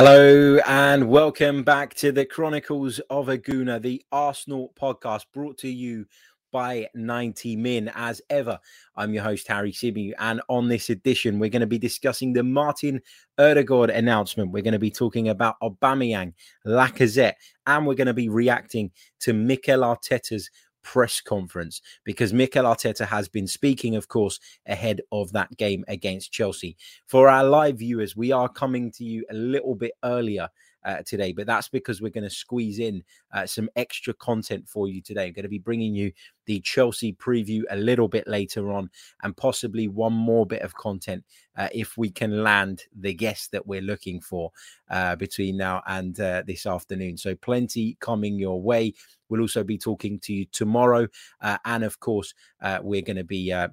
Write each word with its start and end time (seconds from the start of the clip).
Hello 0.00 0.60
and 0.64 1.08
welcome 1.08 1.64
back 1.64 1.92
to 1.94 2.12
the 2.12 2.24
Chronicles 2.24 3.00
of 3.10 3.28
a 3.28 3.36
Gooner, 3.36 3.82
the 3.82 4.00
Arsenal 4.12 4.72
podcast 4.80 5.24
brought 5.34 5.58
to 5.58 5.68
you 5.68 6.06
by 6.52 6.86
90 6.94 7.56
Min. 7.56 7.90
As 7.96 8.22
ever, 8.30 8.60
I'm 8.94 9.12
your 9.12 9.24
host, 9.24 9.48
Harry 9.48 9.72
Symeou, 9.72 10.12
and 10.20 10.40
on 10.48 10.68
this 10.68 10.88
edition, 10.90 11.40
we're 11.40 11.50
going 11.50 11.62
to 11.62 11.66
be 11.66 11.80
discussing 11.80 12.32
the 12.32 12.44
Martin 12.44 13.00
Odegaard 13.38 13.90
announcement. 13.90 14.52
We're 14.52 14.62
going 14.62 14.70
to 14.70 14.78
be 14.78 14.92
talking 14.92 15.30
about 15.30 15.56
Aubameyang, 15.64 16.32
Lacazette, 16.64 17.34
and 17.66 17.84
we're 17.84 17.94
going 17.94 18.06
to 18.06 18.14
be 18.14 18.28
reacting 18.28 18.92
to 19.22 19.32
Mikel 19.32 19.80
Arteta's 19.80 20.48
press 20.88 21.20
conference 21.20 21.82
because 22.02 22.32
Mikel 22.32 22.64
Arteta 22.64 23.06
has 23.06 23.28
been 23.28 23.46
speaking, 23.46 23.94
of 23.94 24.08
course, 24.08 24.40
ahead 24.64 25.02
of 25.12 25.30
that 25.32 25.54
game 25.58 25.84
against 25.86 26.32
Chelsea. 26.32 26.78
For 27.06 27.28
our 27.28 27.44
live 27.44 27.78
viewers, 27.78 28.16
we 28.16 28.32
are 28.32 28.48
coming 28.48 28.90
to 28.92 29.04
you 29.04 29.22
a 29.30 29.34
little 29.34 29.74
bit 29.74 29.92
earlier 30.02 30.48
uh, 30.84 31.02
today, 31.04 31.32
but 31.32 31.46
that's 31.46 31.68
because 31.68 32.00
we're 32.00 32.10
going 32.10 32.24
to 32.24 32.30
squeeze 32.30 32.78
in 32.78 33.02
uh, 33.32 33.46
some 33.46 33.68
extra 33.76 34.14
content 34.14 34.68
for 34.68 34.88
you 34.88 35.00
today. 35.00 35.26
I'm 35.26 35.32
going 35.32 35.44
to 35.44 35.48
be 35.48 35.58
bringing 35.58 35.94
you 35.94 36.12
the 36.46 36.60
Chelsea 36.60 37.12
preview 37.12 37.62
a 37.70 37.76
little 37.76 38.08
bit 38.08 38.26
later 38.26 38.72
on, 38.72 38.90
and 39.22 39.36
possibly 39.36 39.88
one 39.88 40.12
more 40.12 40.46
bit 40.46 40.62
of 40.62 40.74
content 40.74 41.24
uh, 41.56 41.68
if 41.72 41.96
we 41.96 42.10
can 42.10 42.42
land 42.42 42.84
the 42.98 43.14
guest 43.14 43.52
that 43.52 43.66
we're 43.66 43.82
looking 43.82 44.20
for 44.20 44.50
uh, 44.90 45.16
between 45.16 45.56
now 45.56 45.82
and 45.86 46.18
uh, 46.20 46.42
this 46.46 46.66
afternoon. 46.66 47.16
So, 47.16 47.34
plenty 47.34 47.96
coming 48.00 48.38
your 48.38 48.60
way. 48.60 48.94
We'll 49.28 49.42
also 49.42 49.64
be 49.64 49.78
talking 49.78 50.18
to 50.20 50.32
you 50.32 50.46
tomorrow. 50.46 51.08
Uh, 51.40 51.58
and 51.64 51.84
of 51.84 52.00
course, 52.00 52.34
uh, 52.62 52.78
we're 52.82 53.02
going 53.02 53.16
to 53.16 53.24
be 53.24 53.52
uh, 53.52 53.68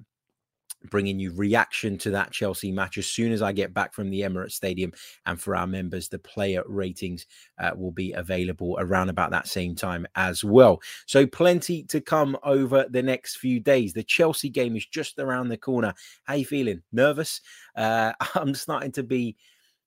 bringing 0.90 1.18
you 1.18 1.32
reaction 1.32 1.98
to 1.98 2.10
that 2.10 2.30
Chelsea 2.30 2.70
match 2.70 2.98
as 2.98 3.06
soon 3.06 3.32
as 3.32 3.42
I 3.42 3.52
get 3.52 3.74
back 3.74 3.94
from 3.94 4.10
the 4.10 4.20
Emirates 4.20 4.52
Stadium. 4.52 4.92
And 5.26 5.40
for 5.40 5.56
our 5.56 5.66
members, 5.66 6.08
the 6.08 6.18
player 6.18 6.62
ratings 6.66 7.26
uh, 7.58 7.72
will 7.76 7.92
be 7.92 8.12
available 8.12 8.76
around 8.78 9.08
about 9.08 9.30
that 9.32 9.48
same 9.48 9.74
time 9.74 10.06
as 10.14 10.44
well. 10.44 10.80
So, 11.06 11.26
plenty 11.26 11.82
to 11.84 12.00
come 12.00 12.36
over 12.42 12.86
the 12.88 13.02
next 13.02 13.36
few 13.36 13.60
days. 13.60 13.92
The 13.92 14.02
Chelsea 14.02 14.48
game 14.48 14.76
is 14.76 14.86
just 14.86 15.18
around 15.18 15.48
the 15.48 15.56
corner. 15.56 15.94
How 16.24 16.34
you 16.34 16.46
feeling? 16.46 16.82
Nervous? 16.92 17.40
Uh, 17.76 18.12
I'm 18.34 18.54
starting 18.54 18.92
to 18.92 19.02
be. 19.02 19.36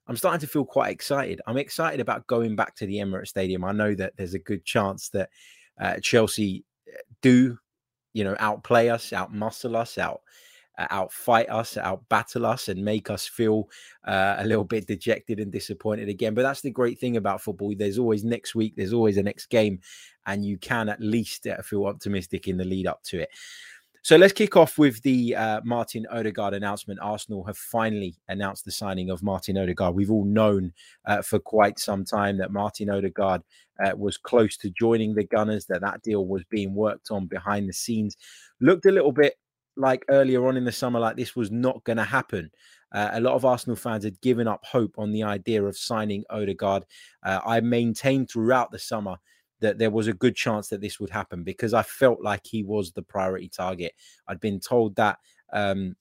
I'm 0.08 0.18
starting 0.18 0.42
to 0.42 0.48
feel 0.48 0.66
quite 0.66 0.92
excited. 0.92 1.40
I'm 1.46 1.58
excited 1.58 2.00
about 2.00 2.26
going 2.26 2.56
back 2.56 2.76
to 2.78 2.88
the 2.88 2.96
Emirates 2.96 3.28
Stadium. 3.28 3.64
I 3.64 3.74
know 3.74 3.94
that 3.94 4.14
there's 4.18 4.34
a 4.34 4.40
good 4.40 4.66
chance 4.66 5.10
that 5.10 5.30
uh, 5.80 5.98
Chelsea 6.02 6.66
uh, 6.92 6.98
do, 7.22 7.60
you 8.14 8.24
know, 8.24 8.36
outplay 8.40 8.90
us, 8.90 9.12
outmuscle 9.12 9.76
us, 9.76 10.00
out 10.00 10.22
outfight 10.88 11.50
us, 11.50 11.78
out 11.78 12.08
battle 12.10 12.46
us, 12.46 12.68
and 12.68 12.84
make 12.84 13.10
us 13.10 13.28
feel 13.28 13.70
uh, 14.06 14.36
a 14.40 14.46
little 14.46 14.64
bit 14.64 14.88
dejected 14.88 15.40
and 15.40 15.52
disappointed 15.52 16.10
again. 16.10 16.34
But 16.34 16.44
that's 16.44 16.62
the 16.62 16.72
great 16.72 17.00
thing 17.00 17.18
about 17.18 17.42
football. 17.42 17.74
There's 17.78 18.00
always 18.00 18.24
next 18.24 18.56
week. 18.56 18.74
There's 18.76 18.94
always 18.94 19.18
a 19.18 19.24
next 19.24 19.48
game, 19.48 19.80
and 20.26 20.46
you 20.46 20.58
can 20.58 20.90
at 20.90 21.02
least 21.02 21.48
uh, 21.48 21.62
feel 21.62 21.86
optimistic 21.86 22.48
in 22.48 22.58
the 22.58 22.66
lead 22.66 22.88
up 22.88 23.04
to 23.04 23.22
it. 23.22 23.30
So 24.02 24.16
let's 24.16 24.34
kick 24.34 24.56
off 24.56 24.78
with 24.78 25.02
the 25.02 25.36
uh, 25.36 25.62
Martin 25.66 26.08
Odegaard 26.10 26.54
announcement. 26.54 27.02
Arsenal 27.02 27.44
have 27.44 27.58
finally 27.58 28.16
announced 28.30 28.64
the 28.64 28.72
signing 28.72 29.10
of 29.10 29.22
Martin 29.22 29.58
Odegaard. 29.58 29.94
We've 29.94 30.10
all 30.10 30.24
known 30.24 30.72
uh, 31.06 31.22
for 31.22 31.38
quite 31.38 31.80
some 31.80 32.06
time 32.06 32.38
that 32.38 32.54
Martin 32.54 32.90
Odegaard 32.90 33.42
uh, 33.84 33.92
was 33.98 34.18
close 34.18 34.56
to 34.58 34.70
joining 34.70 35.14
the 35.14 35.26
Gunners, 35.26 35.66
that 35.66 35.82
that 35.82 36.02
deal 36.02 36.26
was 36.26 36.44
being 36.50 36.74
worked 36.74 37.12
on 37.12 37.28
behind 37.28 37.68
the 37.68 37.74
scenes. 37.74 38.16
Looked 38.62 38.86
a 38.86 38.92
little 38.92 39.12
bit 39.12 39.36
like 39.80 40.06
earlier 40.10 40.46
on 40.48 40.58
in 40.58 40.66
the 40.66 40.72
summer, 40.72 41.00
like 41.00 41.16
this 41.16 41.36
was 41.36 41.52
not 41.52 41.84
going 41.84 41.98
to 41.98 42.04
happen. 42.04 42.52
Uh, 42.92 43.10
a 43.14 43.20
lot 43.20 43.36
of 43.36 43.46
Arsenal 43.46 43.76
fans 43.76 44.04
had 44.04 44.20
given 44.22 44.48
up 44.48 44.64
hope 44.66 44.96
on 44.98 45.12
the 45.12 45.24
idea 45.24 45.64
of 45.64 45.78
signing 45.78 46.24
Odegaard. 46.30 46.86
Uh, 47.24 47.40
I 47.46 47.60
maintained 47.62 48.30
throughout 48.30 48.72
the 48.72 48.80
summer 48.80 49.18
that 49.62 49.78
there 49.78 49.92
was 49.92 50.08
a 50.08 50.14
good 50.14 50.36
chance 50.36 50.70
that 50.70 50.82
this 50.82 51.00
would 51.00 51.10
happen 51.10 51.44
because 51.44 51.74
I 51.74 51.84
felt 51.84 52.22
like 52.22 52.46
he 52.46 52.64
was 52.64 52.92
the 52.92 53.02
priority 53.02 53.50
target. 53.50 53.94
I'd 54.28 54.40
been 54.40 54.60
told 54.60 54.96
that. 54.96 55.20
Um, 55.52 55.96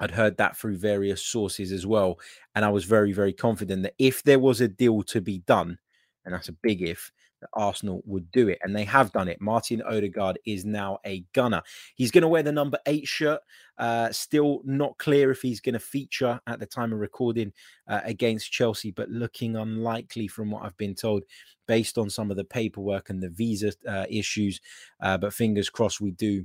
I'd 0.00 0.10
heard 0.12 0.36
that 0.36 0.56
through 0.56 0.76
various 0.76 1.24
sources 1.24 1.72
as 1.72 1.86
well. 1.86 2.20
And 2.54 2.64
I 2.64 2.70
was 2.70 2.84
very, 2.84 3.12
very 3.12 3.32
confident 3.32 3.82
that 3.82 3.94
if 3.98 4.22
there 4.22 4.38
was 4.38 4.60
a 4.60 4.68
deal 4.68 5.02
to 5.04 5.20
be 5.20 5.38
done, 5.40 5.78
and 6.24 6.34
that's 6.34 6.48
a 6.48 6.52
big 6.52 6.82
if, 6.82 7.10
that 7.40 7.50
Arsenal 7.52 8.02
would 8.06 8.30
do 8.30 8.48
it. 8.48 8.58
And 8.62 8.74
they 8.74 8.84
have 8.84 9.12
done 9.12 9.28
it. 9.28 9.40
Martin 9.40 9.82
Odegaard 9.82 10.38
is 10.46 10.64
now 10.64 10.98
a 11.06 11.24
gunner. 11.32 11.62
He's 11.94 12.10
going 12.10 12.22
to 12.22 12.28
wear 12.28 12.42
the 12.42 12.52
number 12.52 12.78
eight 12.86 13.06
shirt. 13.06 13.40
Uh, 13.78 14.10
still 14.10 14.60
not 14.64 14.98
clear 14.98 15.30
if 15.30 15.40
he's 15.40 15.60
going 15.60 15.74
to 15.74 15.78
feature 15.78 16.40
at 16.46 16.58
the 16.58 16.66
time 16.66 16.92
of 16.92 16.98
recording 16.98 17.52
uh, 17.86 18.00
against 18.04 18.50
Chelsea, 18.50 18.90
but 18.90 19.08
looking 19.08 19.56
unlikely 19.56 20.28
from 20.28 20.50
what 20.50 20.64
I've 20.64 20.76
been 20.76 20.94
told 20.94 21.22
based 21.66 21.98
on 21.98 22.10
some 22.10 22.30
of 22.30 22.36
the 22.36 22.44
paperwork 22.44 23.10
and 23.10 23.22
the 23.22 23.28
visa 23.28 23.72
uh, 23.86 24.06
issues. 24.08 24.60
Uh, 25.00 25.18
but 25.18 25.32
fingers 25.34 25.70
crossed 25.70 26.00
we 26.00 26.10
do 26.10 26.44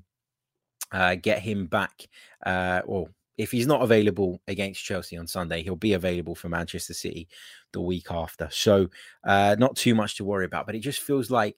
uh, 0.92 1.16
get 1.16 1.40
him 1.40 1.66
back. 1.66 2.08
Uh, 2.46 2.81
well, 2.86 3.08
if 3.38 3.52
he's 3.52 3.68
not 3.68 3.82
available 3.82 4.42
against 4.48 4.84
Chelsea 4.84 5.18
on 5.18 5.28
Sunday, 5.28 5.64
he'll 5.64 5.76
be 5.76 5.94
available 5.94 6.36
for 6.36 6.50
Manchester 6.50 6.94
City 6.94 7.28
the 7.72 7.82
week 7.82 8.08
after. 8.12 8.48
So, 8.52 8.90
uh, 9.24 9.56
not 9.58 9.76
too 9.76 9.96
much 9.96 10.16
to 10.18 10.24
worry 10.24 10.46
about. 10.46 10.66
But 10.66 10.76
it 10.76 10.80
just 10.80 11.02
feels 11.02 11.32
like 11.32 11.58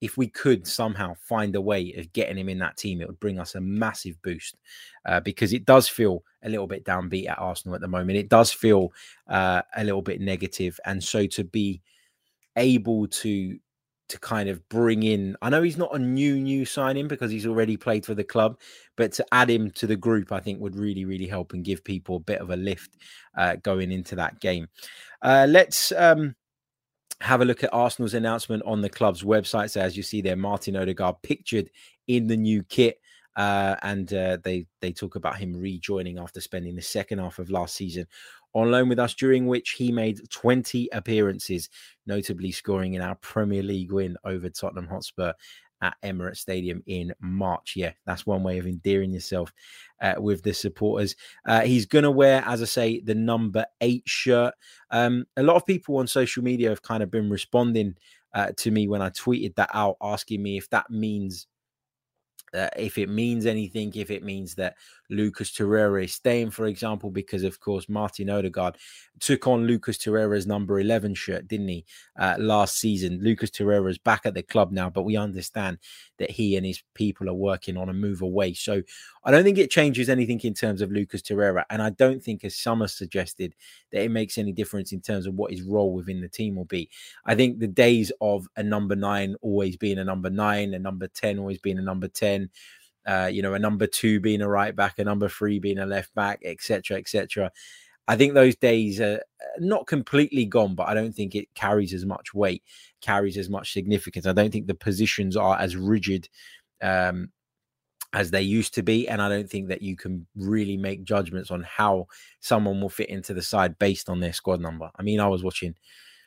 if 0.00 0.16
we 0.16 0.28
could 0.28 0.66
somehow 0.66 1.14
find 1.14 1.56
a 1.56 1.60
way 1.60 1.94
of 1.96 2.12
getting 2.12 2.36
him 2.36 2.48
in 2.48 2.58
that 2.58 2.76
team, 2.76 3.00
it 3.00 3.08
would 3.08 3.20
bring 3.20 3.40
us 3.40 3.54
a 3.54 3.60
massive 3.60 4.20
boost 4.22 4.56
uh, 5.06 5.20
because 5.20 5.52
it 5.52 5.64
does 5.64 5.88
feel 5.88 6.22
a 6.44 6.48
little 6.48 6.66
bit 6.66 6.84
downbeat 6.84 7.28
at 7.28 7.38
Arsenal 7.38 7.74
at 7.74 7.80
the 7.80 7.88
moment. 7.88 8.18
It 8.18 8.28
does 8.28 8.52
feel 8.52 8.92
uh, 9.26 9.62
a 9.74 9.84
little 9.84 10.02
bit 10.02 10.20
negative, 10.20 10.78
and 10.84 11.02
so 11.02 11.26
to 11.28 11.44
be 11.44 11.80
able 12.56 13.06
to 13.08 13.58
to 14.08 14.18
kind 14.20 14.48
of 14.48 14.68
bring 14.68 15.02
in. 15.02 15.36
I 15.42 15.50
know 15.50 15.62
he's 15.62 15.76
not 15.76 15.94
a 15.94 15.98
new 15.98 16.36
new 16.36 16.64
signing 16.64 17.08
because 17.08 17.30
he's 17.30 17.46
already 17.46 17.76
played 17.76 18.06
for 18.06 18.14
the 18.14 18.24
club, 18.24 18.58
but 18.96 19.12
to 19.12 19.26
add 19.32 19.50
him 19.50 19.70
to 19.72 19.86
the 19.86 19.96
group, 19.96 20.32
I 20.32 20.40
think 20.40 20.60
would 20.60 20.76
really 20.76 21.04
really 21.04 21.26
help 21.26 21.52
and 21.52 21.64
give 21.64 21.84
people 21.84 22.16
a 22.16 22.20
bit 22.20 22.40
of 22.40 22.50
a 22.50 22.56
lift 22.56 22.96
uh, 23.36 23.56
going 23.56 23.92
into 23.92 24.16
that 24.16 24.40
game. 24.40 24.68
Uh, 25.22 25.46
let's 25.48 25.92
um, 25.92 26.34
have 27.20 27.40
a 27.40 27.44
look 27.44 27.64
at 27.64 27.72
Arsenal's 27.72 28.14
announcement 28.14 28.62
on 28.64 28.80
the 28.80 28.90
club's 28.90 29.22
website. 29.22 29.70
So 29.70 29.80
as 29.80 29.96
you 29.96 30.02
see 30.02 30.20
there, 30.20 30.36
Martin 30.36 30.76
Odegaard 30.76 31.16
pictured 31.22 31.70
in 32.06 32.26
the 32.26 32.36
new 32.36 32.62
kit. 32.62 33.00
Uh, 33.34 33.76
and 33.82 34.14
uh, 34.14 34.38
they 34.44 34.66
they 34.80 34.92
talk 34.92 35.14
about 35.14 35.36
him 35.36 35.52
rejoining 35.54 36.18
after 36.18 36.40
spending 36.40 36.74
the 36.74 36.80
second 36.80 37.18
half 37.18 37.38
of 37.38 37.50
last 37.50 37.74
season 37.74 38.06
on 38.56 38.70
loan 38.70 38.88
with 38.88 38.98
us, 38.98 39.14
during 39.14 39.46
which 39.46 39.72
he 39.72 39.92
made 39.92 40.18
20 40.30 40.88
appearances, 40.92 41.68
notably 42.06 42.50
scoring 42.50 42.94
in 42.94 43.02
our 43.02 43.14
Premier 43.16 43.62
League 43.62 43.92
win 43.92 44.16
over 44.24 44.48
Tottenham 44.48 44.88
Hotspur 44.88 45.32
at 45.82 45.94
Emirates 46.02 46.38
Stadium 46.38 46.82
in 46.86 47.12
March. 47.20 47.74
Yeah, 47.76 47.92
that's 48.06 48.24
one 48.24 48.42
way 48.42 48.56
of 48.56 48.66
endearing 48.66 49.12
yourself 49.12 49.52
uh, 50.00 50.14
with 50.16 50.42
the 50.42 50.54
supporters. 50.54 51.16
Uh, 51.46 51.60
he's 51.60 51.84
going 51.84 52.04
to 52.04 52.10
wear, 52.10 52.42
as 52.46 52.62
I 52.62 52.64
say, 52.64 53.00
the 53.00 53.14
number 53.14 53.66
eight 53.82 54.04
shirt. 54.06 54.54
Um, 54.90 55.26
a 55.36 55.42
lot 55.42 55.56
of 55.56 55.66
people 55.66 55.98
on 55.98 56.06
social 56.06 56.42
media 56.42 56.70
have 56.70 56.80
kind 56.80 57.02
of 57.02 57.10
been 57.10 57.28
responding 57.28 57.94
uh, 58.32 58.52
to 58.56 58.70
me 58.70 58.88
when 58.88 59.02
I 59.02 59.10
tweeted 59.10 59.54
that 59.56 59.70
out, 59.74 59.96
asking 60.00 60.42
me 60.42 60.56
if 60.56 60.70
that 60.70 60.88
means 60.90 61.46
uh, 62.54 62.68
if 62.76 62.96
it 62.96 63.08
means 63.08 63.44
anything, 63.44 63.92
if 63.94 64.10
it 64.10 64.22
means 64.22 64.54
that 64.54 64.76
Lucas 65.10 65.52
Torreira 65.52 66.04
is 66.04 66.14
staying, 66.14 66.50
for 66.50 66.66
example, 66.66 67.10
because 67.10 67.42
of 67.42 67.60
course 67.60 67.88
Martin 67.88 68.30
Odegaard 68.30 68.76
took 69.20 69.46
on 69.46 69.66
Lucas 69.66 69.98
Torreira's 69.98 70.46
number 70.46 70.80
11 70.80 71.14
shirt, 71.14 71.48
didn't 71.48 71.68
he, 71.68 71.84
uh, 72.18 72.36
last 72.38 72.78
season? 72.78 73.20
Lucas 73.22 73.50
Torreira 73.50 73.88
is 73.90 73.98
back 73.98 74.26
at 74.26 74.34
the 74.34 74.42
club 74.42 74.72
now, 74.72 74.90
but 74.90 75.04
we 75.04 75.16
understand 75.16 75.78
that 76.18 76.30
he 76.30 76.56
and 76.56 76.66
his 76.66 76.82
people 76.94 77.28
are 77.28 77.34
working 77.34 77.76
on 77.76 77.88
a 77.88 77.94
move 77.94 78.22
away. 78.22 78.54
So 78.54 78.82
I 79.24 79.30
don't 79.30 79.44
think 79.44 79.58
it 79.58 79.70
changes 79.70 80.08
anything 80.08 80.40
in 80.40 80.54
terms 80.54 80.80
of 80.80 80.92
Lucas 80.92 81.22
Torreira. 81.22 81.64
And 81.70 81.82
I 81.82 81.90
don't 81.90 82.22
think, 82.22 82.44
as 82.44 82.56
some 82.56 82.80
have 82.80 82.90
suggested, 82.90 83.54
that 83.92 84.02
it 84.02 84.10
makes 84.10 84.38
any 84.38 84.52
difference 84.52 84.92
in 84.92 85.00
terms 85.00 85.26
of 85.26 85.34
what 85.34 85.50
his 85.50 85.62
role 85.62 85.92
within 85.92 86.20
the 86.20 86.28
team 86.28 86.56
will 86.56 86.64
be. 86.64 86.90
I 87.24 87.34
think 87.34 87.58
the 87.58 87.66
days 87.66 88.12
of 88.20 88.46
a 88.56 88.62
number 88.62 88.96
nine 88.96 89.36
always 89.42 89.76
being 89.76 89.98
a 89.98 90.04
number 90.04 90.30
nine, 90.30 90.74
a 90.74 90.78
number 90.78 91.08
10 91.08 91.38
always 91.38 91.58
being 91.58 91.78
a 91.78 91.82
number 91.82 92.08
10, 92.08 92.50
uh, 93.06 93.30
you 93.32 93.42
know, 93.42 93.54
a 93.54 93.58
number 93.58 93.86
two 93.86 94.20
being 94.20 94.42
a 94.42 94.48
right 94.48 94.74
back, 94.74 94.98
a 94.98 95.04
number 95.04 95.28
three 95.28 95.58
being 95.58 95.78
a 95.78 95.86
left 95.86 96.14
back, 96.14 96.40
etc., 96.44 96.98
etc. 96.98 97.50
I 98.08 98.16
think 98.16 98.34
those 98.34 98.56
days 98.56 99.00
are 99.00 99.20
not 99.58 99.86
completely 99.86 100.44
gone, 100.44 100.74
but 100.74 100.88
I 100.88 100.94
don't 100.94 101.12
think 101.12 101.34
it 101.34 101.52
carries 101.54 101.92
as 101.92 102.04
much 102.04 102.34
weight, 102.34 102.62
carries 103.00 103.36
as 103.36 103.50
much 103.50 103.72
significance. 103.72 104.26
I 104.26 104.32
don't 104.32 104.52
think 104.52 104.66
the 104.66 104.74
positions 104.74 105.36
are 105.36 105.58
as 105.58 105.76
rigid 105.76 106.28
um, 106.82 107.30
as 108.12 108.30
they 108.30 108.42
used 108.42 108.74
to 108.74 108.82
be. 108.82 109.08
And 109.08 109.20
I 109.20 109.28
don't 109.28 109.50
think 109.50 109.68
that 109.68 109.82
you 109.82 109.96
can 109.96 110.26
really 110.36 110.76
make 110.76 111.02
judgments 111.02 111.50
on 111.50 111.64
how 111.64 112.06
someone 112.40 112.80
will 112.80 112.88
fit 112.88 113.08
into 113.08 113.34
the 113.34 113.42
side 113.42 113.78
based 113.78 114.08
on 114.08 114.20
their 114.20 114.32
squad 114.32 114.60
number. 114.60 114.90
I 114.96 115.02
mean, 115.02 115.18
I 115.18 115.26
was 115.26 115.42
watching 115.42 115.74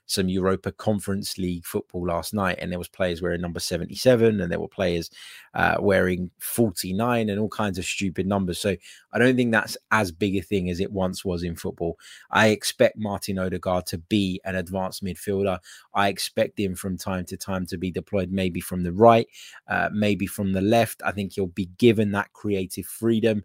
some 0.09 0.27
Europa 0.27 0.71
Conference 0.71 1.37
League 1.37 1.65
football 1.65 2.07
last 2.07 2.33
night, 2.33 2.57
and 2.59 2.71
there 2.71 2.79
was 2.79 2.87
players 2.87 3.21
wearing 3.21 3.41
number 3.41 3.59
77, 3.59 4.41
and 4.41 4.51
there 4.51 4.59
were 4.59 4.67
players 4.67 5.11
uh, 5.53 5.77
wearing 5.79 6.31
49, 6.39 7.29
and 7.29 7.39
all 7.39 7.47
kinds 7.47 7.77
of 7.77 7.85
stupid 7.85 8.25
numbers. 8.25 8.59
So 8.59 8.75
I 9.13 9.19
don't 9.19 9.35
think 9.35 9.51
that's 9.51 9.77
as 9.91 10.11
big 10.11 10.35
a 10.35 10.41
thing 10.41 10.69
as 10.69 10.79
it 10.79 10.91
once 10.91 11.23
was 11.23 11.43
in 11.43 11.55
football. 11.55 11.99
I 12.31 12.47
expect 12.47 12.97
Martin 12.97 13.37
Odegaard 13.37 13.85
to 13.87 13.99
be 13.99 14.41
an 14.45 14.55
advanced 14.55 15.03
midfielder. 15.03 15.59
I 15.93 16.07
expect 16.07 16.59
him 16.59 16.73
from 16.73 16.97
time 16.97 17.25
to 17.25 17.37
time 17.37 17.67
to 17.67 17.77
be 17.77 17.91
deployed, 17.91 18.31
maybe 18.31 18.61
from 18.61 18.81
the 18.81 18.93
right, 18.93 19.27
uh, 19.67 19.89
maybe 19.93 20.25
from 20.25 20.53
the 20.53 20.61
left. 20.61 21.03
I 21.05 21.11
think 21.11 21.33
he'll 21.33 21.47
be 21.47 21.69
given 21.77 22.11
that 22.11 22.33
creative 22.33 22.87
freedom. 22.87 23.43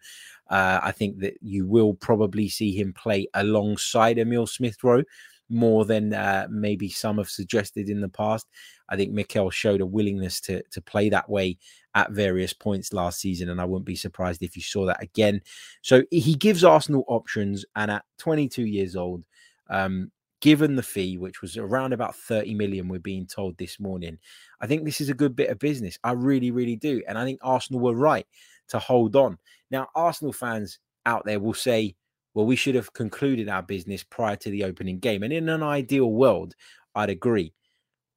Uh, 0.49 0.81
I 0.83 0.93
think 0.93 1.21
that 1.21 1.35
you 1.43 1.67
will 1.67 1.95
probably 1.95 2.49
see 2.49 2.75
him 2.75 2.93
play 2.93 3.29
alongside 3.35 4.19
Emil 4.19 4.47
Smith 4.47 4.83
Rowe 4.83 5.05
more 5.49 5.85
than 5.85 6.13
uh, 6.13 6.47
maybe 6.51 6.89
some 6.89 7.19
have 7.19 7.29
suggested 7.29 7.89
in 7.89 8.01
the 8.01 8.09
past. 8.09 8.47
I 8.89 8.97
think 8.97 9.13
Mikel 9.13 9.51
showed 9.51 9.81
a 9.81 9.87
willingness 9.87 10.41
to 10.43 10.63
to 10.71 10.81
play 10.83 11.09
that 11.11 11.29
way 11.29 11.59
at 11.95 12.11
various 12.11 12.53
points 12.53 12.93
last 12.93 13.21
season, 13.21 13.49
and 13.49 13.61
I 13.61 13.65
wouldn't 13.65 13.87
be 13.87 13.97
surprised 13.97 14.43
if 14.43 14.57
you 14.57 14.63
saw 14.63 14.87
that 14.87 15.03
again. 15.03 15.41
So 15.83 16.03
he 16.11 16.35
gives 16.35 16.65
Arsenal 16.65 17.05
options, 17.09 17.65
and 17.77 17.91
at 17.91 18.05
22 18.19 18.65
years 18.67 18.97
old, 18.97 19.25
um, 19.71 20.11
given 20.41 20.77
the 20.77 20.83
fee, 20.83 21.17
which 21.17 21.41
was 21.41 21.57
around 21.57 21.93
about 21.93 22.17
30 22.17 22.55
million, 22.55 22.89
we're 22.89 22.99
being 22.99 23.27
told 23.27 23.57
this 23.57 23.81
morning, 23.81 24.19
I 24.61 24.67
think 24.67 24.85
this 24.85 25.01
is 25.01 25.09
a 25.09 25.15
good 25.15 25.37
bit 25.37 25.51
of 25.51 25.59
business. 25.59 25.99
I 26.05 26.13
really, 26.13 26.51
really 26.51 26.77
do, 26.77 27.03
and 27.09 27.17
I 27.17 27.25
think 27.25 27.41
Arsenal 27.43 27.81
were 27.81 27.95
right 27.95 28.27
to 28.69 28.79
hold 28.79 29.17
on. 29.17 29.39
Now, 29.71 29.89
Arsenal 29.95 30.33
fans 30.33 30.79
out 31.07 31.25
there 31.25 31.41
will 31.41 31.55
say 31.55 31.95
well, 32.35 32.47
we 32.47 32.57
should 32.57 32.75
have 32.75 32.93
concluded 32.93 33.49
our 33.49 33.63
business 33.63 34.03
prior 34.03 34.37
to 34.37 34.51
the 34.51 34.65
opening 34.65 34.99
game. 34.99 35.23
And 35.23 35.33
in 35.33 35.49
an 35.49 35.63
ideal 35.63 36.11
world, 36.11 36.55
I'd 36.95 37.11
agree. 37.11 37.55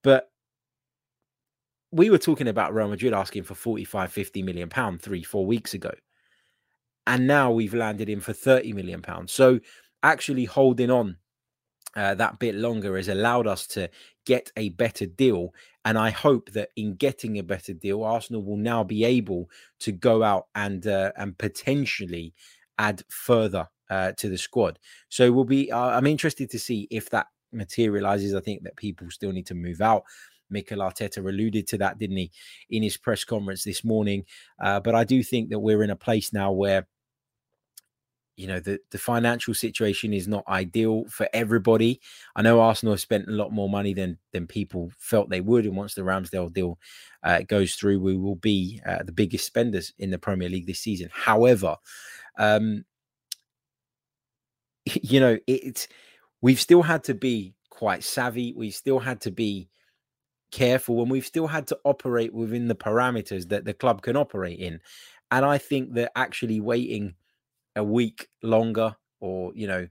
But 0.04 0.30
we 1.92 2.10
were 2.10 2.18
talking 2.18 2.48
about 2.48 2.74
Real 2.74 2.90
Madrid 2.90 3.14
asking 3.14 3.44
for 3.44 3.56
45, 3.56 4.12
50 4.12 4.42
million 4.42 4.70
pounds 4.70 5.04
three, 5.04 5.24
four 5.24 5.46
weeks 5.46 5.74
ago. 5.74 5.92
And 7.06 7.28
now 7.28 7.52
we've 7.52 7.74
landed 7.74 8.10
him 8.10 8.20
for 8.20 8.34
30 8.34 8.74
million 8.74 9.02
pounds. 9.02 9.32
So 9.32 9.60
actually 10.04 10.46
holding 10.46 10.92
on 10.92 11.18
uh, 11.96 12.16
that 12.16 12.40
bit 12.40 12.56
longer 12.56 12.98
has 12.98 13.08
allowed 13.08 13.48
us 13.48 13.66
to 13.68 13.90
get 14.26 14.52
a 14.58 14.70
better 14.70 15.06
deal. 15.06 15.54
And 15.86 15.98
I 15.98 16.10
hope 16.10 16.52
that 16.52 16.70
in 16.76 16.96
getting 16.96 17.38
a 17.38 17.44
better 17.44 17.74
deal, 17.74 18.04
Arsenal 18.04 18.44
will 18.44 18.58
now 18.58 18.84
be 18.84 19.06
able 19.06 19.50
to 19.80 19.92
go 19.92 20.22
out 20.22 20.48
and 20.54 20.86
uh, 20.86 21.14
and 21.16 21.38
potentially 21.38 22.34
add 22.78 23.04
further 23.10 23.68
uh, 23.90 24.12
to 24.18 24.30
the 24.30 24.38
squad. 24.38 24.80
So 25.10 25.32
we'll 25.32 25.46
be. 25.46 25.72
Uh, 25.72 25.90
I'm 25.90 26.08
interested 26.08 26.50
to 26.52 26.60
see 26.60 26.88
if 26.92 27.10
that 27.12 27.28
materializes. 27.52 28.34
I 28.34 28.42
think 28.42 28.64
that 28.64 28.76
people 28.76 29.10
still 29.10 29.32
need 29.32 29.48
to 29.48 29.56
move 29.56 29.82
out. 29.82 30.04
Mikel 30.50 30.80
Arteta 30.80 31.18
alluded 31.18 31.68
to 31.68 31.78
that, 31.78 32.00
didn't 32.00 32.18
he, 32.18 32.32
in 32.70 32.84
his 32.84 32.98
press 32.98 33.24
conference 33.24 33.64
this 33.64 33.84
morning? 33.84 34.24
Uh, 34.62 34.80
but 34.80 34.96
I 34.96 35.04
do 35.04 35.22
think 35.24 35.50
that 35.50 35.60
we're 35.60 35.84
in 35.84 35.90
a 35.90 35.96
place 35.96 36.32
now 36.32 36.52
where, 36.52 36.88
you 38.38 38.48
know, 38.48 38.60
the, 38.60 38.80
the 38.92 38.98
financial 38.98 39.54
situation 39.54 40.14
is 40.14 40.28
not 40.28 40.48
ideal 40.48 41.06
for 41.10 41.28
everybody. 41.34 42.00
I 42.36 42.44
know 42.44 42.62
Arsenal 42.62 42.94
have 42.94 43.02
spent 43.02 43.28
a 43.28 43.32
lot 43.32 43.52
more 43.52 43.70
money 43.70 43.94
than 43.94 44.20
than 44.32 44.48
people 44.48 44.92
felt 45.00 45.30
they 45.30 45.42
would, 45.42 45.66
and 45.66 45.76
once 45.76 45.96
the 45.96 46.04
Ramsdale 46.04 46.54
deal 46.54 46.78
uh, 47.24 47.42
goes 47.42 47.76
through, 47.76 48.00
we 48.00 48.16
will 48.16 48.36
be 48.36 48.80
uh, 48.86 49.04
the 49.04 49.12
biggest 49.12 49.46
spenders 49.46 49.94
in 49.98 50.12
the 50.12 50.20
Premier 50.20 50.50
League 50.50 50.68
this 50.68 50.80
season. 50.80 51.10
However, 51.12 51.76
um, 52.38 52.86
you 55.12 55.20
know, 55.20 55.38
it's 55.48 55.88
we've 56.42 56.60
still 56.60 56.82
had 56.82 57.04
to 57.06 57.14
be 57.14 57.54
quite 57.70 58.04
savvy. 58.04 58.54
We've 58.56 58.74
still 58.74 59.00
had 59.00 59.22
to 59.22 59.32
be 59.32 59.70
careful 60.52 61.02
and 61.02 61.12
we've 61.12 61.26
still 61.26 61.48
had 61.48 61.68
to 61.68 61.80
operate 61.84 62.34
within 62.34 62.68
the 62.68 62.76
parameters 62.76 63.50
that 63.50 63.66
the 63.66 63.74
club 63.74 64.02
can 64.02 64.16
operate 64.16 64.60
in. 64.60 64.80
And 65.32 65.46
I 65.46 65.58
think 65.58 65.94
that 65.94 66.12
actually 66.16 66.60
waiting 66.60 67.16
a 67.76 67.84
week 67.84 68.28
longer 68.42 68.96
or, 69.20 69.52
you 69.56 69.68
know, 69.68 69.88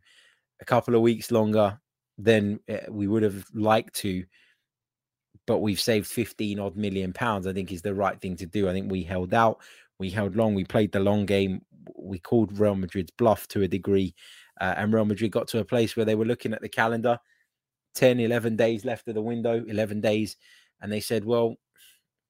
a 0.61 0.65
couple 0.65 0.95
of 0.95 1.03
weeks 1.03 1.31
longer 1.31 1.79
than 2.19 2.61
eh, 2.69 2.87
we 2.89 3.07
would 3.07 3.23
have 3.23 3.45
liked 3.55 3.95
to, 3.97 4.25
but 5.47 5.59
we've 5.59 5.81
saved 5.81 6.07
15 6.07 6.59
odd 6.59 6.77
million 6.77 7.13
pounds, 7.13 7.47
I 7.47 7.53
think 7.53 7.71
is 7.71 7.83
the 7.83 7.95
right 7.95 8.19
thing 8.21 8.37
to 8.37 8.47
do. 8.47 8.69
I 8.69 8.73
think 8.73 8.91
we 8.91 9.03
held 9.03 9.35
out, 9.35 9.61
we 9.99 10.11
held 10.11 10.37
long, 10.37 10.55
we 10.55 10.65
played 10.65 10.93
the 10.93 11.01
long 11.01 11.27
game, 11.27 11.61
we 11.95 12.19
called 12.19 12.59
Real 12.59 12.75
Madrid's 12.75 13.13
bluff 13.13 13.47
to 13.49 13.63
a 13.63 13.69
degree. 13.69 14.15
Uh, 14.61 14.75
and 14.77 14.93
Real 14.93 15.05
Madrid 15.05 15.31
got 15.31 15.49
to 15.49 15.59
a 15.59 15.65
place 15.65 15.97
where 15.97 16.07
they 16.07 16.15
were 16.15 16.25
looking 16.25 16.53
at 16.53 16.63
the 16.63 16.69
calendar 16.69 17.19
10, 17.95 18.21
11 18.21 18.57
days 18.57 18.85
left 18.85 19.09
of 19.09 19.15
the 19.15 19.23
window, 19.23 19.65
11 19.67 20.01
days. 20.01 20.37
And 20.81 20.93
they 20.93 21.01
said, 21.01 21.25
well, 21.25 21.57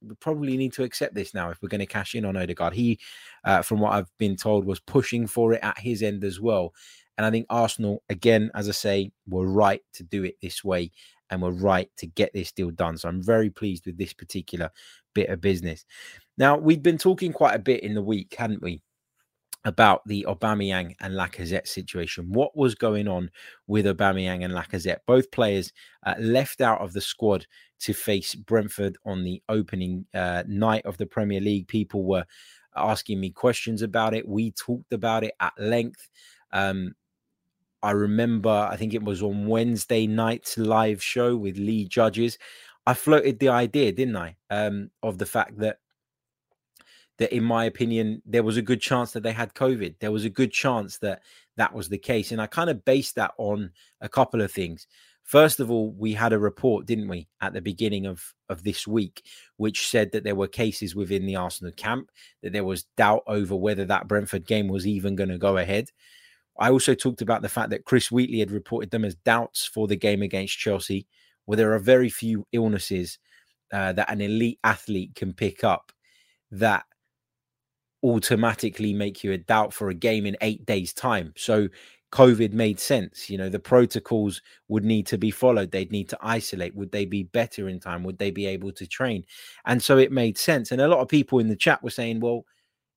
we 0.03 0.15
probably 0.17 0.57
need 0.57 0.73
to 0.75 0.85
accept 0.85 1.15
this 1.15 1.35
now 1.35 1.51
if 1.51 1.61
we're 1.61 1.69
going 1.69 1.81
to 1.81 1.87
cash 1.87 2.15
in 2.15 2.25
on 2.25 2.37
Odegaard. 2.37 2.75
He, 2.75 2.99
uh, 3.45 3.63
from 3.63 3.81
what 3.81 3.93
I've 3.93 4.11
been 4.19 4.37
told, 4.37 4.65
was 4.65 4.81
pushing 4.81 5.27
for 5.27 5.53
it 5.53 5.61
at 5.63 5.79
his 5.79 6.03
end 6.03 6.25
as 6.25 6.41
well. 6.41 6.73
And 7.19 7.27
I 7.27 7.31
think 7.31 7.47
Arsenal, 7.49 8.03
again, 8.09 8.51
as 8.55 8.69
I 8.69 8.73
say, 8.73 9.11
were 9.27 9.47
right 9.47 9.83
to 9.95 10.03
do 10.03 10.25
it 10.25 10.37
this 10.41 10.63
way 10.63 10.93
and 11.31 11.43
were 11.43 11.53
right 11.53 11.91
to 11.97 12.07
get 12.07 12.33
this 12.33 12.53
deal 12.53 12.71
done. 12.71 12.99
So 12.99 13.09
I'm 13.09 13.23
very 13.23 13.51
pleased 13.51 13.87
with 13.87 13.99
this 13.99 14.13
particular 14.13 14.71
bit 15.15 15.31
of 15.31 15.41
business. 15.41 15.85
Now, 16.39 16.57
we've 16.57 16.83
been 16.83 16.99
talking 16.99 17.33
quite 17.33 17.55
a 17.55 17.61
bit 17.61 17.83
in 17.83 17.95
the 17.95 18.03
week, 18.03 18.35
hadn't 18.39 18.63
we, 18.63 18.83
about 19.67 20.01
the 20.07 20.25
Aubameyang 20.29 20.95
and 21.01 21.13
Lacazette 21.15 21.67
situation. 21.67 22.33
What 22.33 22.57
was 22.57 22.77
going 22.77 23.09
on 23.09 23.31
with 23.67 23.85
Aubameyang 23.85 24.45
and 24.45 24.55
Lacazette? 24.55 25.01
Both 25.07 25.33
players 25.33 25.73
uh, 26.07 26.15
left 26.21 26.61
out 26.61 26.81
of 26.81 26.93
the 26.93 27.01
squad 27.01 27.47
to 27.81 27.93
face 27.93 28.37
Brentford 28.37 28.97
on 29.05 29.25
the 29.25 29.43
opening 29.49 30.07
uh, 30.15 30.45
night 30.47 30.87
of 30.87 30.97
the 30.99 31.05
Premier 31.07 31.41
League. 31.41 31.67
People 31.67 32.05
were 32.05 32.25
asking 32.77 33.19
me 33.19 33.31
questions 33.31 33.83
about 33.83 34.15
it. 34.15 34.27
We 34.27 34.53
talked 34.53 34.93
about 34.93 35.25
it 35.25 35.35
at 35.41 35.53
length. 35.59 36.09
Um, 36.53 36.95
I 37.83 37.91
remember, 37.91 38.69
I 38.71 38.77
think 38.77 38.95
it 38.95 39.03
was 39.03 39.21
on 39.21 39.49
Wednesday 39.49 40.07
night's 40.07 40.57
live 40.57 41.03
show 41.03 41.37
with 41.37 41.59
Lee 41.59 41.87
Judges. 41.87 42.39
I 42.87 42.95
floated 42.95 43.41
the 43.41 43.49
idea, 43.49 43.91
didn't 43.91 44.17
I, 44.17 44.37
um, 44.49 44.91
of 45.03 45.19
the 45.19 45.27
fact 45.27 45.59
that 45.59 45.79
that, 47.19 47.35
in 47.35 47.43
my 47.45 47.65
opinion, 47.65 48.23
there 48.27 48.43
was 48.43 48.57
a 48.57 48.63
good 48.63 48.81
chance 48.81 49.13
that 49.13 49.23
they 49.23 49.33
had 49.33 49.55
COVID. 49.55 49.97
There 50.01 50.13
was 50.13 50.25
a 50.25 50.31
good 50.31 50.53
chance 50.53 50.99
that 50.99 51.23
that 51.57 51.75
was 51.75 51.89
the 51.89 51.99
case. 51.99 52.33
And 52.33 52.41
I 52.41 52.47
kind 52.47 52.71
of 52.71 52.85
based 52.85 53.15
that 53.17 53.33
on 53.39 53.71
a 54.01 54.09
couple 54.09 54.43
of 54.43 54.53
things. 54.53 54.87
First 55.25 55.59
of 55.59 55.71
all, 55.71 55.91
we 55.91 56.13
had 56.13 56.33
a 56.33 56.39
report, 56.39 56.87
didn't 56.87 57.09
we, 57.09 57.27
at 57.41 57.53
the 57.53 57.61
beginning 57.61 58.07
of, 58.07 58.33
of 58.49 58.63
this 58.63 58.87
week, 58.87 59.23
which 59.57 59.89
said 59.89 60.13
that 60.13 60.23
there 60.23 60.37
were 60.37 60.47
cases 60.47 60.95
within 60.95 61.27
the 61.27 61.35
Arsenal 61.35 61.73
camp, 61.73 62.11
that 62.43 62.53
there 62.53 62.65
was 62.65 62.85
doubt 62.97 63.25
over 63.27 63.57
whether 63.57 63.85
that 63.87 64.07
Brentford 64.07 64.47
game 64.47 64.69
was 64.69 64.87
even 64.87 65.17
going 65.17 65.31
to 65.31 65.39
go 65.39 65.57
ahead. 65.57 65.91
I 66.59 66.71
also 66.71 66.95
talked 66.95 67.23
about 67.23 67.43
the 67.43 67.49
fact 67.49 67.71
that 67.71 67.85
Chris 67.85 68.11
Wheatley 68.11 68.39
had 68.39 68.53
reported 68.53 68.91
them 68.91 69.05
as 69.05 69.17
doubts 69.17 69.67
for 69.67 69.89
the 69.89 69.97
game 69.97 70.23
against 70.23 70.59
Chelsea, 70.59 71.07
where 71.45 71.57
there 71.57 71.73
are 71.75 71.81
very 71.81 72.09
few 72.09 72.47
illnesses 72.53 73.19
uh, 73.73 73.93
that 73.95 74.11
an 74.11 74.21
elite 74.21 74.61
athlete 74.63 75.15
can 75.17 75.33
pick 75.33 75.65
up 75.65 75.93
that 76.53 76.85
automatically 78.03 78.93
make 78.93 79.25
you 79.25 79.33
a 79.33 79.39
doubt 79.39 79.73
for 79.73 79.89
a 79.89 79.95
game 79.95 80.27
in 80.27 80.37
eight 80.41 80.65
days' 80.67 80.93
time. 80.93 81.33
So 81.37 81.69
COVID 82.13 82.53
made 82.53 82.79
sense. 82.79 83.29
You 83.29 83.39
know, 83.39 83.49
the 83.49 83.59
protocols 83.59 84.41
would 84.69 84.85
need 84.85 85.07
to 85.09 85.19
be 85.19 85.31
followed. 85.31 85.71
They'd 85.71 85.93
need 85.93 86.09
to 86.11 86.19
isolate. 86.21 86.75
Would 86.75 86.93
they 86.93 87.05
be 87.05 87.25
better 87.25 87.69
in 87.69 87.81
time? 87.81 88.05
Would 88.05 88.19
they 88.19 88.31
be 88.31 88.47
able 88.47 88.73
to 88.73 88.87
train? 88.87 89.25
And 89.65 89.83
so 89.83 89.99
it 89.99 90.13
made 90.13 90.39
sense. 90.39 90.71
And 90.71 90.81
a 90.81 90.89
lot 90.89 91.01
of 91.01 91.09
people 91.09 91.39
in 91.41 91.49
the 91.49 91.57
chat 91.57 91.83
were 91.83 91.91
saying, 91.91 92.21
well, 92.21 92.45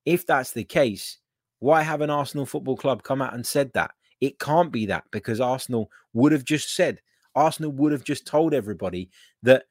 if 0.06 0.26
that's 0.26 0.52
the 0.52 0.64
case, 0.64 1.18
why 1.58 1.82
have 1.82 2.00
an 2.00 2.10
Arsenal 2.10 2.46
Football 2.46 2.76
Club 2.76 3.02
come 3.02 3.20
out 3.20 3.34
and 3.34 3.46
said 3.46 3.72
that? 3.74 3.90
It 4.20 4.38
can't 4.38 4.72
be 4.72 4.86
that 4.86 5.04
because 5.10 5.40
Arsenal 5.40 5.90
would 6.12 6.32
have 6.32 6.44
just 6.44 6.74
said, 6.74 7.00
Arsenal 7.34 7.72
would 7.72 7.92
have 7.92 8.04
just 8.04 8.26
told 8.26 8.54
everybody 8.54 9.10
that 9.42 9.64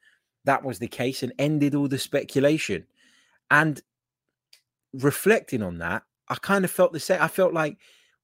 that 0.44 0.62
was 0.64 0.78
the 0.78 0.88
case 0.88 1.22
and 1.22 1.32
ended 1.38 1.74
all 1.74 1.88
the 1.88 1.98
speculation. 1.98 2.86
And 3.50 3.80
reflecting 4.92 5.62
on 5.62 5.78
that, 5.78 6.02
I 6.28 6.36
kind 6.36 6.64
of 6.64 6.70
felt 6.70 6.92
the 6.92 7.00
same. 7.00 7.20
I 7.20 7.28
felt 7.28 7.52
like 7.52 7.78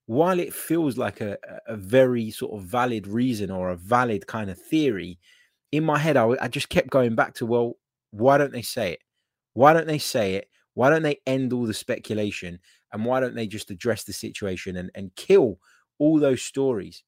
while 0.06 0.38
it 0.38 0.54
feels 0.54 0.96
like 0.96 1.20
a, 1.20 1.36
a 1.66 1.76
very 1.76 2.30
sort 2.30 2.54
of 2.54 2.66
valid 2.66 3.06
reason 3.06 3.50
or 3.50 3.70
a 3.70 3.76
valid 3.76 4.26
kind 4.26 4.50
of 4.50 4.58
theory, 4.58 5.18
in 5.72 5.84
my 5.84 5.98
head, 5.98 6.16
I, 6.16 6.36
I 6.40 6.48
just 6.48 6.68
kept 6.68 6.90
going 6.90 7.14
back 7.14 7.34
to, 7.34 7.46
well, 7.46 7.74
why 8.10 8.38
don't 8.38 8.52
they 8.52 8.62
say 8.62 8.92
it? 8.92 9.00
Why 9.54 9.72
don't 9.72 9.86
they 9.86 9.98
say 9.98 10.34
it? 10.34 10.48
Why 10.74 10.90
don't 10.90 11.02
they 11.02 11.20
end 11.26 11.52
all 11.52 11.66
the 11.66 11.74
speculation? 11.74 12.60
And 12.92 13.04
why 13.04 13.20
don't 13.20 13.34
they 13.34 13.46
just 13.46 13.70
address 13.70 14.04
the 14.04 14.12
situation 14.12 14.76
and, 14.76 14.90
and 14.94 15.14
kill 15.16 15.58
all 15.98 16.20
those 16.20 16.42
stories 16.42 17.02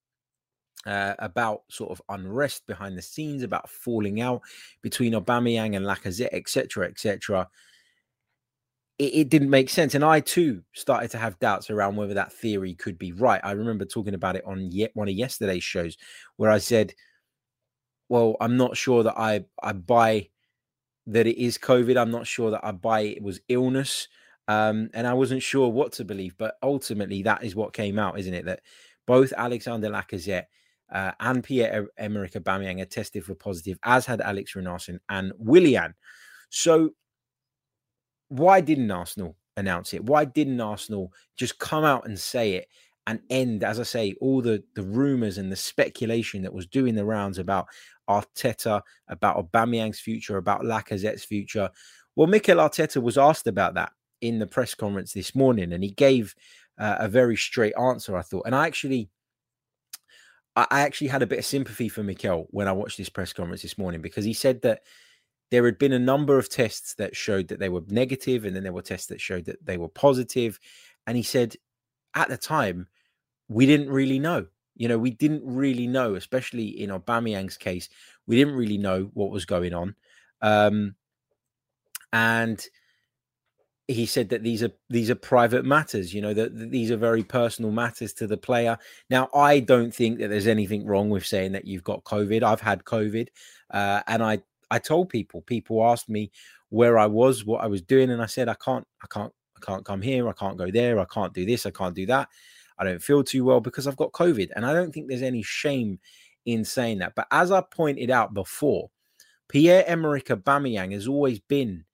uh, 0.86 1.14
about 1.18 1.62
sort 1.70 1.90
of 1.90 2.02
unrest 2.08 2.66
behind 2.66 2.96
the 2.96 3.02
scenes, 3.02 3.42
about 3.42 3.70
falling 3.70 4.20
out 4.20 4.42
between 4.82 5.12
Aubameyang 5.12 5.76
and 5.76 5.86
Lacazette, 5.86 6.32
etc., 6.32 6.86
etc. 6.88 7.48
It, 8.98 9.14
it, 9.14 9.28
didn't 9.28 9.50
make 9.50 9.70
sense, 9.70 9.94
and 9.94 10.04
I 10.04 10.20
too 10.20 10.62
started 10.74 11.10
to 11.12 11.18
have 11.18 11.38
doubts 11.38 11.70
around 11.70 11.96
whether 11.96 12.14
that 12.14 12.32
theory 12.32 12.74
could 12.74 12.98
be 12.98 13.12
right. 13.12 13.40
I 13.44 13.52
remember 13.52 13.84
talking 13.84 14.14
about 14.14 14.36
it 14.36 14.44
on 14.44 14.72
yet 14.72 14.90
one 14.94 15.08
of 15.08 15.14
yesterday's 15.14 15.62
shows, 15.62 15.96
where 16.36 16.50
I 16.50 16.58
said, 16.58 16.94
"Well, 18.08 18.36
I'm 18.40 18.56
not 18.56 18.76
sure 18.76 19.04
that 19.04 19.16
I 19.16 19.44
I 19.62 19.72
buy 19.72 20.30
that 21.06 21.26
it 21.26 21.40
is 21.40 21.58
COVID. 21.58 21.96
I'm 21.96 22.10
not 22.10 22.26
sure 22.26 22.50
that 22.50 22.64
I 22.64 22.72
buy 22.72 23.00
it 23.00 23.22
was 23.22 23.40
illness." 23.48 24.08
Um, 24.48 24.88
and 24.94 25.06
I 25.06 25.12
wasn't 25.12 25.42
sure 25.42 25.68
what 25.68 25.92
to 25.92 26.04
believe, 26.04 26.36
but 26.38 26.56
ultimately 26.62 27.22
that 27.22 27.44
is 27.44 27.54
what 27.54 27.74
came 27.74 27.98
out, 27.98 28.18
isn't 28.18 28.32
it? 28.32 28.46
That 28.46 28.62
both 29.06 29.32
Alexander 29.36 29.90
Lacazette 29.90 30.46
uh, 30.92 31.12
and 31.20 31.44
Pierre 31.44 31.88
Emerick 31.98 32.32
Aubameyang 32.32 32.88
tested 32.88 33.24
for 33.24 33.34
positive, 33.34 33.78
as 33.84 34.06
had 34.06 34.20
Alex 34.20 34.54
Runarsson 34.54 34.98
and 35.08 35.32
Willian. 35.38 35.94
So, 36.50 36.90
why 38.28 38.60
didn't 38.60 38.90
Arsenal 38.90 39.36
announce 39.56 39.94
it? 39.94 40.04
Why 40.04 40.24
didn't 40.24 40.60
Arsenal 40.60 41.12
just 41.36 41.58
come 41.58 41.84
out 41.84 42.06
and 42.06 42.18
say 42.18 42.54
it 42.54 42.68
and 43.06 43.20
end, 43.30 43.64
as 43.64 43.80
I 43.80 43.84
say, 43.84 44.14
all 44.20 44.42
the 44.42 44.62
the 44.74 44.82
rumors 44.82 45.38
and 45.38 45.50
the 45.50 45.56
speculation 45.56 46.42
that 46.42 46.52
was 46.52 46.66
doing 46.66 46.94
the 46.94 47.04
rounds 47.04 47.38
about 47.38 47.66
Arteta, 48.08 48.82
about 49.08 49.36
Aubameyang's 49.36 50.00
future, 50.00 50.36
about 50.36 50.62
Lacazette's 50.62 51.24
future? 51.24 51.70
Well, 52.16 52.26
Mikel 52.26 52.58
Arteta 52.58 53.02
was 53.02 53.18
asked 53.18 53.46
about 53.46 53.74
that 53.74 53.92
in 54.20 54.38
the 54.38 54.46
press 54.46 54.74
conference 54.74 55.12
this 55.12 55.34
morning, 55.34 55.72
and 55.72 55.82
he 55.82 55.90
gave 55.90 56.34
uh, 56.78 56.96
a 57.00 57.08
very 57.08 57.36
straight 57.36 57.74
answer. 57.80 58.16
I 58.16 58.22
thought, 58.22 58.46
and 58.46 58.54
I 58.54 58.66
actually 58.66 59.08
I 60.56 60.80
actually 60.80 61.06
had 61.06 61.22
a 61.22 61.26
bit 61.26 61.38
of 61.38 61.44
sympathy 61.44 61.88
for 61.88 62.02
Mikel 62.02 62.48
when 62.50 62.66
I 62.66 62.72
watched 62.72 62.98
this 62.98 63.08
press 63.08 63.32
conference 63.32 63.62
this 63.62 63.78
morning 63.78 64.02
because 64.02 64.24
he 64.24 64.34
said 64.34 64.60
that 64.62 64.80
there 65.50 65.64
had 65.64 65.78
been 65.78 65.92
a 65.92 65.98
number 65.98 66.38
of 66.38 66.48
tests 66.48 66.94
that 66.94 67.16
showed 67.16 67.48
that 67.48 67.58
they 67.58 67.68
were 67.68 67.82
negative, 67.88 68.44
and 68.44 68.54
then 68.54 68.62
there 68.62 68.72
were 68.72 68.82
tests 68.82 69.06
that 69.06 69.20
showed 69.20 69.46
that 69.46 69.64
they 69.64 69.76
were 69.76 69.88
positive. 69.88 70.58
And 71.06 71.16
he 71.16 71.22
said 71.22 71.56
at 72.14 72.28
the 72.28 72.36
time, 72.36 72.88
we 73.48 73.66
didn't 73.66 73.90
really 73.90 74.18
know. 74.18 74.46
You 74.76 74.88
know, 74.88 74.98
we 74.98 75.10
didn't 75.10 75.42
really 75.44 75.86
know, 75.86 76.14
especially 76.14 76.66
in 76.66 76.90
Aubameyang's 76.90 77.56
case, 77.56 77.88
we 78.26 78.36
didn't 78.36 78.54
really 78.54 78.78
know 78.78 79.10
what 79.14 79.30
was 79.30 79.44
going 79.44 79.74
on. 79.74 79.94
Um, 80.40 80.94
and 82.12 82.64
he 83.88 84.04
said 84.04 84.28
that 84.28 84.42
these 84.42 84.62
are 84.62 84.70
these 84.90 85.10
are 85.10 85.14
private 85.14 85.64
matters 85.64 86.12
you 86.12 86.20
know 86.20 86.34
that, 86.34 86.56
that, 86.56 86.70
these 86.70 86.90
are 86.90 86.96
very 86.96 87.24
personal 87.24 87.70
matters 87.70 88.12
to 88.12 88.26
the 88.26 88.36
player 88.36 88.78
now 89.08 89.28
i 89.34 89.58
don't 89.58 89.94
think 89.94 90.18
that 90.18 90.28
there's 90.28 90.46
anything 90.46 90.86
wrong 90.86 91.08
with 91.08 91.26
saying 91.26 91.52
that 91.52 91.64
you've 91.64 91.84
got 91.84 92.04
covid 92.04 92.42
i've 92.42 92.60
had 92.60 92.84
covid 92.84 93.28
uh, 93.70 94.02
and 94.06 94.22
i 94.22 94.38
i 94.70 94.78
told 94.78 95.08
people 95.08 95.42
people 95.42 95.84
asked 95.84 96.08
me 96.08 96.30
where 96.70 96.98
i 96.98 97.06
was 97.06 97.44
what 97.44 97.62
i 97.62 97.66
was 97.66 97.82
doing 97.82 98.10
and 98.10 98.22
i 98.22 98.26
said 98.26 98.48
i 98.48 98.56
can't 98.64 98.86
i 99.02 99.06
can't 99.06 99.32
i 99.56 99.64
can't 99.64 99.84
come 99.84 100.02
here 100.02 100.28
i 100.28 100.32
can't 100.32 100.58
go 100.58 100.70
there 100.70 100.98
i 100.98 101.04
can't 101.06 101.34
do 101.34 101.44
this 101.44 101.66
i 101.66 101.70
can't 101.70 101.94
do 101.94 102.06
that 102.06 102.28
i 102.78 102.84
don't 102.84 103.02
feel 103.02 103.22
too 103.22 103.44
well 103.44 103.60
because 103.60 103.86
i've 103.86 103.96
got 103.96 104.12
covid 104.12 104.50
and 104.56 104.64
i 104.64 104.72
don't 104.72 104.92
think 104.92 105.08
there's 105.08 105.22
any 105.22 105.42
shame 105.42 105.98
in 106.46 106.64
saying 106.64 106.98
that 106.98 107.14
but 107.14 107.26
as 107.30 107.50
i 107.50 107.60
pointed 107.60 108.10
out 108.10 108.34
before 108.34 108.90
pierre-emerick 109.48 110.26
aubameyang 110.26 110.92
has 110.92 111.08
always 111.08 111.40
been 111.40 111.84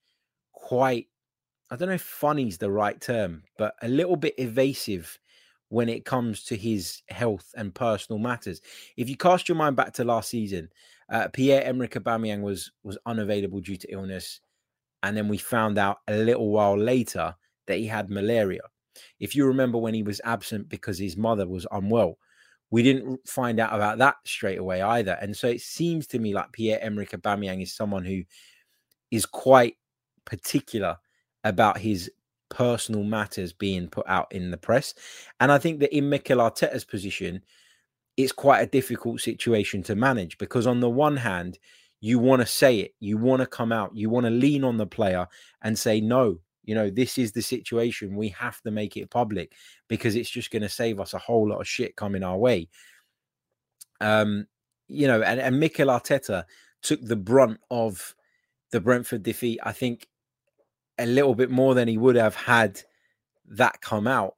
quite 0.52 1.08
I 1.70 1.76
don't 1.76 1.88
know 1.88 1.94
if 1.94 2.02
funny's 2.02 2.58
the 2.58 2.70
right 2.70 3.00
term, 3.00 3.42
but 3.58 3.74
a 3.82 3.88
little 3.88 4.16
bit 4.16 4.34
evasive 4.38 5.18
when 5.70 5.88
it 5.88 6.04
comes 6.04 6.44
to 6.44 6.56
his 6.56 7.02
health 7.08 7.52
and 7.56 7.74
personal 7.74 8.18
matters. 8.18 8.60
If 8.96 9.08
you 9.08 9.16
cast 9.16 9.48
your 9.48 9.56
mind 9.56 9.74
back 9.74 9.92
to 9.94 10.04
last 10.04 10.30
season, 10.30 10.68
uh, 11.10 11.28
Pierre 11.28 11.64
Emerick 11.64 11.92
Aubameyang 11.92 12.42
was 12.42 12.72
was 12.82 12.98
unavailable 13.06 13.60
due 13.60 13.76
to 13.76 13.92
illness, 13.92 14.40
and 15.02 15.16
then 15.16 15.28
we 15.28 15.38
found 15.38 15.78
out 15.78 15.98
a 16.08 16.16
little 16.16 16.50
while 16.50 16.78
later 16.78 17.34
that 17.66 17.78
he 17.78 17.86
had 17.86 18.10
malaria. 18.10 18.62
If 19.18 19.34
you 19.34 19.46
remember 19.46 19.78
when 19.78 19.94
he 19.94 20.02
was 20.02 20.20
absent 20.24 20.68
because 20.68 20.98
his 20.98 21.16
mother 21.16 21.48
was 21.48 21.66
unwell, 21.70 22.18
we 22.70 22.82
didn't 22.82 23.26
find 23.28 23.60
out 23.60 23.74
about 23.74 23.98
that 23.98 24.16
straight 24.24 24.58
away 24.58 24.82
either. 24.82 25.18
And 25.20 25.36
so 25.36 25.48
it 25.48 25.60
seems 25.60 26.06
to 26.08 26.18
me 26.18 26.34
like 26.34 26.52
Pierre 26.52 26.80
Emerick 26.82 27.10
Aubameyang 27.10 27.62
is 27.62 27.74
someone 27.74 28.04
who 28.04 28.22
is 29.10 29.26
quite 29.26 29.76
particular 30.24 30.96
about 31.44 31.78
his 31.78 32.10
personal 32.50 33.04
matters 33.04 33.52
being 33.52 33.88
put 33.88 34.06
out 34.08 34.26
in 34.30 34.50
the 34.50 34.56
press. 34.56 34.94
And 35.40 35.52
I 35.52 35.58
think 35.58 35.80
that 35.80 35.94
in 35.94 36.08
Mikel 36.08 36.38
Arteta's 36.38 36.84
position, 36.84 37.42
it's 38.16 38.32
quite 38.32 38.60
a 38.60 38.66
difficult 38.66 39.20
situation 39.20 39.82
to 39.84 39.94
manage 39.94 40.38
because, 40.38 40.66
on 40.66 40.80
the 40.80 40.90
one 40.90 41.16
hand, 41.16 41.58
you 42.00 42.18
want 42.18 42.42
to 42.42 42.46
say 42.46 42.80
it, 42.80 42.94
you 43.00 43.16
want 43.16 43.40
to 43.40 43.46
come 43.46 43.72
out, 43.72 43.96
you 43.96 44.10
want 44.10 44.26
to 44.26 44.30
lean 44.30 44.62
on 44.62 44.76
the 44.76 44.86
player 44.86 45.26
and 45.62 45.78
say, 45.78 46.00
no, 46.00 46.38
you 46.64 46.74
know, 46.74 46.90
this 46.90 47.18
is 47.18 47.32
the 47.32 47.42
situation. 47.42 48.16
We 48.16 48.28
have 48.30 48.60
to 48.62 48.70
make 48.70 48.96
it 48.96 49.10
public 49.10 49.52
because 49.88 50.14
it's 50.14 50.30
just 50.30 50.50
going 50.50 50.62
to 50.62 50.68
save 50.68 51.00
us 51.00 51.14
a 51.14 51.18
whole 51.18 51.48
lot 51.48 51.60
of 51.60 51.68
shit 51.68 51.96
coming 51.96 52.22
our 52.22 52.36
way. 52.36 52.68
Um, 54.00 54.46
you 54.88 55.06
know, 55.06 55.22
and, 55.22 55.40
and 55.40 55.58
Mikel 55.58 55.88
Arteta 55.88 56.44
took 56.82 57.00
the 57.02 57.16
brunt 57.16 57.58
of 57.70 58.14
the 58.70 58.80
Brentford 58.80 59.22
defeat. 59.22 59.60
I 59.62 59.72
think 59.72 60.06
a 60.98 61.06
little 61.06 61.34
bit 61.34 61.50
more 61.50 61.74
than 61.74 61.88
he 61.88 61.98
would 61.98 62.16
have 62.16 62.34
had 62.34 62.82
that 63.48 63.80
come 63.80 64.06
out. 64.06 64.36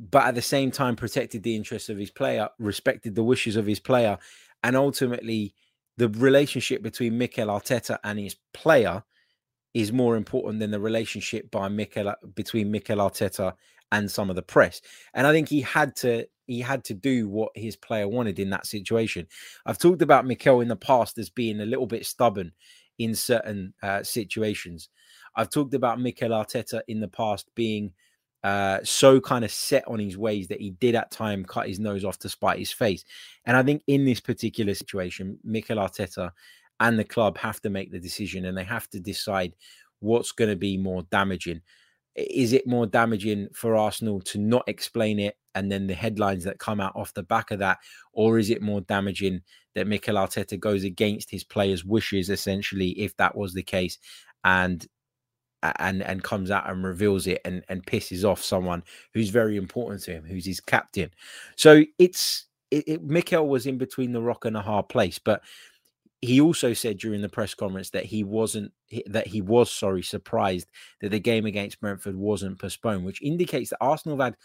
But 0.00 0.26
at 0.26 0.34
the 0.34 0.42
same 0.42 0.70
time, 0.70 0.96
protected 0.96 1.42
the 1.42 1.54
interests 1.54 1.88
of 1.88 1.98
his 1.98 2.10
player, 2.10 2.48
respected 2.58 3.14
the 3.14 3.22
wishes 3.22 3.56
of 3.56 3.66
his 3.66 3.80
player, 3.80 4.18
and 4.62 4.76
ultimately, 4.76 5.54
the 5.96 6.08
relationship 6.08 6.82
between 6.82 7.16
Mikel 7.16 7.48
Arteta 7.48 7.98
and 8.02 8.18
his 8.18 8.36
player 8.52 9.04
is 9.74 9.92
more 9.92 10.16
important 10.16 10.60
than 10.60 10.70
the 10.70 10.80
relationship 10.80 11.50
by 11.50 11.68
Mikel 11.68 12.14
between 12.34 12.70
Mikel 12.70 12.98
Arteta 12.98 13.54
and 13.92 14.10
some 14.10 14.30
of 14.30 14.36
the 14.36 14.42
press. 14.42 14.80
And 15.12 15.26
I 15.26 15.32
think 15.32 15.48
he 15.48 15.60
had 15.60 15.94
to 15.96 16.26
he 16.46 16.60
had 16.60 16.84
to 16.84 16.94
do 16.94 17.28
what 17.28 17.52
his 17.54 17.76
player 17.76 18.06
wanted 18.06 18.38
in 18.38 18.50
that 18.50 18.66
situation. 18.66 19.26
I've 19.64 19.78
talked 19.78 20.02
about 20.02 20.26
Mikel 20.26 20.60
in 20.60 20.68
the 20.68 20.76
past 20.76 21.16
as 21.18 21.30
being 21.30 21.60
a 21.60 21.66
little 21.66 21.86
bit 21.86 22.04
stubborn 22.04 22.52
in 22.98 23.14
certain 23.14 23.72
uh, 23.82 24.02
situations. 24.02 24.88
I've 25.36 25.50
talked 25.50 25.74
about 25.74 26.00
Mikel 26.00 26.30
Arteta 26.30 26.82
in 26.86 27.00
the 27.00 27.08
past 27.08 27.48
being 27.54 27.92
uh, 28.44 28.78
so 28.84 29.20
kind 29.20 29.42
of 29.42 29.50
set 29.50 29.82
on 29.88 29.98
his 29.98 30.18
ways 30.18 30.46
that 30.48 30.60
he 30.60 30.70
did 30.72 30.94
at 30.94 31.10
time 31.10 31.44
cut 31.46 31.66
his 31.66 31.80
nose 31.80 32.04
off 32.04 32.18
to 32.18 32.28
spite 32.28 32.58
his 32.58 32.70
face. 32.70 33.02
And 33.46 33.56
I 33.56 33.62
think 33.62 33.82
in 33.86 34.04
this 34.04 34.20
particular 34.20 34.74
situation, 34.74 35.38
Mikel 35.42 35.78
Arteta 35.78 36.30
and 36.78 36.98
the 36.98 37.04
club 37.04 37.38
have 37.38 37.62
to 37.62 37.70
make 37.70 37.90
the 37.90 37.98
decision 37.98 38.44
and 38.44 38.56
they 38.56 38.64
have 38.64 38.88
to 38.90 39.00
decide 39.00 39.54
what's 40.00 40.30
going 40.30 40.50
to 40.50 40.56
be 40.56 40.76
more 40.76 41.04
damaging. 41.04 41.62
Is 42.16 42.52
it 42.52 42.66
more 42.66 42.86
damaging 42.86 43.48
for 43.54 43.76
Arsenal 43.76 44.20
to 44.20 44.38
not 44.38 44.64
explain 44.66 45.18
it 45.18 45.38
and 45.54 45.72
then 45.72 45.86
the 45.86 45.94
headlines 45.94 46.44
that 46.44 46.58
come 46.58 46.80
out 46.80 46.94
off 46.94 47.14
the 47.14 47.22
back 47.22 47.50
of 47.50 47.60
that? 47.60 47.78
Or 48.12 48.38
is 48.38 48.50
it 48.50 48.60
more 48.60 48.82
damaging 48.82 49.40
that 49.74 49.86
Mikel 49.86 50.16
Arteta 50.16 50.60
goes 50.60 50.84
against 50.84 51.30
his 51.30 51.44
players' 51.44 51.84
wishes, 51.84 52.28
essentially, 52.28 52.90
if 52.90 53.16
that 53.16 53.34
was 53.34 53.54
the 53.54 53.62
case, 53.62 53.98
and 54.44 54.86
and 55.78 56.02
and 56.02 56.22
comes 56.22 56.50
out 56.50 56.68
and 56.68 56.84
reveals 56.84 57.26
it 57.26 57.40
and 57.44 57.64
and 57.68 57.86
pisses 57.86 58.24
off 58.24 58.42
someone 58.42 58.82
who's 59.12 59.30
very 59.30 59.56
important 59.56 60.02
to 60.02 60.12
him, 60.12 60.24
who's 60.24 60.46
his 60.46 60.60
captain. 60.60 61.10
So 61.56 61.84
it's 61.98 62.46
it, 62.70 62.84
it 62.86 63.02
Mikel 63.02 63.48
was 63.48 63.66
in 63.66 63.78
between 63.78 64.12
the 64.12 64.22
rock 64.22 64.44
and 64.44 64.56
a 64.56 64.62
hard 64.62 64.88
place, 64.88 65.18
but 65.18 65.42
he 66.20 66.40
also 66.40 66.72
said 66.72 66.96
during 66.96 67.20
the 67.20 67.28
press 67.28 67.52
conference 67.54 67.90
that 67.90 68.06
he 68.06 68.24
wasn't 68.24 68.72
that 69.06 69.26
he 69.26 69.42
was 69.42 69.70
sorry 69.70 70.02
surprised 70.02 70.70
that 71.00 71.10
the 71.10 71.20
game 71.20 71.44
against 71.44 71.80
Brentford 71.80 72.16
wasn't 72.16 72.58
postponed, 72.58 73.04
which 73.04 73.20
indicates 73.20 73.70
that 73.70 73.78
Arsenal 73.80 74.16
have 74.16 74.28
had 74.28 74.36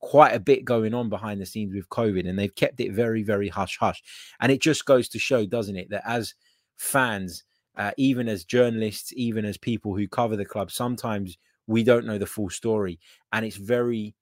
quite 0.00 0.34
a 0.34 0.40
bit 0.40 0.64
going 0.64 0.94
on 0.94 1.08
behind 1.08 1.40
the 1.40 1.46
scenes 1.46 1.74
with 1.74 1.88
COVID, 1.90 2.28
and 2.28 2.38
they've 2.38 2.54
kept 2.54 2.80
it 2.80 2.92
very 2.92 3.22
very 3.22 3.48
hush 3.48 3.78
hush. 3.78 4.02
And 4.40 4.50
it 4.50 4.60
just 4.60 4.84
goes 4.84 5.08
to 5.10 5.18
show, 5.18 5.46
doesn't 5.46 5.76
it, 5.76 5.90
that 5.90 6.02
as 6.06 6.34
fans 6.76 7.44
uh, 7.78 7.92
even 7.96 8.28
as 8.28 8.44
journalists, 8.44 9.12
even 9.16 9.44
as 9.44 9.56
people 9.56 9.96
who 9.96 10.08
cover 10.08 10.36
the 10.36 10.44
club, 10.44 10.70
sometimes 10.70 11.38
we 11.66 11.84
don't 11.84 12.06
know 12.06 12.18
the 12.18 12.26
full 12.26 12.50
story, 12.50 12.98
and 13.32 13.46
it's 13.46 13.56
very 13.56 14.14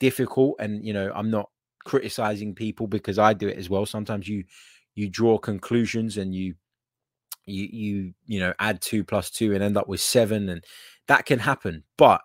difficult. 0.00 0.56
And 0.58 0.84
you 0.84 0.92
know, 0.92 1.12
I'm 1.14 1.30
not 1.30 1.48
criticizing 1.84 2.54
people 2.54 2.86
because 2.86 3.18
I 3.18 3.32
do 3.32 3.48
it 3.48 3.56
as 3.56 3.70
well. 3.70 3.86
Sometimes 3.86 4.28
you 4.28 4.44
you 4.94 5.08
draw 5.08 5.38
conclusions 5.38 6.16
and 6.16 6.34
you 6.34 6.54
you 7.46 7.68
you 7.70 8.14
you 8.26 8.40
know 8.40 8.52
add 8.58 8.80
two 8.80 9.04
plus 9.04 9.30
two 9.30 9.54
and 9.54 9.62
end 9.62 9.76
up 9.76 9.88
with 9.88 10.00
seven, 10.00 10.48
and 10.48 10.64
that 11.06 11.24
can 11.24 11.38
happen, 11.38 11.84
but 11.96 12.20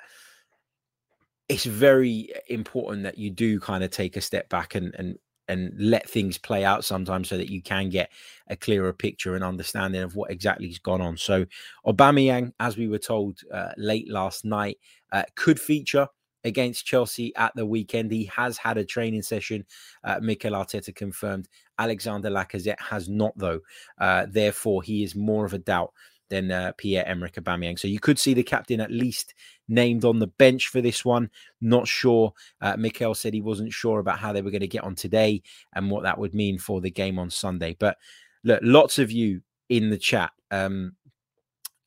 it's 1.48 1.66
very 1.66 2.30
important 2.48 3.04
that 3.04 3.18
you 3.18 3.32
do 3.32 3.60
kind 3.60 3.84
of 3.84 3.90
take 3.92 4.16
a 4.18 4.22
step 4.22 4.50
back 4.50 4.76
and 4.76 4.96
and 4.98 5.18
and 5.50 5.74
let 5.78 6.10
things 6.10 6.38
play 6.38 6.64
out 6.64 6.86
sometimes 6.86 7.28
so 7.28 7.38
that 7.38 7.50
you 7.50 7.62
can 7.62 7.90
get 7.90 8.12
a 8.48 8.56
clearer 8.56 8.94
picture 8.94 9.36
and 9.36 9.44
understanding 9.44 10.02
of 10.02 10.16
what 10.16 10.32
exactly 10.32 10.68
has 10.68 10.80
gone 10.80 11.02
on. 11.02 11.18
So 11.18 11.46
Aubameyang, 11.86 12.54
as 12.60 12.78
we 12.78 12.88
were 12.88 13.00
told 13.00 13.40
uh, 13.52 13.72
late 13.78 14.10
last 14.10 14.46
night, 14.46 14.78
uh, 15.12 15.24
could 15.36 15.60
feature 15.60 16.08
against 16.44 16.86
Chelsea 16.86 17.36
at 17.36 17.54
the 17.56 17.66
weekend. 17.66 18.12
He 18.12 18.26
has 18.26 18.58
had 18.58 18.78
a 18.78 18.86
training 18.86 19.24
session. 19.24 19.66
Uh, 20.04 20.20
Mikel 20.22 20.54
Arteta 20.54 20.96
confirmed. 20.96 21.50
Alexander 21.78 22.30
Lacazette 22.30 22.80
has 22.80 23.10
not, 23.10 23.38
though. 23.38 23.60
Uh, 24.00 24.26
therefore, 24.30 24.82
he 24.84 25.04
is 25.04 25.16
more 25.16 25.46
of 25.46 25.54
a 25.54 25.60
doubt 25.60 25.92
than 26.30 26.52
uh, 26.52 26.72
Pierre 26.78 27.08
Emerick 27.08 27.34
Aubameyang. 27.34 27.78
So 27.78 27.88
you 27.88 28.00
could 28.00 28.20
see 28.20 28.34
the 28.34 28.44
captain 28.44 28.80
at 28.80 28.92
least 28.92 29.34
named 29.68 30.06
on 30.06 30.20
the 30.20 30.28
bench 30.28 30.68
for 30.68 30.82
this 30.82 31.04
one. 31.04 31.30
Not 31.62 31.88
sure. 31.88 32.34
Uh, 32.62 32.78
Mikel 32.78 33.14
said 33.16 33.34
he 33.34 33.42
wasn't 33.42 33.74
sure 33.74 34.00
about 34.00 34.20
how 34.20 34.34
they 34.34 34.42
were 34.42 34.52
going 34.52 34.62
to 34.62 34.68
get 34.68 34.84
on 34.84 34.96
today 34.96 35.42
and 35.74 35.90
what 35.92 36.04
that 36.04 36.18
would 36.18 36.34
mean 36.34 36.58
for 36.58 36.82
the 36.82 36.92
game 36.92 37.20
on 37.20 37.30
Sunday. 37.30 37.76
But 37.80 37.98
look, 38.44 38.60
lots 38.64 39.00
of 39.00 39.12
you 39.12 39.42
in 39.70 39.90
the 39.90 39.98
chat 39.98 40.32
um, 40.52 40.96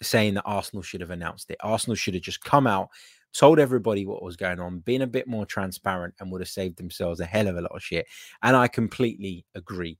saying 0.00 0.34
that 0.34 0.44
Arsenal 0.44 0.82
should 0.82 1.00
have 1.00 1.10
announced 1.10 1.50
it. 1.50 1.56
Arsenal 1.60 1.96
should 1.96 2.14
have 2.14 2.22
just 2.22 2.42
come 2.42 2.66
out, 2.66 2.88
told 3.32 3.58
everybody 3.58 4.06
what 4.06 4.22
was 4.22 4.36
going 4.36 4.60
on, 4.60 4.80
been 4.80 5.02
a 5.02 5.06
bit 5.06 5.26
more 5.26 5.46
transparent, 5.46 6.14
and 6.20 6.30
would 6.30 6.40
have 6.40 6.48
saved 6.48 6.76
themselves 6.76 7.20
a 7.20 7.24
hell 7.24 7.48
of 7.48 7.56
a 7.56 7.60
lot 7.62 7.74
of 7.74 7.82
shit. 7.82 8.06
And 8.42 8.56
I 8.56 8.68
completely 8.68 9.44
agree. 9.54 9.98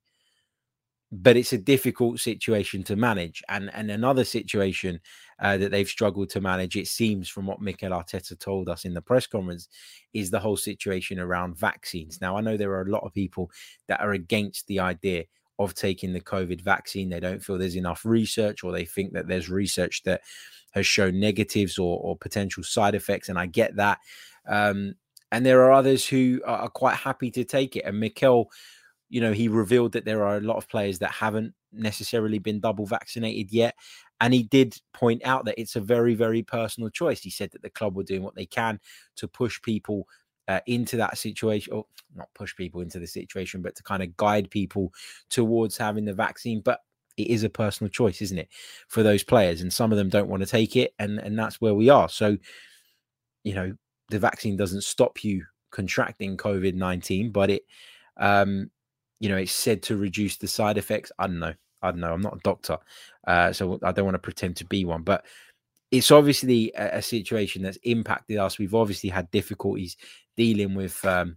But 1.15 1.37
it's 1.37 1.53
a 1.53 1.59
difficult 1.59 2.21
situation 2.21 2.83
to 2.85 2.97
manage, 2.97 3.43
and 3.51 3.71
and 3.75 3.91
another 3.91 4.25
situation 4.25 4.99
uh, 5.39 5.59
that 5.59 5.71
they've 5.71 5.87
struggled 5.89 6.31
to 6.31 6.41
manage. 6.41 6.75
It 6.75 6.89
seems 6.89 7.29
from 7.29 7.47
what 7.47 7.61
Mikel 7.61 7.91
Arteta 7.91 8.39
told 8.39 8.71
us 8.71 8.87
in 8.87 8.95
the 8.95 9.03
press 9.03 9.27
conference 9.27 9.69
is 10.15 10.31
the 10.31 10.41
whole 10.41 10.57
situation 10.57 11.19
around 11.19 11.59
vaccines. 11.59 12.21
Now 12.21 12.39
I 12.39 12.41
know 12.41 12.57
there 12.57 12.73
are 12.73 12.83
a 12.83 12.91
lot 12.91 13.05
of 13.05 13.13
people 13.13 13.51
that 13.89 14.01
are 14.01 14.13
against 14.13 14.67
the 14.69 14.81
idea 14.81 15.25
of 15.59 15.75
taking 15.75 16.15
the 16.15 16.21
COVID 16.21 16.63
vaccine. 16.63 17.11
They 17.11 17.21
don't 17.21 17.45
feel 17.45 17.59
there's 17.59 17.77
enough 17.77 18.07
research, 18.07 18.65
or 18.65 18.73
they 18.73 18.87
think 18.87 19.13
that 19.13 19.29
there's 19.29 19.51
research 19.51 20.03
that 20.05 20.23
has 20.71 20.87
shown 20.87 21.21
negatives 21.21 21.79
or, 21.79 21.99
or 22.01 22.17
potential 22.17 22.63
side 22.63 22.95
effects. 22.95 23.29
And 23.29 23.39
I 23.39 23.47
get 23.47 23.77
that. 23.77 23.99
Um, 24.49 24.95
and 25.31 25.45
there 25.45 25.63
are 25.63 25.73
others 25.73 26.07
who 26.07 26.41
are 26.47 26.69
quite 26.69 26.97
happy 26.97 27.31
to 27.33 27.45
take 27.45 27.77
it. 27.77 27.85
And 27.85 28.01
Mikel, 28.01 28.51
you 29.13 29.21
know, 29.21 29.33
he 29.33 29.47
revealed 29.47 29.93
that 29.93 30.07
there 30.07 30.25
are 30.25 30.39
a 30.39 30.41
lot 30.41 30.57
of 30.57 30.67
players 30.71 30.99
that 31.01 31.11
haven't 31.11 31.53
necessarily 31.71 32.39
been 32.39 32.61
double 32.61 32.87
vaccinated 32.87 33.53
yet. 33.53 33.75
And 34.23 34.33
he 34.33 34.45
did 34.45 34.75
point 34.95 35.21
out 35.27 35.45
that 35.45 35.61
it's 35.61 35.77
a 35.77 35.83
very, 35.83 36.15
very 36.15 36.43
personal 36.43 36.89
choice. 36.89 37.21
He 37.21 37.29
said 37.29 37.51
that 37.51 37.61
the 37.61 37.69
club 37.69 37.95
were 37.95 38.05
doing 38.05 38.23
what 38.23 38.35
they 38.35 38.47
can 38.47 38.81
to 39.17 39.29
push 39.29 39.61
people 39.61 40.09
uh, 40.49 40.61
into 40.67 40.97
that 40.97 41.19
situation, 41.19 41.75
or 41.75 41.85
not 42.15 42.33
push 42.35 42.57
people 42.57 42.81
into 42.81 42.99
the 42.99 43.07
situation, 43.07 43.61
but 43.61 43.77
to 43.77 43.83
kind 43.83 44.03
of 44.03 44.17
guide 44.17 44.51
people 44.51 44.91
towards 45.29 45.77
having 45.77 46.07
the 46.07 46.15
vaccine. 46.15 46.63
But 46.63 46.81
it 47.19 47.27
is 47.27 47.43
a 47.43 47.51
personal 47.51 47.91
choice, 47.91 48.23
isn't 48.23 48.39
it, 48.39 48.49
for 48.89 49.03
those 49.03 49.23
players? 49.23 49.61
And 49.61 49.71
some 49.71 49.93
of 49.93 49.99
them 49.99 50.09
don't 50.09 50.29
want 50.31 50.43
to 50.43 50.49
take 50.49 50.75
it, 50.75 50.95
and 50.99 51.19
and 51.19 51.39
that's 51.39 51.61
where 51.61 51.75
we 51.75 51.91
are. 51.91 52.09
So, 52.09 52.39
you 53.45 53.55
know, 53.55 53.75
the 54.09 54.19
vaccine 54.19 54.57
doesn't 54.57 54.85
stop 54.85 55.23
you 55.23 55.45
contracting 55.71 56.39
COVID 56.39 56.75
nineteen, 56.77 57.31
but 57.31 57.51
it, 57.51 57.63
um, 58.17 58.71
you 59.23 59.29
know, 59.29 59.37
it's 59.37 59.53
said 59.53 59.85
to 59.85 59.97
reduce 59.97 60.37
the 60.37 60.49
side 60.49 60.77
effects. 60.77 61.13
I 61.17 61.29
don't 61.29 61.39
know. 61.39 61.55
I 61.81 61.93
don't 61.93 62.01
know. 62.01 62.13
I'm 62.13 62.21
not 62.21 62.37
a 62.39 62.41
doctor, 62.43 62.79
uh, 63.25 63.53
so 63.53 63.79
I 63.85 63.93
don't 63.93 64.05
want 64.05 64.17
to 64.17 64.19
pretend 64.19 64.57
to 64.57 64.65
be 64.65 64.85
one, 64.85 65.03
but 65.03 65.25
it's 65.93 66.11
obviously 66.11 66.73
a, 66.77 66.99
a, 66.99 67.03
situation 67.03 67.63
that's 67.63 67.79
impacted 67.85 68.39
us. 68.39 68.59
We've 68.59 68.75
obviously 68.75 69.11
had 69.11 69.31
difficulties 69.31 69.97
dealing 70.37 70.75
with 70.75 71.05
um, 71.05 71.37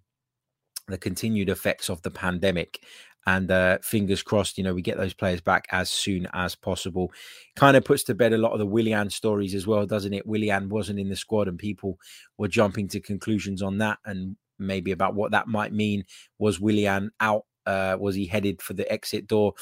the 0.87 0.97
continued 0.97 1.49
effects 1.49 1.89
of 1.89 2.01
the 2.01 2.09
pandemic. 2.09 2.79
And 3.27 3.51
uh, 3.51 3.79
fingers 3.81 4.23
crossed, 4.23 4.57
you 4.57 4.63
know, 4.63 4.73
we 4.73 4.81
get 4.81 4.97
those 4.97 5.13
players 5.13 5.41
back 5.41 5.65
as 5.71 5.89
soon 5.89 6.27
as 6.33 6.55
possible. 6.55 7.11
Kind 7.55 7.75
of 7.77 7.83
puts 7.83 8.03
to 8.03 8.15
bed 8.15 8.33
a 8.33 8.37
lot 8.37 8.53
of 8.53 8.59
the 8.59 8.65
Willian 8.65 9.09
stories 9.09 9.53
as 9.53 9.67
well, 9.67 9.85
doesn't 9.85 10.13
it? 10.13 10.27
Willian 10.27 10.69
wasn't 10.69 10.99
in 10.99 11.09
the 11.09 11.15
squad, 11.15 11.47
and 11.47 11.57
people 11.57 11.99
were 12.37 12.47
jumping 12.47 12.87
to 12.89 12.99
conclusions 12.99 13.61
on 13.61 13.79
that 13.79 13.97
and 14.05 14.37
maybe 14.57 14.91
about 14.91 15.15
what 15.15 15.31
that 15.31 15.47
might 15.47 15.73
mean. 15.73 16.03
Was 16.39 16.59
Willian 16.59 17.11
out? 17.19 17.45
Uh, 17.65 17.97
was 17.99 18.15
he 18.15 18.25
headed 18.25 18.61
for 18.61 18.73
the 18.73 18.91
exit 18.91 19.27
door? 19.27 19.53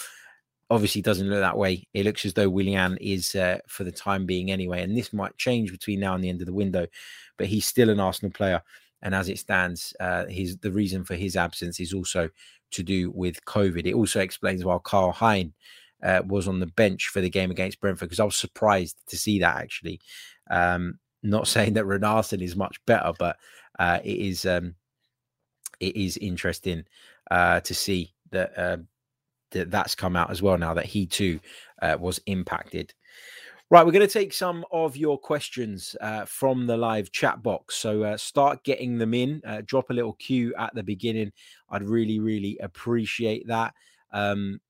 obviously 0.69 1.01
doesn't 1.01 1.29
look 1.29 1.39
that 1.39 1.57
way. 1.57 1.85
It 1.93 2.05
looks 2.05 2.25
as 2.25 2.33
though 2.33 2.49
Willian 2.49 2.97
is 2.99 3.35
uh, 3.35 3.59
for 3.67 3.83
the 3.83 3.91
time 3.91 4.25
being 4.25 4.51
anyway, 4.51 4.81
and 4.81 4.97
this 4.97 5.13
might 5.13 5.37
change 5.37 5.71
between 5.71 5.99
now 5.99 6.15
and 6.15 6.23
the 6.23 6.29
end 6.29 6.41
of 6.41 6.47
the 6.47 6.53
window. 6.53 6.87
But 7.37 7.47
he's 7.47 7.67
still 7.67 7.89
an 7.89 7.99
Arsenal 7.99 8.31
player, 8.31 8.61
and 9.01 9.13
as 9.13 9.29
it 9.29 9.39
stands, 9.39 9.93
uh, 9.99 10.25
his 10.25 10.57
the 10.57 10.71
reason 10.71 11.03
for 11.03 11.15
his 11.15 11.35
absence 11.35 11.79
is 11.79 11.93
also 11.93 12.29
to 12.71 12.83
do 12.83 13.11
with 13.11 13.43
COVID. 13.45 13.85
It 13.85 13.93
also 13.93 14.19
explains 14.19 14.65
why 14.65 14.77
Karl 14.83 15.11
Hein 15.11 15.53
uh, 16.01 16.21
was 16.25 16.47
on 16.47 16.59
the 16.59 16.67
bench 16.67 17.09
for 17.09 17.21
the 17.21 17.29
game 17.29 17.51
against 17.51 17.79
Brentford 17.79 18.09
because 18.09 18.19
I 18.19 18.25
was 18.25 18.35
surprised 18.35 18.97
to 19.07 19.17
see 19.17 19.39
that 19.39 19.57
actually. 19.57 19.99
Um, 20.49 20.99
not 21.21 21.47
saying 21.47 21.73
that 21.73 21.85
Runarsson 21.85 22.41
is 22.41 22.55
much 22.55 22.83
better, 22.85 23.13
but 23.17 23.37
uh, 23.79 23.99
it 24.03 24.17
is 24.17 24.45
um, 24.45 24.75
it 25.79 25.95
is 25.95 26.17
interesting 26.17 26.85
uh, 27.33 27.59
to 27.61 27.73
see 27.73 28.13
that 28.29 28.55
uh, 28.55 28.77
that 29.49 29.71
that's 29.71 29.95
come 29.95 30.15
out 30.15 30.29
as 30.29 30.43
well 30.43 30.55
now 30.55 30.75
that 30.75 30.85
he 30.85 31.07
too 31.07 31.39
uh, 31.81 31.97
was 31.99 32.21
impacted. 32.27 32.93
Right, 33.71 33.83
we're 33.83 33.91
going 33.91 34.07
to 34.07 34.13
take 34.13 34.33
some 34.33 34.63
of 34.71 34.95
your 34.95 35.17
questions 35.17 35.95
uh, 35.99 36.25
from 36.25 36.67
the 36.67 36.77
live 36.77 37.11
chat 37.11 37.41
box. 37.41 37.75
So 37.75 38.03
uh, 38.03 38.17
start 38.17 38.63
getting 38.63 38.99
them 38.99 39.15
in. 39.15 39.41
Uh, 39.47 39.63
drop 39.65 39.89
a 39.89 39.93
little 39.93 40.13
cue 40.13 40.53
at 40.59 40.75
the 40.75 40.83
beginning. 40.83 41.31
I'd 41.71 41.81
really, 41.81 42.19
really 42.19 42.59
appreciate 42.59 43.47
that. 43.47 43.73
Um, 44.11 44.61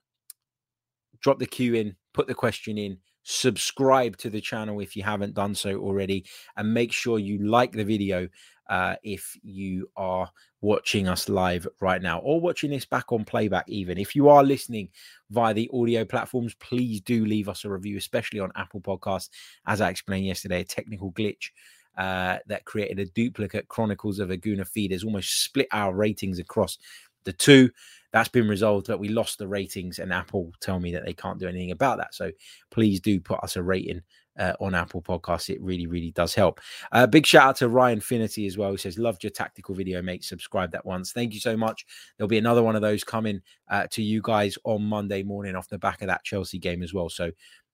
drop 1.19 1.39
the 1.39 1.45
cue 1.45 1.73
in, 1.73 1.97
put 2.13 2.27
the 2.27 2.33
question 2.33 2.77
in, 2.77 2.97
subscribe 3.23 4.15
to 4.17 4.29
the 4.29 4.39
channel 4.39 4.79
if 4.79 4.95
you 4.95 5.03
haven't 5.03 5.33
done 5.33 5.53
so 5.53 5.79
already, 5.79 6.23
and 6.55 6.73
make 6.73 6.93
sure 6.93 7.19
you 7.19 7.45
like 7.45 7.73
the 7.73 7.83
video 7.83 8.29
uh, 8.69 8.95
if 9.03 9.37
you 9.43 9.89
are 9.97 10.29
watching 10.63 11.09
us 11.09 11.27
live 11.27 11.67
right 11.81 12.01
now 12.01 12.19
or 12.19 12.39
watching 12.39 12.71
this 12.71 12.85
back 12.85 13.11
on 13.11 13.25
playback, 13.25 13.67
even. 13.67 13.97
If 13.97 14.15
you 14.15 14.29
are 14.29 14.43
listening 14.43 14.89
via 15.29 15.53
the 15.53 15.69
audio 15.73 16.05
platforms, 16.05 16.55
please 16.55 17.01
do 17.01 17.25
leave 17.25 17.49
us 17.49 17.65
a 17.65 17.69
review, 17.69 17.97
especially 17.97 18.39
on 18.39 18.51
Apple 18.55 18.79
Podcasts. 18.79 19.29
As 19.67 19.81
I 19.81 19.89
explained 19.89 20.25
yesterday, 20.25 20.61
a 20.61 20.63
technical 20.65 21.11
glitch 21.11 21.51
uh, 21.97 22.37
that 22.47 22.63
created 22.63 22.97
a 22.97 23.05
duplicate 23.05 23.67
Chronicles 23.67 24.19
of 24.19 24.31
a 24.31 24.37
Gooner 24.37 24.67
feed 24.67 24.91
has 24.91 25.03
almost 25.03 25.43
split 25.43 25.67
our 25.73 25.93
ratings 25.93 26.39
across 26.39 26.77
the 27.25 27.33
two. 27.33 27.69
That's 28.13 28.29
been 28.29 28.47
resolved, 28.47 28.87
but 28.87 28.99
we 28.99 29.09
lost 29.09 29.39
the 29.39 29.47
ratings, 29.47 29.99
and 29.99 30.13
Apple 30.13 30.53
tell 30.61 30.79
me 30.79 30.93
that 30.93 31.03
they 31.03 31.13
can't 31.13 31.39
do 31.39 31.47
anything 31.47 31.71
about 31.71 31.97
that. 31.97 32.15
So 32.15 32.31
please 32.71 33.01
do 33.01 33.19
put 33.19 33.43
us 33.43 33.57
a 33.57 33.63
rating 33.63 34.01
uh, 34.37 34.53
on 34.59 34.73
Apple 34.73 35.01
Podcasts. 35.01 35.49
It 35.49 35.61
really, 35.61 35.87
really 35.87 36.11
does 36.11 36.33
help. 36.33 36.59
Uh, 36.91 37.07
big 37.07 37.25
shout 37.25 37.49
out 37.49 37.55
to 37.57 37.69
Ryan 37.69 37.99
Finity 37.99 38.47
as 38.47 38.57
well, 38.57 38.71
who 38.71 38.77
says, 38.77 38.97
Loved 38.97 39.23
your 39.23 39.31
tactical 39.31 39.75
video, 39.75 40.01
mate. 40.01 40.23
Subscribe 40.23 40.71
that 40.71 40.85
once. 40.85 41.11
Thank 41.11 41.33
you 41.33 41.39
so 41.39 41.55
much. 41.55 41.85
There'll 42.17 42.27
be 42.27 42.37
another 42.37 42.63
one 42.63 42.75
of 42.75 42.81
those 42.81 43.03
coming 43.03 43.41
uh, 43.69 43.87
to 43.91 44.01
you 44.01 44.21
guys 44.21 44.57
on 44.63 44.83
Monday 44.83 45.23
morning 45.23 45.55
off 45.55 45.69
the 45.69 45.79
back 45.79 46.01
of 46.01 46.07
that 46.07 46.23
Chelsea 46.23 46.59
game 46.59 46.83
as 46.83 46.93
well. 46.93 47.09
So 47.09 47.31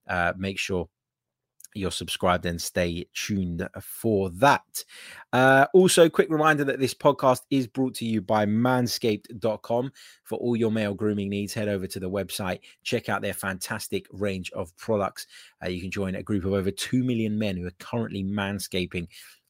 uh, 0.08 0.34
make 0.38 0.60
sure 0.60 0.90
you're 1.76 1.92
subscribed 1.92 2.46
and 2.46 2.62
stay 2.62 3.06
tuned 3.14 3.68
for 3.82 4.30
that. 4.32 4.84
Uh, 5.32 5.66
also, 5.74 6.10
quick 6.10 6.30
reminder 6.30 6.64
that 6.64 6.80
this 6.80 6.94
podcast 6.94 7.42
is 7.50 7.68
brought 7.68 7.94
to 7.96 8.06
you 8.06 8.22
by 8.22 8.46
manscaped.com. 8.46 9.92
For 10.24 10.38
all 10.38 10.56
your 10.56 10.72
male 10.72 10.94
grooming 10.94 11.30
needs, 11.30 11.54
head 11.54 11.68
over 11.68 11.88
to 11.88 12.00
the 12.00 12.10
website, 12.10 12.60
check 12.84 13.10
out 13.10 13.22
their 13.22 13.34
fantastic 13.34 14.08
range 14.12 14.52
of 14.52 14.76
products. 14.78 15.28
Uh, 15.64 15.70
you 15.70 15.82
can 15.82 15.92
join 15.92 16.16
a 16.16 16.24
group 16.24 16.46
of 16.46 16.54
over 16.54 16.72
2 16.72 17.04
million 17.04 17.38
men 17.38 17.58
who 17.58 17.68
are 17.68 17.72
currently 17.80 18.24
manscaping 18.24 19.08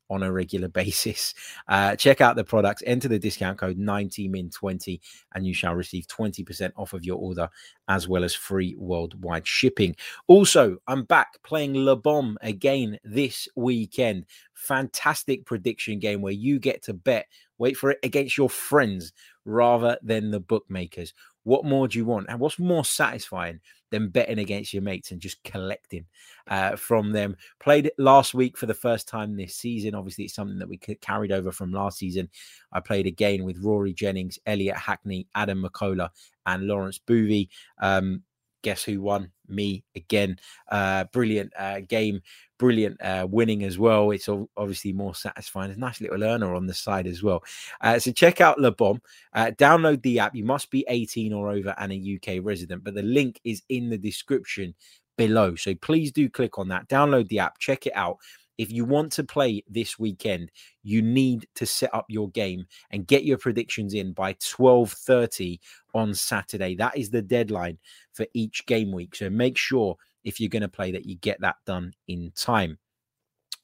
on 0.10 0.24
a 0.24 0.32
regular 0.32 0.68
basis. 0.80 1.34
Uh, 1.68 1.96
check 1.96 2.22
out 2.22 2.36
the 2.36 2.44
products, 2.44 2.84
enter 2.86 3.08
the 3.08 3.20
discount 3.20 3.58
code 3.58 3.78
90min20, 3.78 5.00
and 5.36 5.46
you 5.46 5.54
shall 5.54 5.76
receive 5.76 6.08
20% 6.08 6.72
off 6.76 6.94
of 6.94 7.04
your 7.04 7.18
order 7.18 7.50
as 7.88 8.08
well 8.08 8.24
as 8.24 8.36
free 8.36 8.76
worldwide 8.78 9.48
shipping. 9.48 9.96
Also, 10.28 10.78
I'm 10.88 11.04
back 11.04 11.42
playing 11.44 11.74
LeBom 11.74 12.36
again 12.42 13.00
this 13.04 13.48
weekend. 13.56 14.26
Fantastic 14.54 15.46
prediction 15.46 16.00
game 16.00 16.22
where 16.22 16.34
you 16.34 16.60
get 16.60 16.84
to 16.84 16.94
bet, 16.94 17.28
wait 17.60 17.78
for 17.78 17.92
it, 17.92 18.00
against 18.02 18.38
your 18.38 18.50
friends 18.50 19.14
rather 19.46 19.98
than 20.02 20.32
the 20.32 20.40
bookmakers. 20.40 21.14
What 21.44 21.66
more 21.66 21.88
do 21.88 21.98
you 21.98 22.06
want? 22.06 22.28
And 22.30 22.40
what's 22.40 22.60
more 22.60 22.86
satisfying 22.86 23.60
than 23.92 24.10
betting 24.10 24.40
against 24.40 24.74
your 24.74 24.84
mates 24.84 25.12
and 25.12 25.22
just 25.22 25.44
collecting 25.44 26.06
uh, 26.48 26.76
from 26.76 27.12
them? 27.12 27.36
Played 27.60 27.88
it 27.88 27.94
last 27.98 28.34
week 28.34 28.58
for 28.58 28.66
the 28.66 28.74
first 28.74 29.08
time 29.08 29.36
this 29.36 29.56
season. 29.56 29.96
Obviously, 29.96 30.26
it's 30.26 30.36
something 30.36 30.60
that 30.60 30.70
we 30.70 30.78
carried 30.78 31.32
over 31.32 31.52
from 31.52 31.72
last 31.72 31.98
season. 31.98 32.30
I 32.72 32.80
played 32.82 33.08
again 33.08 33.44
with 33.44 33.64
Rory 33.64 33.94
Jennings, 33.94 34.38
Elliot 34.46 34.78
Hackney, 34.78 35.28
Adam 35.36 35.64
McCullough, 35.64 36.10
and 36.46 36.68
Lawrence 36.68 37.00
Boovy. 37.00 37.50
Um, 37.80 38.24
guess 38.62 38.84
who 38.84 39.02
won? 39.02 39.32
Me 39.48 39.84
again. 39.96 40.38
Uh, 40.70 41.06
brilliant 41.06 41.52
uh, 41.58 41.80
game, 41.82 42.22
brilliant 42.58 43.02
uh, 43.02 43.28
winning 43.30 43.64
as 43.64 43.78
well. 43.80 44.12
It's 44.12 44.30
obviously 44.58 44.94
more 44.94 45.16
satisfying. 45.16 45.70
There's 45.70 45.78
a 45.78 45.82
nice 45.82 46.02
little 46.02 46.24
earner 46.24 46.54
on 46.56 46.68
the 46.68 46.74
side 46.74 47.08
as 47.08 47.24
well. 47.24 47.44
Uh, 47.82 48.00
so 48.00 48.12
check 48.12 48.42
out 48.42 48.58
LeBom. 48.58 49.00
Uh, 49.34 49.52
download 49.58 50.02
the 50.04 50.20
app. 50.20 50.36
You 50.36 50.46
must 50.46 50.70
be 50.70 50.86
18 50.88 51.34
or 51.34 51.50
over 51.50 51.74
and 51.78 51.92
a 51.92 52.20
UK 52.20 52.44
resident, 52.44 52.84
but 52.84 52.94
the 52.94 53.04
link 53.04 53.40
is 53.44 53.64
in 53.70 53.90
the 53.90 53.98
description 53.98 54.76
below. 55.18 55.56
So 55.56 55.76
please 55.76 56.12
do 56.12 56.30
click 56.30 56.58
on 56.58 56.70
that. 56.70 56.88
Download 56.88 57.28
the 57.28 57.40
app. 57.40 57.60
Check 57.60 57.86
it 57.88 57.94
out. 57.96 58.18
If 58.60 58.74
you 58.74 58.84
want 58.84 59.14
to 59.14 59.24
play 59.24 59.64
this 59.70 59.98
weekend, 59.98 60.52
you 60.84 61.02
need 61.02 61.48
to 61.56 61.66
set 61.66 61.96
up 61.96 62.06
your 62.10 62.30
game 62.30 62.66
and 62.92 63.08
get 63.08 63.24
your 63.24 63.38
predictions 63.38 63.94
in 63.94 64.12
by 64.12 64.34
12:30 64.34 65.60
on 65.94 66.14
Saturday. 66.14 66.76
That 66.76 66.98
is 66.98 67.10
the 67.10 67.22
deadline 67.22 67.78
for 68.12 68.28
each 68.34 68.66
game 68.66 68.92
week. 68.92 69.16
So 69.16 69.30
make 69.30 69.58
sure 69.58 69.96
if 70.26 70.42
you're 70.42 70.50
going 70.50 70.62
to 70.62 70.68
play 70.68 70.92
that 70.92 71.06
you 71.06 71.16
get 71.16 71.40
that 71.40 71.56
done 71.66 71.94
in 72.10 72.34
time. 72.36 72.78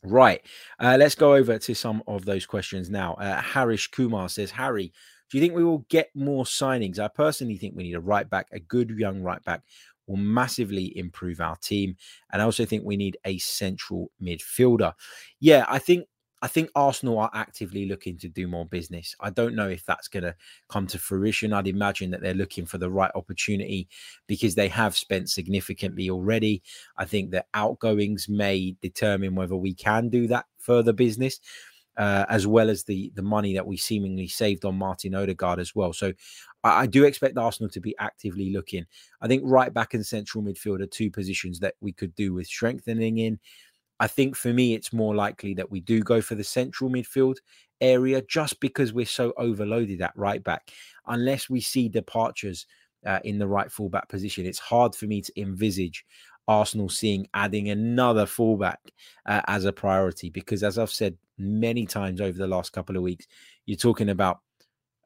Right. 0.01 0.41
Uh, 0.79 0.95
let's 0.97 1.15
go 1.15 1.35
over 1.35 1.59
to 1.59 1.75
some 1.75 2.01
of 2.07 2.23
those 2.23 2.45
questions 2.45 2.89
now. 2.89 3.15
Uh, 3.15 3.41
Harish 3.41 3.89
Kumar 3.89 4.29
says, 4.29 4.51
Harry, 4.51 4.93
do 5.29 5.37
you 5.37 5.41
think 5.41 5.55
we 5.55 5.63
will 5.65 5.85
get 5.89 6.09
more 6.15 6.45
signings? 6.45 6.99
I 6.99 7.09
personally 7.09 7.57
think 7.57 7.75
we 7.75 7.83
need 7.83 7.95
a 7.95 7.99
right 7.99 8.29
back, 8.29 8.47
a 8.53 8.59
good 8.59 8.91
young 8.91 9.23
right 9.23 9.43
back 9.43 9.63
will 10.07 10.17
massively 10.17 10.97
improve 10.97 11.41
our 11.41 11.55
team. 11.57 11.95
And 12.31 12.41
I 12.41 12.45
also 12.45 12.65
think 12.65 12.83
we 12.83 12.97
need 12.97 13.17
a 13.25 13.37
central 13.37 14.11
midfielder. 14.21 14.93
Yeah, 15.39 15.65
I 15.67 15.79
think 15.79 16.07
I 16.41 16.47
think 16.47 16.69
Arsenal 16.75 17.17
are 17.17 17.31
actively 17.33 17.87
looking 17.87 18.17
to 18.19 18.27
do 18.27 18.47
more 18.47 18.67
business. 18.67 19.15
I 19.19 19.31
don't 19.31 19.55
know 19.55 19.67
if 19.67 19.83
that's 19.83 20.07
going 20.07 20.25
to 20.25 20.35
come 20.69 20.85
to 20.87 20.99
fruition. 20.99 21.53
I'd 21.53 21.67
imagine 21.67 22.11
that 22.11 22.21
they're 22.21 22.35
looking 22.35 22.67
for 22.67 22.77
the 22.77 22.91
right 22.91 23.09
opportunity 23.15 23.87
because 24.27 24.53
they 24.53 24.67
have 24.67 24.95
spent 24.95 25.29
significantly 25.29 26.09
already. 26.09 26.61
I 26.97 27.05
think 27.05 27.31
that 27.31 27.47
outgoings 27.55 28.29
may 28.29 28.75
determine 28.81 29.33
whether 29.33 29.55
we 29.55 29.73
can 29.73 30.09
do 30.09 30.27
that 30.27 30.45
further 30.59 30.93
business 30.93 31.39
uh, 31.97 32.25
as 32.29 32.45
well 32.45 32.69
as 32.69 32.83
the 32.83 33.11
the 33.15 33.21
money 33.21 33.53
that 33.53 33.65
we 33.65 33.77
seemingly 33.77 34.27
saved 34.27 34.65
on 34.65 34.77
Martin 34.77 35.15
Odegaard 35.15 35.59
as 35.59 35.75
well. 35.75 35.93
So 35.93 36.13
I, 36.63 36.81
I, 36.81 36.85
do 36.87 37.05
expect 37.05 37.37
Arsenal 37.37 37.69
to 37.69 37.79
be 37.79 37.95
actively 37.99 38.51
looking. 38.51 38.85
I 39.21 39.27
think 39.27 39.43
right 39.45 39.73
back 39.73 39.93
and 39.93 40.05
central 40.05 40.43
midfield 40.43 40.81
are 40.81 40.87
two 40.87 41.09
positions 41.09 41.59
that 41.59 41.75
we 41.81 41.93
could 41.93 42.13
do 42.15 42.33
with 42.33 42.47
strengthening 42.47 43.19
in. 43.19 43.39
I 43.99 44.07
think 44.07 44.35
for 44.35 44.51
me, 44.51 44.73
it's 44.73 44.91
more 44.91 45.15
likely 45.15 45.53
that 45.53 45.71
we 45.71 45.79
do 45.79 46.01
go 46.01 46.19
for 46.19 46.35
the 46.35 46.43
central 46.43 46.89
midfield 46.89 47.37
area 47.79 48.21
just 48.21 48.59
because 48.59 48.93
we're 48.93 49.05
so 49.05 49.33
overloaded 49.37 50.01
at 50.01 50.11
right 50.15 50.43
back. 50.43 50.71
Unless 51.07 51.49
we 51.49 51.61
see 51.61 51.87
departures 51.87 52.65
uh, 53.05 53.19
in 53.23 53.37
the 53.37 53.47
right 53.47 53.71
fullback 53.71 54.09
position, 54.09 54.45
it's 54.45 54.59
hard 54.59 54.95
for 54.95 55.05
me 55.05 55.21
to 55.21 55.39
envisage 55.39 56.05
Arsenal 56.47 56.89
seeing 56.89 57.27
adding 57.33 57.69
another 57.69 58.25
fullback 58.25 58.79
uh, 59.25 59.41
as 59.47 59.65
a 59.65 59.73
priority 59.73 60.29
because, 60.29 60.63
as 60.63 60.77
I've 60.77 60.91
said 60.91 61.17
many 61.37 61.85
times 61.85 62.21
over 62.21 62.37
the 62.37 62.47
last 62.47 62.71
couple 62.73 62.95
of 62.95 63.03
weeks, 63.03 63.27
you're 63.65 63.77
talking 63.77 64.09
about 64.09 64.39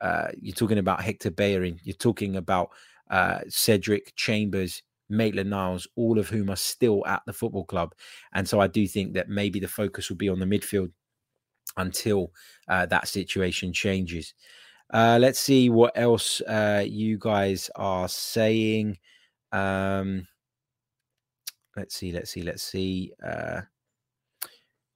uh, 0.01 0.29
you're 0.39 0.55
talking 0.55 0.77
about 0.77 1.01
Hector 1.01 1.31
Bellerin, 1.31 1.79
you're 1.83 1.95
talking 1.95 2.37
about 2.37 2.69
uh, 3.09 3.39
Cedric 3.49 4.15
Chambers, 4.15 4.81
Maitland 5.09 5.49
Niles, 5.49 5.87
all 5.95 6.17
of 6.17 6.29
whom 6.29 6.49
are 6.49 6.55
still 6.55 7.05
at 7.05 7.21
the 7.25 7.33
football 7.33 7.65
club, 7.65 7.93
and 8.33 8.47
so 8.47 8.59
I 8.59 8.67
do 8.67 8.87
think 8.87 9.13
that 9.13 9.29
maybe 9.29 9.59
the 9.59 9.67
focus 9.67 10.09
will 10.09 10.17
be 10.17 10.29
on 10.29 10.39
the 10.39 10.45
midfield 10.45 10.91
until 11.77 12.31
uh, 12.67 12.85
that 12.87 13.07
situation 13.07 13.73
changes. 13.73 14.33
Uh, 14.91 15.17
let's 15.21 15.39
see 15.39 15.69
what 15.69 15.93
else 15.95 16.41
uh, 16.41 16.83
you 16.85 17.17
guys 17.19 17.69
are 17.75 18.07
saying. 18.07 18.97
Um, 19.51 20.27
let's 21.75 21.95
see, 21.95 22.11
let's 22.11 22.31
see, 22.31 22.41
let's 22.41 22.63
see. 22.63 23.13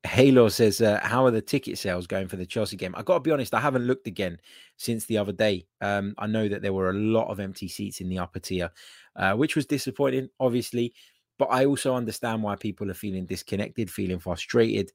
Halo 0.05 0.49
says, 0.49 0.81
uh, 0.81 0.99
"How 1.01 1.25
are 1.25 1.31
the 1.31 1.41
ticket 1.41 1.77
sales 1.77 2.07
going 2.07 2.27
for 2.27 2.35
the 2.35 2.45
Chelsea 2.45 2.75
game?" 2.75 2.93
I 2.95 3.03
got 3.03 3.15
to 3.15 3.19
be 3.21 3.31
honest, 3.31 3.53
I 3.53 3.61
haven't 3.61 3.87
looked 3.87 4.07
again 4.07 4.37
since 4.77 5.05
the 5.05 5.17
other 5.17 5.31
day. 5.31 5.65
Um, 5.81 6.13
I 6.17 6.27
know 6.27 6.47
that 6.49 6.61
there 6.61 6.73
were 6.73 6.89
a 6.89 6.93
lot 6.93 7.29
of 7.29 7.39
empty 7.39 7.67
seats 7.67 8.01
in 8.01 8.09
the 8.09 8.19
upper 8.19 8.39
tier, 8.39 8.69
uh, 9.15 9.33
which 9.33 9.55
was 9.55 9.65
disappointing, 9.65 10.29
obviously. 10.39 10.93
But 11.39 11.45
I 11.45 11.65
also 11.65 11.95
understand 11.95 12.43
why 12.43 12.55
people 12.55 12.91
are 12.91 12.95
feeling 12.95 13.25
disconnected, 13.25 13.89
feeling 13.89 14.19
frustrated. 14.19 14.91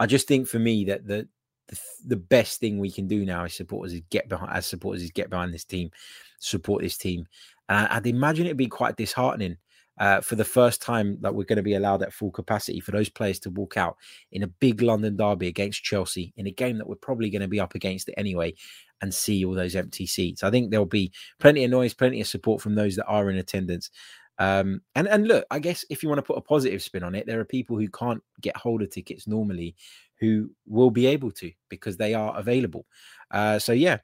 I 0.00 0.06
just 0.06 0.26
think 0.26 0.48
for 0.48 0.58
me 0.58 0.84
that 0.86 1.06
the 1.06 1.28
the, 1.68 1.80
the 2.06 2.16
best 2.16 2.60
thing 2.60 2.78
we 2.78 2.90
can 2.90 3.08
do 3.08 3.24
now 3.24 3.44
as 3.44 3.54
supporters 3.54 3.92
is 3.92 4.02
get 4.10 4.28
behind 4.28 4.52
as 4.52 4.66
supporters 4.66 5.02
is 5.02 5.10
get 5.10 5.30
behind 5.30 5.52
this 5.52 5.64
team, 5.64 5.90
support 6.38 6.82
this 6.82 6.96
team. 6.96 7.26
And 7.68 7.88
I'd 7.88 8.06
imagine 8.06 8.46
it'd 8.46 8.56
be 8.56 8.68
quite 8.68 8.96
disheartening 8.96 9.56
uh, 9.98 10.20
for 10.20 10.36
the 10.36 10.44
first 10.44 10.82
time 10.82 11.18
that 11.20 11.34
we're 11.34 11.44
going 11.44 11.56
to 11.56 11.62
be 11.62 11.74
allowed 11.74 12.02
at 12.02 12.12
full 12.12 12.30
capacity 12.30 12.80
for 12.80 12.92
those 12.92 13.08
players 13.08 13.38
to 13.40 13.50
walk 13.50 13.76
out 13.76 13.96
in 14.32 14.42
a 14.42 14.48
big 14.48 14.82
London 14.82 15.16
derby 15.16 15.48
against 15.48 15.82
Chelsea 15.82 16.32
in 16.36 16.46
a 16.46 16.50
game 16.50 16.78
that 16.78 16.88
we're 16.88 16.96
probably 16.96 17.30
going 17.30 17.42
to 17.42 17.48
be 17.48 17.60
up 17.60 17.74
against 17.74 18.08
it 18.08 18.14
anyway 18.16 18.54
and 19.00 19.12
see 19.12 19.44
all 19.44 19.54
those 19.54 19.76
empty 19.76 20.06
seats. 20.06 20.42
I 20.42 20.50
think 20.50 20.70
there'll 20.70 20.86
be 20.86 21.12
plenty 21.38 21.64
of 21.64 21.70
noise, 21.70 21.94
plenty 21.94 22.20
of 22.20 22.26
support 22.26 22.60
from 22.60 22.74
those 22.74 22.96
that 22.96 23.06
are 23.06 23.30
in 23.30 23.36
attendance. 23.36 23.90
Um, 24.38 24.82
and 24.94 25.08
and 25.08 25.26
look, 25.26 25.46
I 25.50 25.58
guess 25.58 25.84
if 25.88 26.02
you 26.02 26.08
want 26.08 26.18
to 26.18 26.22
put 26.22 26.36
a 26.36 26.42
positive 26.42 26.82
spin 26.82 27.02
on 27.02 27.14
it, 27.14 27.26
there 27.26 27.40
are 27.40 27.44
people 27.44 27.78
who 27.78 27.88
can't 27.88 28.22
get 28.40 28.56
hold 28.56 28.82
of 28.82 28.90
tickets 28.90 29.26
normally 29.26 29.74
who 30.18 30.50
will 30.66 30.90
be 30.90 31.06
able 31.06 31.30
to 31.30 31.50
because 31.68 31.96
they 31.96 32.14
are 32.14 32.36
available. 32.38 32.86
Uh, 33.30 33.58
so 33.58 33.72
yeah, 33.72 33.98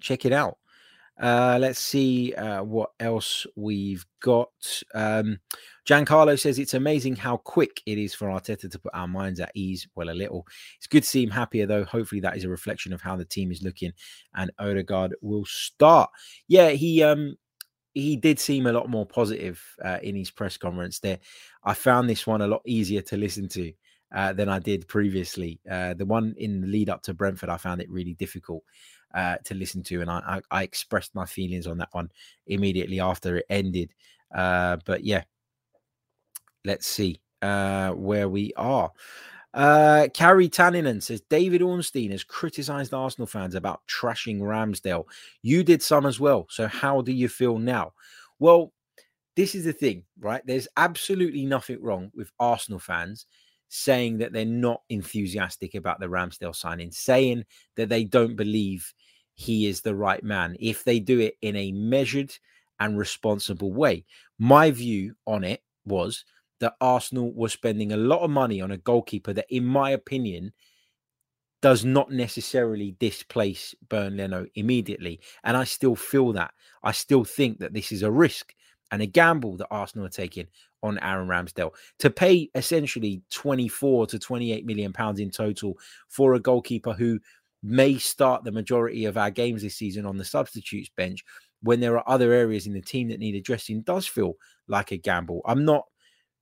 check 0.00 0.24
it 0.24 0.32
out. 0.32 0.58
Uh, 1.20 1.58
let's 1.60 1.80
see 1.80 2.32
uh, 2.34 2.62
what 2.62 2.90
else 3.00 3.46
we've 3.56 4.04
got. 4.20 4.50
Um, 4.94 5.38
Giancarlo 5.88 6.38
says 6.38 6.58
it's 6.58 6.74
amazing 6.74 7.16
how 7.16 7.38
quick 7.38 7.82
it 7.86 7.98
is 7.98 8.14
for 8.14 8.28
Arteta 8.28 8.70
to 8.70 8.78
put 8.78 8.94
our 8.94 9.08
minds 9.08 9.40
at 9.40 9.50
ease. 9.54 9.88
Well, 9.94 10.10
a 10.10 10.12
little. 10.12 10.46
It's 10.76 10.86
good 10.86 11.02
to 11.02 11.08
see 11.08 11.22
him 11.22 11.30
happier, 11.30 11.66
though. 11.66 11.84
Hopefully, 11.84 12.20
that 12.20 12.36
is 12.36 12.44
a 12.44 12.48
reflection 12.48 12.92
of 12.92 13.00
how 13.00 13.16
the 13.16 13.24
team 13.24 13.50
is 13.50 13.62
looking, 13.62 13.92
and 14.34 14.50
Odegaard 14.58 15.16
will 15.20 15.44
start. 15.46 16.10
Yeah, 16.46 16.70
he 16.70 17.02
um 17.02 17.36
he 17.94 18.16
did 18.16 18.38
seem 18.38 18.66
a 18.66 18.72
lot 18.72 18.88
more 18.88 19.06
positive 19.06 19.60
uh, 19.84 19.98
in 20.02 20.14
his 20.14 20.30
press 20.30 20.56
conference. 20.56 21.00
There, 21.00 21.18
I 21.64 21.74
found 21.74 22.08
this 22.08 22.26
one 22.26 22.42
a 22.42 22.46
lot 22.46 22.62
easier 22.64 23.02
to 23.02 23.16
listen 23.16 23.48
to. 23.48 23.72
Uh, 24.10 24.32
than 24.32 24.48
I 24.48 24.58
did 24.58 24.88
previously. 24.88 25.60
Uh, 25.70 25.92
the 25.92 26.06
one 26.06 26.34
in 26.38 26.62
the 26.62 26.66
lead 26.66 26.88
up 26.88 27.02
to 27.02 27.12
Brentford, 27.12 27.50
I 27.50 27.58
found 27.58 27.82
it 27.82 27.90
really 27.90 28.14
difficult 28.14 28.64
uh, 29.18 29.36
to 29.42 29.54
listen 29.54 29.82
to, 29.82 30.00
and 30.00 30.08
I, 30.08 30.40
I, 30.50 30.58
I, 30.60 30.62
expressed 30.62 31.12
my 31.12 31.26
feelings 31.26 31.66
on 31.66 31.78
that 31.78 31.88
one 31.90 32.08
immediately 32.46 33.00
after 33.00 33.38
it 33.38 33.46
ended. 33.50 33.92
Uh, 34.32 34.76
but 34.84 35.02
yeah, 35.02 35.24
let's 36.64 36.86
see 36.86 37.20
uh, 37.42 37.90
where 37.90 38.28
we 38.28 38.52
are. 38.56 38.92
Uh, 39.52 40.06
Carrie 40.14 40.48
Tanninen 40.48 41.02
says 41.02 41.20
David 41.22 41.62
Ornstein 41.62 42.12
has 42.12 42.22
criticized 42.22 42.94
Arsenal 42.94 43.26
fans 43.26 43.56
about 43.56 43.80
trashing 43.88 44.38
Ramsdale. 44.38 45.06
You 45.42 45.64
did 45.64 45.82
some 45.82 46.06
as 46.06 46.20
well. 46.20 46.46
So 46.48 46.68
how 46.68 47.00
do 47.00 47.10
you 47.10 47.28
feel 47.28 47.58
now? 47.58 47.94
Well, 48.38 48.72
this 49.34 49.56
is 49.56 49.64
the 49.64 49.72
thing, 49.72 50.04
right? 50.20 50.42
There's 50.46 50.68
absolutely 50.76 51.44
nothing 51.44 51.82
wrong 51.82 52.12
with 52.14 52.30
Arsenal 52.38 52.78
fans 52.78 53.26
saying 53.68 54.18
that 54.18 54.32
they're 54.32 54.44
not 54.44 54.82
enthusiastic 54.88 55.74
about 55.74 56.00
the 56.00 56.06
Ramsdale 56.06 56.56
signing, 56.56 56.90
saying 56.90 57.44
that 57.76 57.88
they 57.88 58.04
don't 58.04 58.36
believe 58.36 58.92
he 59.34 59.66
is 59.66 59.80
the 59.80 59.94
right 59.94 60.22
man 60.24 60.56
if 60.58 60.84
they 60.84 60.98
do 60.98 61.20
it 61.20 61.36
in 61.42 61.54
a 61.56 61.72
measured 61.72 62.36
and 62.80 62.98
responsible 62.98 63.72
way. 63.72 64.04
My 64.38 64.70
view 64.70 65.14
on 65.26 65.44
it 65.44 65.62
was 65.84 66.24
that 66.60 66.74
Arsenal 66.80 67.32
was 67.32 67.52
spending 67.52 67.92
a 67.92 67.96
lot 67.96 68.20
of 68.20 68.30
money 68.30 68.60
on 68.60 68.72
a 68.72 68.78
goalkeeper 68.78 69.32
that, 69.32 69.46
in 69.48 69.64
my 69.64 69.90
opinion, 69.90 70.52
does 71.60 71.84
not 71.84 72.10
necessarily 72.10 72.96
displace 73.00 73.74
Bernd 73.88 74.16
Leno 74.16 74.46
immediately. 74.54 75.20
And 75.44 75.56
I 75.56 75.64
still 75.64 75.96
feel 75.96 76.32
that. 76.32 76.52
I 76.82 76.92
still 76.92 77.24
think 77.24 77.58
that 77.58 77.72
this 77.72 77.92
is 77.92 78.02
a 78.02 78.10
risk 78.10 78.54
and 78.90 79.02
a 79.02 79.06
gamble 79.06 79.56
that 79.56 79.68
Arsenal 79.70 80.06
are 80.06 80.10
taking 80.10 80.46
on 80.82 80.98
Aaron 81.00 81.28
Ramsdale 81.28 81.72
to 81.98 82.10
pay 82.10 82.48
essentially 82.54 83.22
24 83.30 84.06
to 84.08 84.18
28 84.18 84.64
million 84.64 84.92
pounds 84.92 85.20
in 85.20 85.30
total 85.30 85.76
for 86.08 86.34
a 86.34 86.40
goalkeeper 86.40 86.92
who 86.92 87.18
may 87.62 87.98
start 87.98 88.44
the 88.44 88.52
majority 88.52 89.04
of 89.04 89.16
our 89.16 89.30
games 89.30 89.62
this 89.62 89.74
season 89.74 90.06
on 90.06 90.16
the 90.16 90.24
substitutes 90.24 90.90
bench 90.96 91.24
when 91.62 91.80
there 91.80 91.98
are 91.98 92.08
other 92.08 92.32
areas 92.32 92.66
in 92.66 92.72
the 92.72 92.80
team 92.80 93.08
that 93.08 93.18
need 93.18 93.34
addressing 93.34 93.82
does 93.82 94.06
feel 94.06 94.34
like 94.68 94.92
a 94.92 94.96
gamble. 94.96 95.40
I'm 95.44 95.64
not 95.64 95.84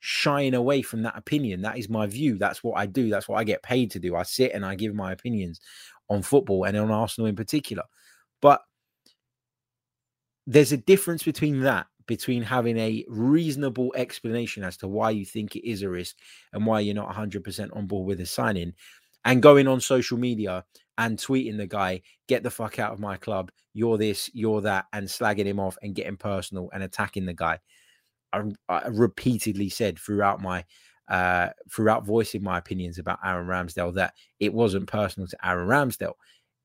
shying 0.00 0.54
away 0.54 0.82
from 0.82 1.02
that 1.02 1.16
opinion. 1.16 1.62
That 1.62 1.78
is 1.78 1.88
my 1.88 2.06
view. 2.06 2.36
That's 2.36 2.62
what 2.62 2.78
I 2.78 2.86
do. 2.86 3.08
That's 3.08 3.28
what 3.28 3.38
I 3.38 3.44
get 3.44 3.62
paid 3.62 3.90
to 3.92 3.98
do. 3.98 4.14
I 4.14 4.24
sit 4.24 4.52
and 4.52 4.64
I 4.64 4.74
give 4.74 4.94
my 4.94 5.12
opinions 5.12 5.60
on 6.08 6.22
football 6.22 6.64
and 6.64 6.76
on 6.76 6.90
Arsenal 6.90 7.28
in 7.28 7.36
particular. 7.36 7.84
But 8.42 8.60
there's 10.46 10.72
a 10.72 10.76
difference 10.76 11.22
between 11.22 11.60
that 11.62 11.86
between 12.06 12.42
having 12.42 12.78
a 12.78 13.04
reasonable 13.08 13.92
explanation 13.96 14.62
as 14.62 14.76
to 14.78 14.88
why 14.88 15.10
you 15.10 15.24
think 15.24 15.56
it 15.56 15.68
is 15.68 15.82
a 15.82 15.88
risk 15.88 16.16
and 16.52 16.64
why 16.64 16.80
you're 16.80 16.94
not 16.94 17.12
100% 17.14 17.76
on 17.76 17.86
board 17.86 18.06
with 18.06 18.18
the 18.18 18.26
signing 18.26 18.72
and 19.24 19.42
going 19.42 19.66
on 19.66 19.80
social 19.80 20.16
media 20.16 20.64
and 20.98 21.18
tweeting 21.18 21.56
the 21.56 21.66
guy, 21.66 22.00
get 22.28 22.42
the 22.42 22.50
fuck 22.50 22.78
out 22.78 22.92
of 22.92 23.00
my 23.00 23.16
club, 23.16 23.50
you're 23.74 23.98
this, 23.98 24.30
you're 24.32 24.60
that, 24.62 24.86
and 24.92 25.06
slagging 25.06 25.44
him 25.44 25.60
off 25.60 25.76
and 25.82 25.94
getting 25.94 26.16
personal 26.16 26.70
and 26.72 26.82
attacking 26.82 27.26
the 27.26 27.34
guy. 27.34 27.58
I, 28.32 28.44
I 28.68 28.86
repeatedly 28.88 29.68
said 29.68 29.98
throughout 29.98 30.40
my 30.40 30.64
uh, 31.08 31.50
throughout 31.70 32.04
voicing 32.04 32.42
my 32.42 32.58
opinions 32.58 32.98
about 32.98 33.20
Aaron 33.24 33.46
Ramsdale 33.46 33.94
that 33.94 34.14
it 34.40 34.52
wasn't 34.52 34.88
personal 34.88 35.28
to 35.28 35.46
Aaron 35.46 35.68
Ramsdale. 35.68 36.14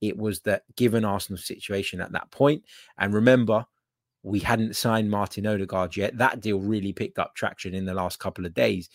It 0.02 0.18
was 0.18 0.40
that 0.42 0.64
given 0.76 1.06
Arsenal's 1.06 1.46
situation 1.46 2.02
at 2.02 2.12
that 2.14 2.32
point, 2.32 2.64
and 2.98 3.14
remember, 3.14 3.66
we 4.24 4.40
hadn't 4.40 4.76
signed 4.76 5.10
Martin 5.10 5.48
Odegaard 5.48 5.98
yet. 5.98 6.18
That 6.18 6.42
deal 6.42 6.60
really 6.60 6.94
picked 6.94 7.20
up 7.20 7.36
traction 7.36 7.74
in 7.74 7.86
the 7.86 7.94
last 7.94 8.20
couple 8.20 8.46
of 8.46 8.54
days. 8.54 8.90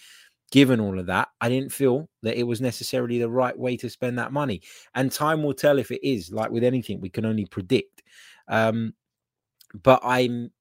given 0.51 0.81
all 0.81 0.99
of 0.99 1.07
that, 1.07 1.29
I 1.41 1.49
didn't 1.49 1.73
feel 1.73 2.09
that 2.23 2.39
it 2.39 2.45
was 2.45 2.61
necessarily 2.61 3.19
the 3.19 3.29
right 3.29 3.59
way 3.59 3.77
to 3.79 3.91
spend 3.91 4.19
that 4.19 4.33
money. 4.33 4.63
And 4.95 5.11
time 5.11 5.43
will 5.43 5.55
tell 5.55 5.79
if 5.79 5.91
it 5.91 6.07
is. 6.07 6.33
Like 6.33 6.51
with 6.51 6.65
anything, 6.65 7.01
we 7.01 7.11
can 7.11 7.25
only 7.25 7.47
predict. 7.47 8.03
Um, 8.49 8.95
but 9.83 10.01
I'm 10.05 10.53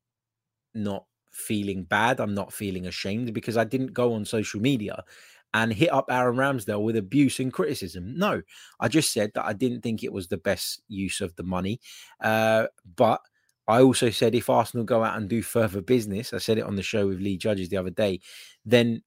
not 0.73 1.05
feeling 1.31 1.83
bad. 1.83 2.19
I'm 2.19 2.33
not 2.33 2.53
feeling 2.53 2.87
ashamed 2.87 3.33
because 3.33 3.57
I 3.57 3.63
didn't 3.63 3.93
go 3.93 4.13
on 4.13 4.25
social 4.25 4.59
media 4.59 5.03
and 5.53 5.71
hit 5.71 5.93
up 5.93 6.07
Aaron 6.09 6.35
Ramsdale 6.35 6.83
with 6.83 6.97
abuse 6.97 7.39
and 7.39 7.53
criticism. 7.53 8.17
No, 8.17 8.41
I 8.79 8.87
just 8.87 9.13
said 9.13 9.31
that 9.35 9.45
I 9.45 9.53
didn't 9.53 9.81
think 9.81 10.03
it 10.03 10.11
was 10.11 10.27
the 10.27 10.37
best 10.37 10.81
use 10.87 11.21
of 11.21 11.35
the 11.35 11.43
money. 11.43 11.79
Uh, 12.19 12.67
but 12.95 13.21
I 13.67 13.81
also 13.81 14.09
said 14.09 14.35
if 14.35 14.49
Arsenal 14.49 14.85
go 14.85 15.03
out 15.03 15.17
and 15.17 15.27
do 15.27 15.41
further 15.41 15.81
business, 15.81 16.33
I 16.33 16.37
said 16.37 16.57
it 16.57 16.65
on 16.65 16.75
the 16.75 16.83
show 16.83 17.07
with 17.07 17.19
Lee 17.19 17.37
Judges 17.37 17.69
the 17.69 17.77
other 17.77 17.89
day, 17.89 18.19
then 18.63 19.01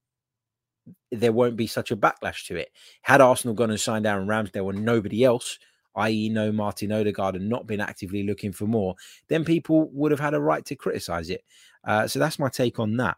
there 1.13 1.33
won't 1.33 1.57
be 1.57 1.67
such 1.67 1.91
a 1.91 1.97
backlash 1.97 2.47
to 2.47 2.57
it. 2.57 2.71
Had 3.03 3.21
Arsenal 3.21 3.55
gone 3.55 3.71
and 3.71 3.81
signed 3.81 4.07
Aaron 4.07 4.27
Ramsdale 4.27 4.71
and 4.71 4.85
nobody 4.85 5.25
else, 5.25 5.59
i.e., 5.97 6.29
no 6.29 6.51
Martin 6.51 6.93
Odegaard, 6.93 7.37
and 7.37 7.49
not 7.49 7.67
been 7.67 7.81
actively 7.81 8.25
looking 8.25 8.53
for 8.53 8.67
more, 8.67 8.95
then 9.29 9.45
people 9.45 9.89
would 9.93 10.11
have 10.11 10.21
had 10.21 10.35
a 10.35 10.41
right 10.41 10.65
to 10.65 10.77
criticize 10.77 11.31
it. 11.31 11.45
Uh, 11.85 12.07
so 12.07 12.19
that's 12.19 12.39
my 12.39 12.49
take 12.49 12.79
on 12.79 12.97
that. 12.97 13.17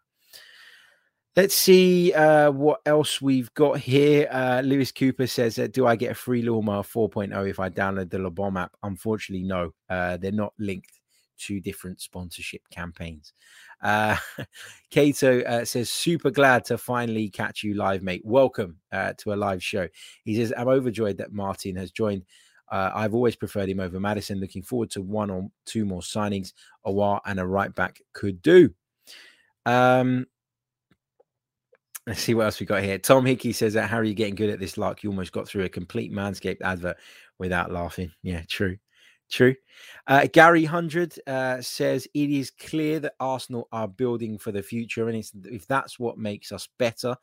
Let's 1.37 1.55
see 1.55 2.13
uh, 2.13 2.51
what 2.51 2.81
else 2.85 3.23
we've 3.23 3.53
got 3.55 3.79
here. 3.79 4.29
Uh, 4.31 4.63
Lewis 4.65 4.91
Cooper 4.91 5.29
says, 5.29 5.59
uh, 5.61 5.69
"Do 5.69 5.87
I 5.87 5.95
get 5.95 6.11
a 6.11 6.15
free 6.15 6.43
Lawnmower 6.43 6.83
4.0 6.83 7.49
if 7.49 7.61
I 7.61 7.71
download 7.71 8.11
the 8.11 8.19
LeBom 8.19 8.61
app?" 8.61 8.77
Unfortunately, 8.83 9.47
no. 9.47 9.73
Uh, 9.89 10.17
they're 10.17 10.33
not 10.33 10.53
linked 10.59 11.00
to 11.41 11.61
different 11.61 12.01
sponsorship 12.01 12.63
campaigns. 12.71 13.33
Uh, 13.83 14.17
Kato 14.91 15.41
uh, 15.43 15.65
says, 15.65 15.91
super 15.91 16.31
glad 16.31 16.65
to 16.67 16.79
finally 16.79 17.29
catch 17.29 17.63
you 17.63 17.75
live, 17.75 18.03
mate. 18.03 18.23
Welcome 18.25 18.77
uh, 18.93 19.15
to 19.19 19.33
a 19.33 19.37
live 19.37 19.63
show. 19.63 19.89
He 20.25 20.37
says, 20.37 20.53
I'm 20.57 20.69
overjoyed 20.69 21.19
that 21.19 21.33
Martin 21.33 21.77
has 21.77 21.91
joined. 21.91 22.25
Uh, 22.71 22.91
I've 22.95 23.15
always 23.15 23.37
preferred 23.37 23.69
him 23.69 23.81
over 23.81 23.99
Maddison. 23.99 24.41
Looking 24.41 24.63
forward 24.63 24.91
to 24.91 25.03
one 25.03 25.31
or 25.31 25.49
two 25.67 25.85
more 25.85 26.03
signings. 26.03 26.53
Aouar 26.87 27.21
and 27.27 27.41
a 27.41 27.47
right 27.47 27.75
back 27.75 28.01
could 28.13 28.41
do. 28.43 28.71
Um, 29.67 30.27
let's 32.07 32.21
see 32.21 32.35
what 32.35 32.45
else 32.45 32.61
we 32.61 32.67
got 32.67 32.83
here. 32.83 32.99
Tom 32.99 33.27
Hickey 33.27 33.53
says 33.53 33.75
that 33.75 33.89
how 33.89 33.97
are 33.97 34.05
you 34.05 34.15
getting 34.15 34.35
good 34.35 34.51
at 34.51 34.61
this 34.61 34.79
lark. 34.79 35.03
You 35.03 35.11
almost 35.11 35.33
got 35.33 35.49
through 35.49 35.65
a 35.65 35.69
complete 35.69 36.13
Manscaped 36.13 36.63
advert 36.63 36.97
without 37.39 37.73
laughing. 37.73 38.13
Yeah, 38.23 38.43
true. 38.49 38.77
True. 39.31 39.55
Uh, 40.07 40.27
Gary 40.33 40.65
Hundred 40.65 41.15
uh, 41.27 41.63
says 41.63 42.09
it 42.15 42.31
is 42.31 42.51
clear 42.51 42.99
that 43.01 43.15
Arsenal 43.21 43.69
are 43.71 43.87
building 43.87 44.39
for 44.39 44.51
the 44.51 44.63
future, 44.63 45.09
and 45.09 45.25
if 45.45 45.67
that's 45.67 45.99
what 45.99 46.19
makes 46.19 46.51
us 46.51 46.69
better, 46.79 47.17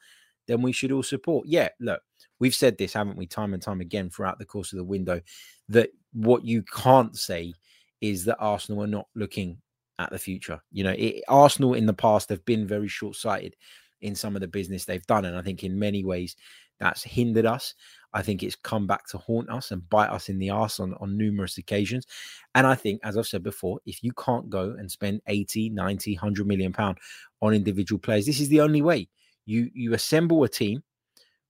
then 0.47 0.61
we 0.61 0.71
should 0.71 0.93
all 0.93 1.03
support. 1.03 1.47
Yeah, 1.47 1.67
look, 1.81 2.01
we've 2.39 2.55
said 2.55 2.77
this, 2.77 2.93
haven't 2.93 3.17
we, 3.17 3.27
time 3.27 3.53
and 3.53 3.61
time 3.61 3.81
again 3.81 4.09
throughout 4.09 4.39
the 4.39 4.45
course 4.45 4.71
of 4.71 4.77
the 4.77 4.85
window, 4.85 5.21
that 5.67 5.89
what 6.13 6.45
you 6.45 6.63
can't 6.63 7.17
say 7.17 7.53
is 7.99 8.23
that 8.25 8.37
Arsenal 8.39 8.83
are 8.83 8.87
not 8.87 9.07
looking 9.13 9.57
at 9.99 10.09
the 10.09 10.19
future. 10.19 10.61
You 10.71 10.85
know, 10.85 10.95
it, 10.97 11.23
Arsenal 11.27 11.73
in 11.73 11.87
the 11.87 11.93
past 11.93 12.29
have 12.29 12.45
been 12.45 12.65
very 12.65 12.87
short-sighted 12.87 13.55
in 14.01 14.15
some 14.15 14.35
of 14.35 14.41
the 14.41 14.47
business 14.47 14.85
they've 14.85 15.05
done, 15.07 15.25
and 15.25 15.37
I 15.37 15.41
think 15.41 15.63
in 15.63 15.77
many 15.77 16.03
ways 16.03 16.35
that's 16.79 17.03
hindered 17.03 17.45
us. 17.45 17.73
I 18.13 18.21
think 18.21 18.41
it's 18.41 18.55
come 18.55 18.87
back 18.87 19.07
to 19.07 19.17
haunt 19.17 19.49
us 19.49 19.71
and 19.71 19.87
bite 19.89 20.09
us 20.09 20.29
in 20.29 20.39
the 20.39 20.49
ass 20.49 20.79
on, 20.79 20.93
on 20.99 21.17
numerous 21.17 21.57
occasions. 21.57 22.05
And 22.55 22.65
I 22.65 22.75
think, 22.75 23.01
as 23.03 23.17
I've 23.17 23.27
said 23.27 23.43
before, 23.43 23.79
if 23.85 24.03
you 24.03 24.11
can't 24.13 24.49
go 24.49 24.75
and 24.77 24.89
spend 24.89 25.21
80, 25.27 25.69
90, 25.69 26.13
100 26.13 26.47
million 26.47 26.73
pound 26.73 26.97
on 27.41 27.53
individual 27.53 27.99
players, 27.99 28.25
this 28.25 28.39
is 28.39 28.49
the 28.49 28.61
only 28.61 28.81
way. 28.81 29.09
You 29.45 29.69
you 29.73 29.93
assemble 29.93 30.43
a 30.43 30.49
team, 30.49 30.83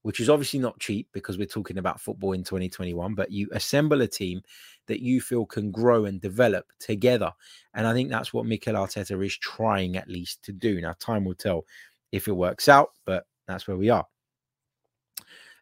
which 0.02 0.20
is 0.20 0.30
obviously 0.30 0.60
not 0.60 0.80
cheap 0.80 1.08
because 1.14 1.38
we're 1.38 1.46
talking 1.46 1.78
about 1.78 2.02
football 2.02 2.34
in 2.34 2.44
2021, 2.44 3.16
but 3.16 3.32
you 3.32 3.50
assemble 3.52 4.02
a 4.02 4.08
team 4.08 4.42
that 4.88 5.02
you 5.02 5.20
feel 5.20 5.46
can 5.46 5.72
grow 5.72 6.06
and 6.06 6.22
develop 6.22 6.66
together. 6.80 7.32
And 7.74 7.88
I 7.88 7.94
think 7.94 8.10
that's 8.10 8.34
what 8.34 8.46
Mikel 8.46 8.76
Arteta 8.76 9.24
is 9.26 9.38
trying 9.38 9.98
at 9.98 10.08
least 10.08 10.44
to 10.44 10.52
do. 10.52 10.80
Now, 10.80 10.94
time 11.00 11.26
will 11.26 11.36
tell 11.36 11.66
if 12.12 12.28
it 12.28 12.34
works 12.34 12.68
out, 12.70 12.90
but 13.06 13.26
that's 13.48 13.68
where 13.68 13.78
we 13.78 13.90
are. 13.90 14.06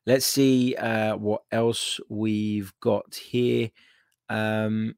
Let's 0.05 0.25
see 0.25 0.75
uh, 0.75 1.15
what 1.17 1.41
else 1.51 1.99
we've 2.09 2.71
got 2.79 3.15
here. 3.15 3.71
Um, 4.29 4.95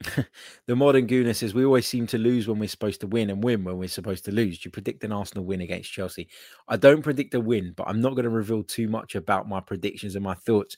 the 0.66 0.76
modern 0.76 1.06
Gooner 1.06 1.34
says 1.34 1.54
we 1.54 1.64
always 1.64 1.86
seem 1.86 2.06
to 2.08 2.18
lose 2.18 2.46
when 2.46 2.58
we're 2.58 2.68
supposed 2.68 3.00
to 3.00 3.06
win 3.06 3.30
and 3.30 3.42
win 3.42 3.64
when 3.64 3.78
we're 3.78 3.88
supposed 3.88 4.24
to 4.26 4.32
lose. 4.32 4.58
Do 4.58 4.68
you 4.68 4.70
predict 4.70 5.04
an 5.04 5.12
Arsenal 5.12 5.44
win 5.44 5.60
against 5.60 5.92
Chelsea? 5.92 6.28
I 6.68 6.76
don't 6.76 7.02
predict 7.02 7.34
a 7.34 7.40
win, 7.40 7.72
but 7.76 7.88
I'm 7.88 8.00
not 8.00 8.10
going 8.14 8.24
to 8.24 8.30
reveal 8.30 8.62
too 8.62 8.88
much 8.88 9.14
about 9.14 9.48
my 9.48 9.60
predictions 9.60 10.14
and 10.14 10.24
my 10.24 10.34
thoughts 10.34 10.76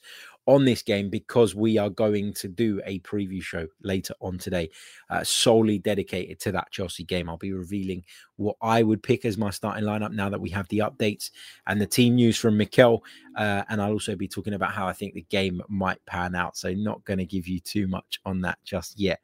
on 0.49 0.65
this 0.65 0.81
game 0.81 1.11
because 1.11 1.53
we 1.53 1.77
are 1.77 1.91
going 1.91 2.33
to 2.33 2.47
do 2.47 2.81
a 2.83 2.99
preview 3.01 3.39
show 3.39 3.67
later 3.83 4.15
on 4.19 4.39
today, 4.39 4.67
uh, 5.11 5.23
solely 5.23 5.77
dedicated 5.77 6.39
to 6.39 6.51
that 6.51 6.71
Chelsea 6.71 7.03
game. 7.03 7.29
I'll 7.29 7.37
be 7.37 7.53
revealing 7.53 8.03
what 8.37 8.55
I 8.59 8.81
would 8.81 9.03
pick 9.03 9.25
as 9.25 9.37
my 9.37 9.51
starting 9.51 9.83
lineup 9.83 10.11
now 10.11 10.27
that 10.27 10.41
we 10.41 10.49
have 10.49 10.67
the 10.69 10.79
updates 10.79 11.29
and 11.67 11.79
the 11.79 11.85
team 11.85 12.15
news 12.15 12.35
from 12.35 12.57
Mikel. 12.57 13.03
Uh, 13.35 13.61
and 13.69 13.79
I'll 13.79 13.91
also 13.91 14.15
be 14.15 14.27
talking 14.27 14.55
about 14.55 14.71
how 14.71 14.87
I 14.87 14.93
think 14.93 15.13
the 15.13 15.25
game 15.29 15.61
might 15.69 16.03
pan 16.07 16.33
out. 16.33 16.57
So, 16.57 16.73
not 16.73 17.05
going 17.05 17.19
to 17.19 17.25
give 17.27 17.47
you 17.47 17.59
too 17.59 17.87
much 17.87 18.19
on 18.25 18.41
that 18.41 18.57
just 18.63 18.99
yet. 18.99 19.19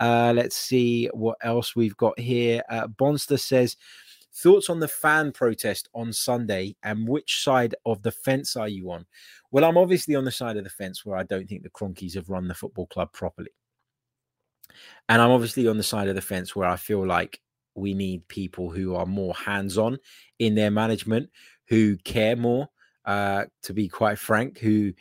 Uh, 0.00 0.32
let's 0.34 0.56
see 0.56 1.06
what 1.14 1.38
else 1.42 1.76
we've 1.76 1.96
got 1.96 2.18
here. 2.18 2.60
Uh, 2.68 2.88
Bonster 2.88 3.36
says, 3.36 3.76
Thoughts 4.36 4.68
on 4.68 4.80
the 4.80 4.88
fan 4.88 5.32
protest 5.32 5.88
on 5.94 6.12
Sunday 6.12 6.76
and 6.82 7.08
which 7.08 7.42
side 7.42 7.74
of 7.86 8.02
the 8.02 8.12
fence 8.12 8.54
are 8.54 8.68
you 8.68 8.90
on? 8.90 9.06
Well, 9.50 9.64
I'm 9.64 9.78
obviously 9.78 10.14
on 10.14 10.26
the 10.26 10.30
side 10.30 10.58
of 10.58 10.64
the 10.64 10.70
fence 10.70 11.06
where 11.06 11.16
I 11.16 11.22
don't 11.22 11.48
think 11.48 11.62
the 11.62 11.70
Kroenkes 11.70 12.14
have 12.16 12.28
run 12.28 12.46
the 12.46 12.54
football 12.54 12.86
club 12.86 13.12
properly. 13.12 13.50
And 15.08 15.22
I'm 15.22 15.30
obviously 15.30 15.66
on 15.68 15.78
the 15.78 15.82
side 15.82 16.08
of 16.08 16.16
the 16.16 16.20
fence 16.20 16.54
where 16.54 16.68
I 16.68 16.76
feel 16.76 17.06
like 17.06 17.40
we 17.74 17.94
need 17.94 18.28
people 18.28 18.70
who 18.70 18.94
are 18.94 19.06
more 19.06 19.34
hands 19.34 19.78
on 19.78 19.96
in 20.38 20.54
their 20.54 20.70
management, 20.70 21.30
who 21.68 21.96
care 21.98 22.36
more, 22.36 22.68
uh, 23.06 23.46
to 23.62 23.72
be 23.72 23.88
quite 23.88 24.18
frank, 24.18 24.58
who 24.58 24.92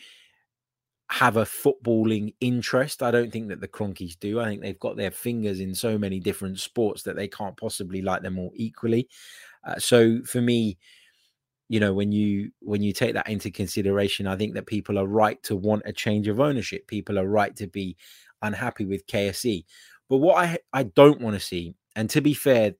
have 1.10 1.38
a 1.38 1.44
footballing 1.44 2.34
interest. 2.42 3.04
I 3.04 3.12
don't 3.12 3.32
think 3.32 3.50
that 3.50 3.62
the 3.62 3.68
Kroenkes 3.68 4.20
do. 4.20 4.40
I 4.40 4.46
think 4.46 4.62
they've 4.62 4.80
got 4.80 4.98
their 4.98 5.12
fingers 5.12 5.60
in 5.60 5.76
so 5.76 5.98
many 5.98 6.20
different 6.20 6.60
sports 6.60 7.04
that 7.04 7.16
they 7.16 7.28
can't 7.28 7.58
possibly 7.58 8.02
like 8.02 8.24
them 8.24 8.40
all 8.40 8.52
equally. 8.56 9.08
Uh, 9.64 9.78
so 9.78 10.22
for 10.24 10.42
me, 10.42 10.78
you 11.68 11.80
know, 11.80 11.94
when 11.94 12.12
you 12.12 12.52
when 12.62 12.82
you 12.82 12.94
take 12.94 13.14
that 13.16 13.30
into 13.30 13.50
consideration, 13.50 14.28
I 14.28 14.36
think 14.36 14.54
that 14.54 14.68
people 14.68 15.00
are 15.00 15.08
right 15.08 15.42
to 15.44 15.56
want 15.56 15.84
a 15.86 15.94
change 15.94 16.28
of 16.28 16.40
ownership. 16.40 16.88
People 16.88 17.18
are 17.20 17.28
right 17.28 17.56
to 17.56 17.68
be 17.68 17.98
unhappy 18.42 18.86
with 18.86 19.08
KSE. 19.08 19.66
But 20.10 20.18
what 20.18 20.38
I 20.38 20.60
I 20.74 20.84
don't 20.84 21.22
want 21.22 21.36
to 21.36 21.40
see, 21.40 21.76
and 21.96 22.10
to 22.12 22.22
be 22.22 22.34
fair, 22.34 22.74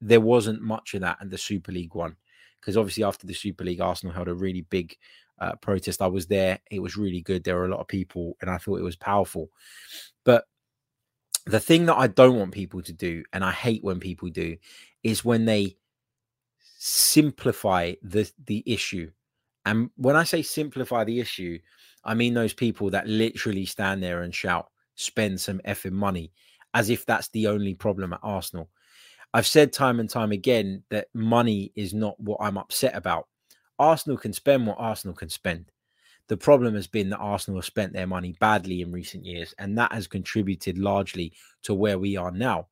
there 0.00 0.20
wasn't 0.20 0.62
much 0.62 0.94
of 0.94 1.00
that 1.00 1.18
in 1.20 1.30
the 1.30 1.38
Super 1.38 1.72
League 1.72 1.94
one, 1.94 2.16
because 2.60 2.76
obviously 2.76 3.04
after 3.04 3.26
the 3.26 3.34
Super 3.34 3.64
League, 3.64 3.80
Arsenal 3.80 4.14
held 4.14 4.28
a 4.28 4.34
really 4.34 4.62
big 4.62 4.96
uh, 5.38 5.54
protest. 5.56 6.02
I 6.02 6.06
was 6.06 6.26
there. 6.26 6.58
It 6.70 6.80
was 6.80 6.96
really 6.96 7.20
good. 7.20 7.44
There 7.44 7.56
were 7.56 7.66
a 7.66 7.70
lot 7.70 7.80
of 7.80 7.88
people, 7.88 8.36
and 8.40 8.50
I 8.50 8.58
thought 8.58 8.78
it 8.78 8.84
was 8.84 8.96
powerful. 8.96 9.50
But 10.24 10.44
the 11.46 11.60
thing 11.60 11.86
that 11.86 11.96
I 11.96 12.06
don't 12.06 12.38
want 12.38 12.52
people 12.52 12.82
to 12.82 12.92
do, 12.92 13.24
and 13.32 13.44
I 13.44 13.52
hate 13.52 13.82
when 13.82 14.00
people 14.00 14.28
do, 14.28 14.56
is 15.02 15.24
when 15.24 15.44
they 15.44 15.76
simplify 16.78 17.94
the 18.02 18.30
the 18.46 18.62
issue. 18.66 19.10
And 19.64 19.90
when 19.96 20.16
I 20.16 20.24
say 20.24 20.42
simplify 20.42 21.04
the 21.04 21.20
issue, 21.20 21.58
I 22.04 22.14
mean 22.14 22.34
those 22.34 22.54
people 22.54 22.90
that 22.90 23.06
literally 23.06 23.64
stand 23.66 24.02
there 24.02 24.22
and 24.22 24.34
shout, 24.34 24.70
spend 24.96 25.40
some 25.40 25.60
effing 25.60 25.92
money, 25.92 26.32
as 26.74 26.90
if 26.90 27.06
that's 27.06 27.28
the 27.28 27.46
only 27.46 27.74
problem 27.74 28.12
at 28.12 28.20
Arsenal. 28.22 28.68
I've 29.34 29.46
said 29.46 29.72
time 29.72 29.98
and 29.98 30.10
time 30.10 30.32
again 30.32 30.82
that 30.90 31.08
money 31.14 31.72
is 31.74 31.94
not 31.94 32.18
what 32.20 32.38
I'm 32.40 32.58
upset 32.58 32.94
about. 32.94 33.28
Arsenal 33.82 34.16
can 34.16 34.32
spend 34.32 34.66
what 34.66 34.78
Arsenal 34.78 35.14
can 35.14 35.28
spend. 35.28 35.72
The 36.28 36.36
problem 36.36 36.74
has 36.76 36.86
been 36.86 37.10
that 37.10 37.18
Arsenal 37.18 37.58
have 37.58 37.66
spent 37.66 37.92
their 37.92 38.06
money 38.06 38.36
badly 38.38 38.80
in 38.80 38.92
recent 38.92 39.26
years, 39.26 39.54
and 39.58 39.76
that 39.76 39.92
has 39.92 40.06
contributed 40.06 40.78
largely 40.78 41.32
to 41.64 41.74
where 41.74 41.98
we 41.98 42.16
are 42.16 42.30
now. 42.30 42.68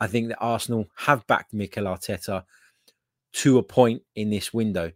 I 0.00 0.06
think 0.06 0.28
that 0.28 0.38
Arsenal 0.40 0.88
have 0.96 1.26
backed 1.26 1.52
Mikel 1.52 1.84
Arteta 1.84 2.44
to 3.34 3.58
a 3.58 3.62
point 3.62 4.02
in 4.14 4.30
this 4.30 4.54
window. 4.54 4.90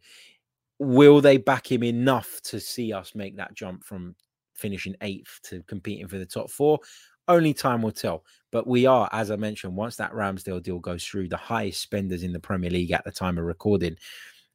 Will 0.79 1.21
they 1.21 1.37
back 1.37 1.71
him 1.71 1.85
enough 1.85 2.41
to 2.45 2.59
see 2.59 2.93
us 2.93 3.15
make 3.15 3.37
that 3.37 3.55
jump 3.55 3.85
from 3.85 4.17
finishing 4.55 4.97
eighth 5.03 5.39
to 5.45 5.63
competing 5.65 6.09
for 6.09 6.19
the 6.19 6.27
top 6.27 6.51
four? 6.51 6.79
Only 7.29 7.53
time 7.53 7.83
will 7.83 7.93
tell. 7.93 8.25
But 8.51 8.67
we 8.67 8.87
are, 8.87 9.09
as 9.13 9.31
I 9.31 9.37
mentioned, 9.37 9.77
once 9.77 9.97
that 9.97 10.13
Ramsdale 10.13 10.63
deal 10.63 10.79
goes 10.79 11.05
through, 11.05 11.29
the 11.29 11.37
highest 11.37 11.83
spenders 11.83 12.23
in 12.23 12.33
the 12.33 12.41
Premier 12.41 12.71
League 12.71 12.93
at 12.93 13.05
the 13.05 13.13
time 13.13 13.37
of 13.37 13.45
recording. 13.45 13.97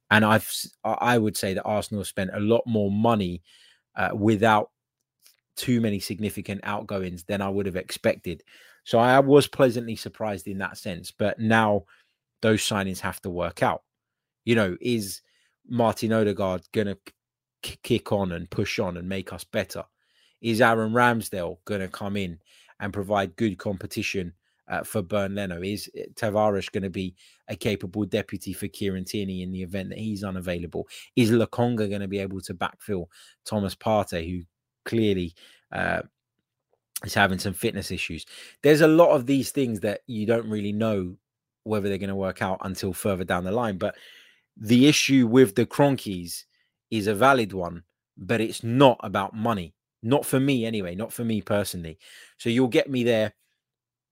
And 0.10 0.24
I've 0.24 0.50
I 0.84 1.18
would 1.18 1.36
say 1.36 1.54
that 1.54 1.64
Arsenal 1.64 2.04
spent 2.06 2.32
a 2.34 2.40
lot 2.40 2.64
more 2.66 2.92
money 2.92 3.42
uh, 3.96 4.10
without 4.14 4.72
too 5.56 5.82
many 5.82 6.00
significant 6.00 6.62
outgoings 6.64 7.24
than 7.24 7.42
I 7.42 7.50
would 7.50 7.66
have 7.66 7.76
expected. 7.76 8.44
So 8.84 9.00
I 9.00 9.20
was 9.20 9.48
pleasantly 9.48 9.98
surprised 9.98 10.48
in 10.48 10.60
that 10.60 10.78
sense. 10.78 11.12
But 11.12 11.40
now 11.40 11.84
those 12.42 12.62
signings 12.62 13.00
have 13.00 13.22
to 13.24 13.30
work 13.30 13.62
out. 13.64 13.84
You 14.46 14.56
know, 14.56 14.78
is 14.80 15.22
Martin 15.68 16.14
Odegaard 16.14 16.62
going 16.72 16.88
to 16.88 16.98
kick 17.62 18.12
on 18.14 18.32
and 18.32 18.50
push 18.50 18.80
on 18.80 18.96
and 18.96 19.10
make 19.10 19.34
us 19.34 19.44
better? 19.44 19.84
Is 20.40 20.62
Aaron 20.62 20.94
Ramsdale 20.94 21.58
going 21.66 21.82
to 21.82 21.88
come 21.90 22.16
in 22.16 22.40
and 22.80 22.94
provide 22.94 23.36
good 23.36 23.58
competition 23.58 24.34
uh, 24.68 24.84
for 24.84 25.02
Bernd 25.02 25.36
Leno? 25.36 25.62
Is 25.62 25.90
uh, 25.98 26.04
Tavares 26.14 26.72
going 26.72 26.84
to 26.84 26.90
be 26.90 27.16
a 27.48 27.56
capable 27.56 28.06
deputy 28.06 28.54
for 28.54 28.68
Kieran 28.68 29.06
Tierney 29.06 29.42
in 29.42 29.52
the 29.52 29.62
event 29.62 29.90
that 29.90 29.98
he's 29.98 30.24
unavailable? 30.24 30.88
Is 31.16 31.32
Lokonga 31.32 31.90
going 31.90 32.02
to 32.02 32.08
be 32.08 32.20
able 32.20 32.42
to 32.42 32.54
backfill 32.54 33.08
Thomas 33.46 33.76
Partey, 33.76 34.30
who 34.30 34.46
clearly 34.86 35.34
uh, 35.72 36.02
is 37.04 37.14
having 37.14 37.40
some 37.40 37.54
fitness 37.54 37.92
issues? 37.92 38.26
There's 38.64 38.82
a 38.82 38.88
lot 38.88 39.12
of 39.12 39.26
these 39.26 39.52
things 39.52 39.80
that 39.82 40.02
you 40.08 40.26
don't 40.26 40.50
really 40.50 40.74
know 40.74 41.16
whether 41.64 41.90
they're 41.90 41.98
going 41.98 42.10
to 42.10 42.16
work 42.16 42.42
out 42.42 42.60
until 42.62 42.94
further 42.94 43.24
down 43.24 43.44
the 43.44 43.52
line. 43.52 43.78
But 43.78 43.96
the 44.56 44.88
issue 44.88 45.28
with 45.28 45.56
the 45.56 45.66
Kroenkes 45.66 46.46
is 46.90 47.08
a 47.08 47.14
valid 47.14 47.54
one, 47.54 47.84
but 48.18 48.42
it's 48.42 48.64
not 48.64 49.00
about 49.04 49.36
money. 49.36 49.74
Not 50.04 50.26
for 50.26 50.40
me, 50.40 50.66
anyway, 50.66 50.96
not 50.96 51.12
for 51.12 51.26
me 51.26 51.42
personally. 51.42 51.98
So 52.38 52.50
you'll 52.50 52.68
get 52.68 52.90
me 52.90 53.04
there 53.04 53.34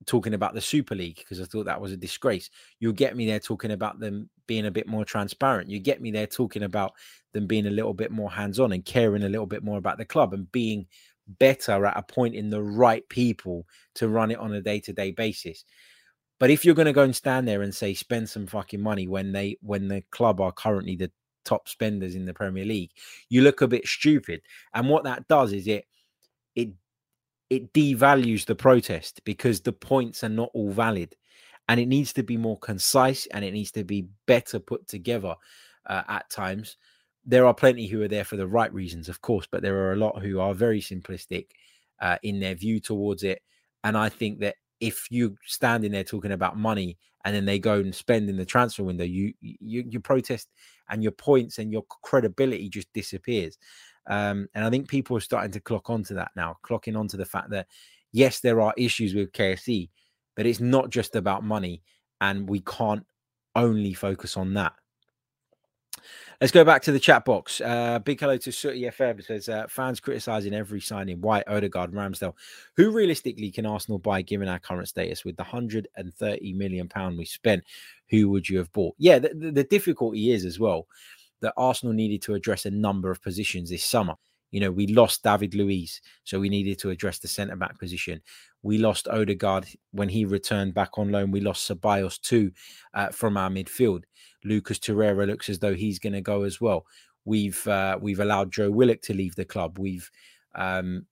talking 0.05 0.33
about 0.33 0.53
the 0.53 0.61
Super 0.61 0.95
League 0.95 1.17
because 1.17 1.41
I 1.41 1.45
thought 1.45 1.65
that 1.65 1.81
was 1.81 1.91
a 1.91 1.97
disgrace. 1.97 2.49
You'll 2.79 2.93
get 2.93 3.15
me 3.15 3.25
there 3.25 3.39
talking 3.39 3.71
about 3.71 3.99
them 3.99 4.29
being 4.47 4.65
a 4.65 4.71
bit 4.71 4.87
more 4.87 5.05
transparent. 5.05 5.69
You 5.69 5.79
get 5.79 6.01
me 6.01 6.11
there 6.11 6.27
talking 6.27 6.63
about 6.63 6.93
them 7.33 7.47
being 7.47 7.67
a 7.67 7.71
little 7.71 7.93
bit 7.93 8.11
more 8.11 8.31
hands 8.31 8.59
on 8.59 8.71
and 8.71 8.85
caring 8.85 9.23
a 9.23 9.29
little 9.29 9.45
bit 9.45 9.63
more 9.63 9.77
about 9.77 9.97
the 9.97 10.05
club 10.05 10.33
and 10.33 10.51
being 10.51 10.87
better 11.27 11.85
at 11.85 11.97
appointing 11.97 12.49
the 12.49 12.61
right 12.61 13.07
people 13.09 13.65
to 13.95 14.07
run 14.07 14.31
it 14.31 14.39
on 14.39 14.53
a 14.53 14.61
day 14.61 14.79
to 14.79 14.93
day 14.93 15.11
basis. 15.11 15.65
But 16.39 16.49
if 16.49 16.65
you're 16.65 16.75
going 16.75 16.85
to 16.87 16.93
go 16.93 17.03
and 17.03 17.15
stand 17.15 17.47
there 17.47 17.61
and 17.61 17.73
say 17.73 17.93
spend 17.93 18.29
some 18.29 18.45
fucking 18.47 18.81
money 18.81 19.07
when 19.07 19.31
they 19.31 19.57
when 19.61 19.87
the 19.87 20.01
club 20.11 20.41
are 20.41 20.51
currently 20.51 20.95
the 20.95 21.11
top 21.45 21.69
spenders 21.69 22.15
in 22.15 22.25
the 22.25 22.33
Premier 22.33 22.65
League, 22.65 22.91
you 23.29 23.41
look 23.41 23.61
a 23.61 23.67
bit 23.67 23.87
stupid. 23.87 24.41
And 24.73 24.89
what 24.89 25.05
that 25.05 25.27
does 25.27 25.53
is 25.53 25.67
it 25.67 25.85
it 26.55 26.69
it 27.55 27.73
devalues 27.73 28.45
the 28.45 28.55
protest 28.55 29.21
because 29.23 29.61
the 29.61 29.71
points 29.71 30.23
are 30.23 30.29
not 30.29 30.49
all 30.53 30.71
valid. 30.71 31.15
And 31.67 31.79
it 31.79 31.87
needs 31.87 32.13
to 32.13 32.23
be 32.23 32.37
more 32.37 32.59
concise 32.59 33.25
and 33.27 33.43
it 33.43 33.51
needs 33.51 33.71
to 33.71 33.83
be 33.83 34.07
better 34.27 34.59
put 34.59 34.87
together 34.87 35.35
uh, 35.87 36.03
at 36.07 36.29
times. 36.29 36.77
There 37.25 37.47
are 37.47 37.53
plenty 37.53 37.87
who 37.87 38.03
are 38.03 38.07
there 38.07 38.25
for 38.25 38.35
the 38.35 38.45
right 38.47 38.71
reasons 38.73 39.09
of 39.09 39.21
course 39.21 39.47
but 39.49 39.63
there 39.63 39.75
are 39.77 39.93
a 39.93 39.97
lot 39.97 40.21
who 40.21 40.39
are 40.39 40.53
very 40.53 40.81
simplistic 40.81 41.47
uh, 42.01 42.17
in 42.21 42.39
their 42.39 42.55
view 42.55 42.79
towards 42.79 43.23
it. 43.23 43.41
And 43.83 43.97
i 43.97 44.09
think 44.09 44.39
that 44.39 44.55
if 44.79 45.09
you 45.09 45.37
standing 45.45 45.91
there 45.91 46.03
talking 46.03 46.33
about 46.33 46.57
money 46.57 46.97
and 47.23 47.35
then 47.35 47.45
they 47.45 47.57
go 47.57 47.75
and 47.75 47.95
spend 47.95 48.29
in 48.29 48.37
the 48.37 48.45
transfer 48.45 48.83
window 48.83 49.03
you 49.03 49.33
you, 49.41 49.83
you 49.87 49.99
protest 49.99 50.49
and 50.89 51.01
your 51.01 51.13
points 51.13 51.57
and 51.57 51.71
your 51.71 51.83
credibility 52.03 52.69
just 52.69 52.91
disappears 52.93 53.57
um, 54.07 54.47
and 54.53 54.63
I 54.63 54.69
think 54.69 54.87
people 54.87 55.17
are 55.17 55.21
starting 55.21 55.51
to 55.51 55.59
clock 55.59 55.89
onto 55.89 56.15
that 56.15 56.31
now, 56.35 56.57
clocking 56.63 56.97
onto 56.97 57.17
the 57.17 57.25
fact 57.25 57.49
that 57.51 57.67
yes, 58.11 58.39
there 58.39 58.61
are 58.61 58.73
issues 58.77 59.13
with 59.13 59.31
KSE, 59.31 59.89
but 60.35 60.45
it's 60.45 60.59
not 60.59 60.89
just 60.89 61.15
about 61.15 61.43
money, 61.43 61.81
and 62.21 62.49
we 62.49 62.61
can't 62.61 63.05
only 63.55 63.93
focus 63.93 64.37
on 64.37 64.53
that. 64.55 64.73
Let's 66.41 66.51
go 66.51 66.65
back 66.65 66.81
to 66.83 66.91
the 66.91 66.99
chat 66.99 67.23
box. 67.23 67.61
Uh, 67.61 67.99
big 67.99 68.19
hello 68.19 68.35
to 68.37 68.51
Sooty 68.51 68.81
FM. 68.81 69.23
says 69.23 69.47
uh, 69.47 69.67
fans 69.69 69.99
criticizing 69.99 70.53
every 70.53 70.81
signing: 70.81 71.21
White, 71.21 71.47
Odegaard, 71.47 71.93
Ramsdale. 71.93 72.33
Who 72.75 72.91
realistically 72.91 73.51
can 73.51 73.65
Arsenal 73.65 73.99
buy 73.99 74.21
given 74.21 74.49
our 74.49 74.59
current 74.59 74.89
status 74.89 75.23
with 75.23 75.37
the 75.37 75.43
hundred 75.43 75.87
and 75.95 76.13
thirty 76.13 76.53
million 76.53 76.89
pound 76.89 77.17
we 77.17 77.25
spent? 77.25 77.63
Who 78.09 78.29
would 78.29 78.49
you 78.49 78.57
have 78.57 78.71
bought? 78.73 78.95
Yeah, 78.97 79.19
the, 79.19 79.51
the 79.51 79.63
difficulty 79.63 80.31
is 80.31 80.45
as 80.45 80.59
well 80.59 80.87
that 81.41 81.53
Arsenal 81.57 81.93
needed 81.93 82.21
to 82.23 82.33
address 82.33 82.65
a 82.65 82.71
number 82.71 83.11
of 83.11 83.21
positions 83.21 83.69
this 83.69 83.83
summer. 83.83 84.15
You 84.51 84.61
know, 84.61 84.71
we 84.71 84.87
lost 84.87 85.23
David 85.23 85.53
Luiz, 85.53 85.99
so 86.23 86.39
we 86.39 86.49
needed 86.49 86.79
to 86.79 86.89
address 86.89 87.19
the 87.19 87.27
centre 87.27 87.55
back 87.55 87.77
position. 87.77 88.21
We 88.63 88.77
lost 88.77 89.07
Odegaard 89.07 89.65
when 89.91 90.07
he 90.07 90.23
returned 90.23 90.73
back 90.73 90.97
on 90.97 91.11
loan. 91.11 91.31
We 91.31 91.41
lost 91.41 91.69
Ceballos 91.69 92.19
too 92.21 92.51
uh, 92.93 93.09
from 93.09 93.37
our 93.37 93.49
midfield. 93.49 94.03
Lucas 94.43 94.79
Torreira 94.79 95.27
looks 95.27 95.49
as 95.49 95.59
though 95.59 95.75
he's 95.75 95.99
going 95.99 96.13
to 96.13 96.21
go 96.21 96.43
as 96.43 96.61
well. 96.61 96.85
We've 97.25 97.67
uh, 97.67 97.97
we've 97.99 98.19
allowed 98.19 98.51
Joe 98.51 98.71
Willock 98.71 99.01
to 99.03 99.13
leave 99.13 99.35
the 99.35 99.45
club. 99.45 99.77
We've 99.79 100.09
um, 100.53 101.05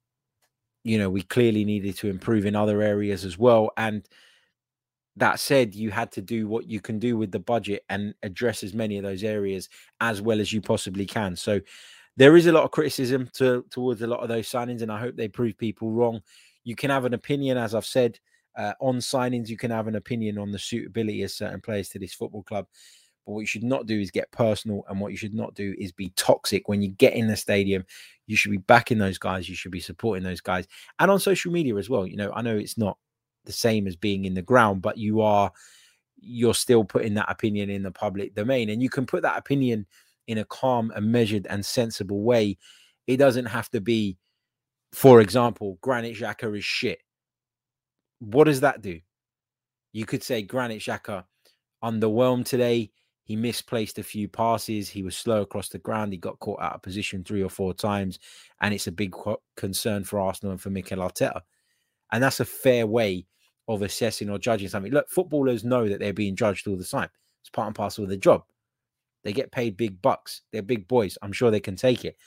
you 0.84 0.98
know, 0.98 1.10
we 1.10 1.22
clearly 1.22 1.66
needed 1.66 1.96
to 1.98 2.10
improve 2.10 2.46
in 2.46 2.56
other 2.56 2.82
areas 2.82 3.26
as 3.26 3.38
well. 3.38 3.72
And 3.78 4.08
that 5.16 5.40
said, 5.40 5.76
you 5.76 5.92
had 5.92 6.12
to 6.14 6.22
do 6.22 6.48
what 6.48 6.68
you 6.68 6.82
can 6.82 6.98
do 7.00 7.18
with 7.18 7.32
the 7.32 7.40
budget 7.40 7.84
and 7.90 8.16
address 8.24 8.64
as 8.64 8.74
many 8.74 8.98
of 8.98 9.04
those 9.04 9.24
areas 9.24 9.70
as 10.02 10.22
well 10.22 10.40
as 10.40 10.52
you 10.52 10.62
possibly 10.62 11.06
can. 11.06 11.36
So 11.36 11.60
there 12.18 12.36
is 12.36 12.48
a 12.48 12.52
lot 12.52 12.64
of 12.64 12.72
criticism 12.72 13.30
to, 13.34 13.66
towards 13.70 14.02
a 14.02 14.08
lot 14.08 14.22
of 14.22 14.30
those 14.30 14.50
signings, 14.50 14.82
and 14.82 14.92
I 14.92 15.00
hope 15.00 15.16
they 15.16 15.28
prove 15.28 15.58
people 15.58 15.92
wrong. 15.92 16.22
You 16.64 16.76
can 16.76 16.90
have 16.90 17.06
an 17.06 17.14
opinion, 17.14 17.58
as 17.58 17.76
I've 17.76 17.86
said, 17.86 18.20
uh, 18.58 18.74
on 18.80 18.98
signings. 18.98 19.50
You 19.50 19.58
can 19.58 19.72
have 19.72 19.88
an 19.88 19.96
opinion 19.96 20.38
on 20.38 20.52
the 20.52 20.60
suitability 20.60 21.24
of 21.24 21.32
certain 21.32 21.62
players 21.62 21.90
to 21.90 22.00
this 22.00 22.14
football 22.14 22.44
club. 22.44 22.68
But 23.26 23.32
what 23.32 23.40
you 23.40 23.48
should 23.48 23.64
not 23.64 23.86
do 23.86 24.00
is 24.00 24.12
get 24.12 24.32
personal, 24.32 24.84
and 24.90 25.00
what 25.00 25.12
you 25.12 25.18
should 25.18 25.34
not 25.34 25.56
do 25.56 25.74
is 25.78 25.92
be 25.92 26.10
toxic. 26.16 26.68
When 26.68 26.82
you 26.82 26.90
get 26.90 27.14
in 27.14 27.28
the 27.28 27.36
stadium, 27.36 27.86
you 28.28 28.36
should 28.36 28.52
be 28.52 28.58
backing 28.58 28.98
those 28.98 29.18
guys. 29.18 29.48
You 29.48 29.56
should 29.56 29.72
be 29.72 29.80
supporting 29.80 30.24
those 30.24 30.42
guys, 30.42 30.68
and 31.00 31.10
on 31.10 31.20
social 31.20 31.52
media 31.52 31.76
as 31.76 31.90
well. 31.90 32.06
You 32.06 32.18
know, 32.18 32.32
I 32.34 32.42
know 32.42 32.58
it's 32.58 32.78
not 32.78 32.98
the 33.46 33.52
same 33.52 33.88
as 33.88 33.96
being 33.96 34.26
in 34.26 34.34
the 34.34 34.42
ground, 34.42 34.82
but 34.82 34.98
you 34.98 35.22
are 35.22 35.52
you're 36.26 36.54
still 36.54 36.86
putting 36.86 37.16
that 37.16 37.30
opinion 37.30 37.70
in 37.70 37.84
the 37.84 37.92
public 37.92 38.34
domain, 38.34 38.70
and 38.70 38.82
you 38.82 38.90
can 38.90 39.06
put 39.06 39.24
that 39.24 39.38
opinion 39.38 39.86
in 40.28 40.38
a 40.38 40.46
calm 40.46 40.92
and 40.96 41.12
measured 41.12 41.48
and 41.48 41.66
sensible 41.66 42.22
way. 42.22 42.58
It 43.08 43.18
doesn't 43.18 43.46
have 43.46 43.70
to 43.72 43.82
be, 43.82 44.18
for 44.94 45.20
example, 45.20 45.78
Granit 45.82 46.16
Xhaka 46.16 46.58
is 46.58 46.64
shit. 46.64 47.00
What 48.20 48.46
does 48.46 48.62
that 48.62 48.82
do? 48.82 49.02
You 49.92 50.06
could 50.06 50.24
say 50.24 50.42
Granit 50.42 50.80
Xhaka 50.80 51.26
underwhelmed 51.84 52.46
today. 52.46 52.92
He 53.26 53.36
misplaced 53.36 54.00
a 54.00 54.04
few 54.04 54.28
passes. 54.28 54.90
He 54.90 55.04
was 55.04 55.16
slow 55.16 55.42
across 55.42 55.70
the 55.70 55.78
ground. 55.78 56.14
He 56.14 56.18
got 56.18 56.40
caught 56.40 56.62
out 56.62 56.76
of 56.76 56.82
position 56.82 57.24
three 57.24 57.44
or 57.44 57.50
four 57.50 57.74
times. 57.74 58.20
And 58.62 58.74
it's 58.74 58.88
a 58.88 58.92
big 58.92 59.16
concern 59.56 60.04
for 60.04 60.20
Arsenal 60.20 60.52
and 60.52 60.62
for 60.62 60.70
Mikel 60.70 61.00
Arteta. 61.00 61.42
And 62.12 62.24
that's 62.24 62.40
a 62.40 62.46
fair 62.46 62.86
way 62.86 63.26
of 63.68 63.82
assessing 63.82 64.30
or 64.30 64.38
judging 64.38 64.68
something. 64.68 64.92
Look, 64.92 65.10
footballers 65.10 65.64
know 65.64 65.88
that 65.88 66.00
they're 66.00 66.14
being 66.14 66.36
judged 66.36 66.68
all 66.68 66.76
the 66.76 66.84
time. 66.84 67.10
It's 67.42 67.50
part 67.50 67.68
and 67.68 67.76
parcel 67.76 68.04
of 68.04 68.10
the 68.10 68.18
job. 68.18 68.44
They 69.24 69.34
get 69.34 69.52
paid 69.52 69.78
big 69.78 70.02
bucks. 70.02 70.42
They're 70.52 70.62
big 70.62 70.88
boys. 70.88 71.18
I'm 71.22 71.32
sure 71.32 71.50
they 71.50 71.60
can 71.60 71.76
take 71.76 72.06
it. 72.06 72.18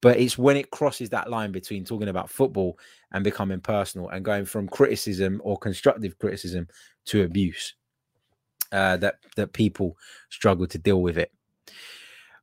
But 0.00 0.18
it's 0.18 0.38
when 0.38 0.56
it 0.56 0.70
crosses 0.70 1.10
that 1.10 1.30
line 1.30 1.50
between 1.50 1.84
talking 1.84 2.08
about 2.08 2.30
football 2.30 2.78
and 3.12 3.24
becoming 3.24 3.60
personal 3.60 4.08
and 4.10 4.24
going 4.24 4.44
from 4.44 4.68
criticism 4.68 5.40
or 5.42 5.58
constructive 5.58 6.18
criticism 6.18 6.68
to 7.06 7.24
abuse 7.24 7.74
uh, 8.70 8.96
that 8.98 9.16
that 9.36 9.52
people 9.52 9.96
struggle 10.28 10.66
to 10.66 10.78
deal 10.78 11.02
with 11.02 11.18
it. 11.18 11.32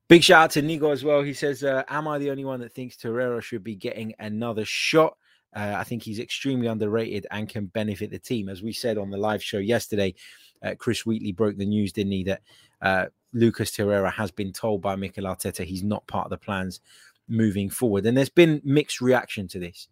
Big 0.07 0.23
shout 0.23 0.43
out 0.43 0.51
to 0.51 0.61
Nigo 0.61 0.91
as 0.91 1.03
well. 1.03 1.21
He 1.21 1.33
says, 1.33 1.63
uh, 1.63 1.83
"Am 1.87 2.07
I 2.07 2.17
the 2.17 2.29
only 2.29 2.45
one 2.45 2.59
that 2.59 2.73
thinks 2.73 2.97
Torreira 2.97 3.41
should 3.41 3.63
be 3.63 3.75
getting 3.75 4.13
another 4.19 4.65
shot?" 4.65 5.17
Uh, 5.55 5.75
I 5.77 5.83
think 5.85 6.03
he's 6.03 6.19
extremely 6.19 6.67
underrated 6.67 7.25
and 7.31 7.47
can 7.47 7.67
benefit 7.67 8.11
the 8.11 8.19
team. 8.19 8.49
As 8.49 8.61
we 8.61 8.73
said 8.73 8.97
on 8.97 9.09
the 9.09 9.17
live 9.17 9.41
show 9.41 9.57
yesterday, 9.57 10.13
uh, 10.61 10.75
Chris 10.77 11.05
Wheatley 11.05 11.31
broke 11.31 11.57
the 11.57 11.65
news, 11.65 11.93
didn't 11.93 12.11
he, 12.11 12.23
that 12.25 12.41
uh, 12.81 13.05
Lucas 13.33 13.71
Torreira 13.71 14.11
has 14.11 14.31
been 14.31 14.51
told 14.51 14.81
by 14.81 14.95
Mikel 14.95 15.23
Arteta 15.23 15.63
he's 15.63 15.83
not 15.83 16.07
part 16.07 16.25
of 16.25 16.29
the 16.31 16.37
plans 16.37 16.81
moving 17.27 17.69
forward. 17.69 18.05
And 18.05 18.17
there's 18.17 18.29
been 18.29 18.61
mixed 18.63 19.01
reaction 19.01 19.47
to 19.49 19.59
this. 19.59 19.87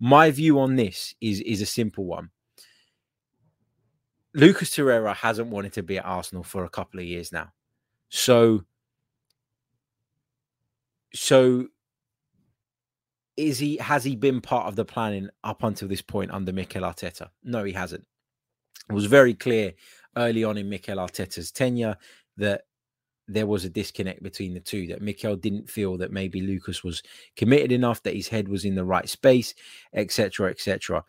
My 0.00 0.30
view 0.30 0.58
on 0.58 0.76
this 0.76 1.14
is, 1.20 1.40
is 1.40 1.60
a 1.60 1.66
simple 1.66 2.04
one. 2.04 2.30
Lucas 4.34 4.70
Torreira 4.70 5.14
hasn't 5.14 5.48
wanted 5.48 5.72
to 5.74 5.82
be 5.82 5.98
at 5.98 6.04
Arsenal 6.04 6.42
for 6.42 6.64
a 6.64 6.68
couple 6.68 6.98
of 6.98 7.06
years 7.06 7.30
now. 7.30 7.52
So, 8.08 8.64
so 11.14 11.68
is 13.36 13.58
he 13.58 13.76
has 13.78 14.04
he 14.04 14.16
been 14.16 14.40
part 14.40 14.66
of 14.66 14.76
the 14.76 14.84
planning 14.84 15.28
up 15.42 15.62
until 15.62 15.88
this 15.88 16.02
point 16.02 16.30
under 16.30 16.52
Mikel 16.52 16.82
Arteta? 16.82 17.28
No, 17.42 17.64
he 17.64 17.72
hasn't. 17.72 18.06
It 18.88 18.92
was 18.92 19.06
very 19.06 19.34
clear 19.34 19.72
early 20.16 20.44
on 20.44 20.58
in 20.58 20.68
Mikel 20.68 20.98
Arteta's 20.98 21.50
tenure 21.50 21.96
that 22.36 22.62
there 23.26 23.46
was 23.46 23.64
a 23.64 23.70
disconnect 23.70 24.22
between 24.22 24.54
the 24.54 24.60
two. 24.60 24.86
That 24.86 25.02
Mikel 25.02 25.36
didn't 25.36 25.68
feel 25.68 25.96
that 25.98 26.12
maybe 26.12 26.42
Lucas 26.42 26.84
was 26.84 27.02
committed 27.36 27.72
enough, 27.72 28.02
that 28.02 28.14
his 28.14 28.28
head 28.28 28.48
was 28.48 28.64
in 28.64 28.74
the 28.74 28.84
right 28.84 29.08
space, 29.08 29.54
etc., 29.94 30.50
etc. 30.50 31.04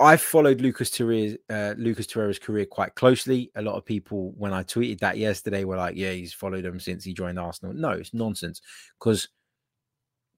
I 0.00 0.16
followed 0.16 0.60
Lucas 0.60 0.90
Torreira, 0.90 1.36
uh, 1.50 1.74
Lucas 1.76 2.06
Torreira's 2.06 2.38
career 2.38 2.66
quite 2.66 2.94
closely. 2.94 3.50
A 3.56 3.62
lot 3.62 3.74
of 3.74 3.84
people, 3.84 4.32
when 4.36 4.52
I 4.52 4.62
tweeted 4.62 5.00
that 5.00 5.18
yesterday, 5.18 5.64
were 5.64 5.76
like, 5.76 5.96
"Yeah, 5.96 6.12
he's 6.12 6.32
followed 6.32 6.64
him 6.64 6.78
since 6.78 7.02
he 7.02 7.12
joined 7.12 7.38
Arsenal." 7.38 7.74
No, 7.74 7.90
it's 7.90 8.14
nonsense 8.14 8.62
because 8.98 9.28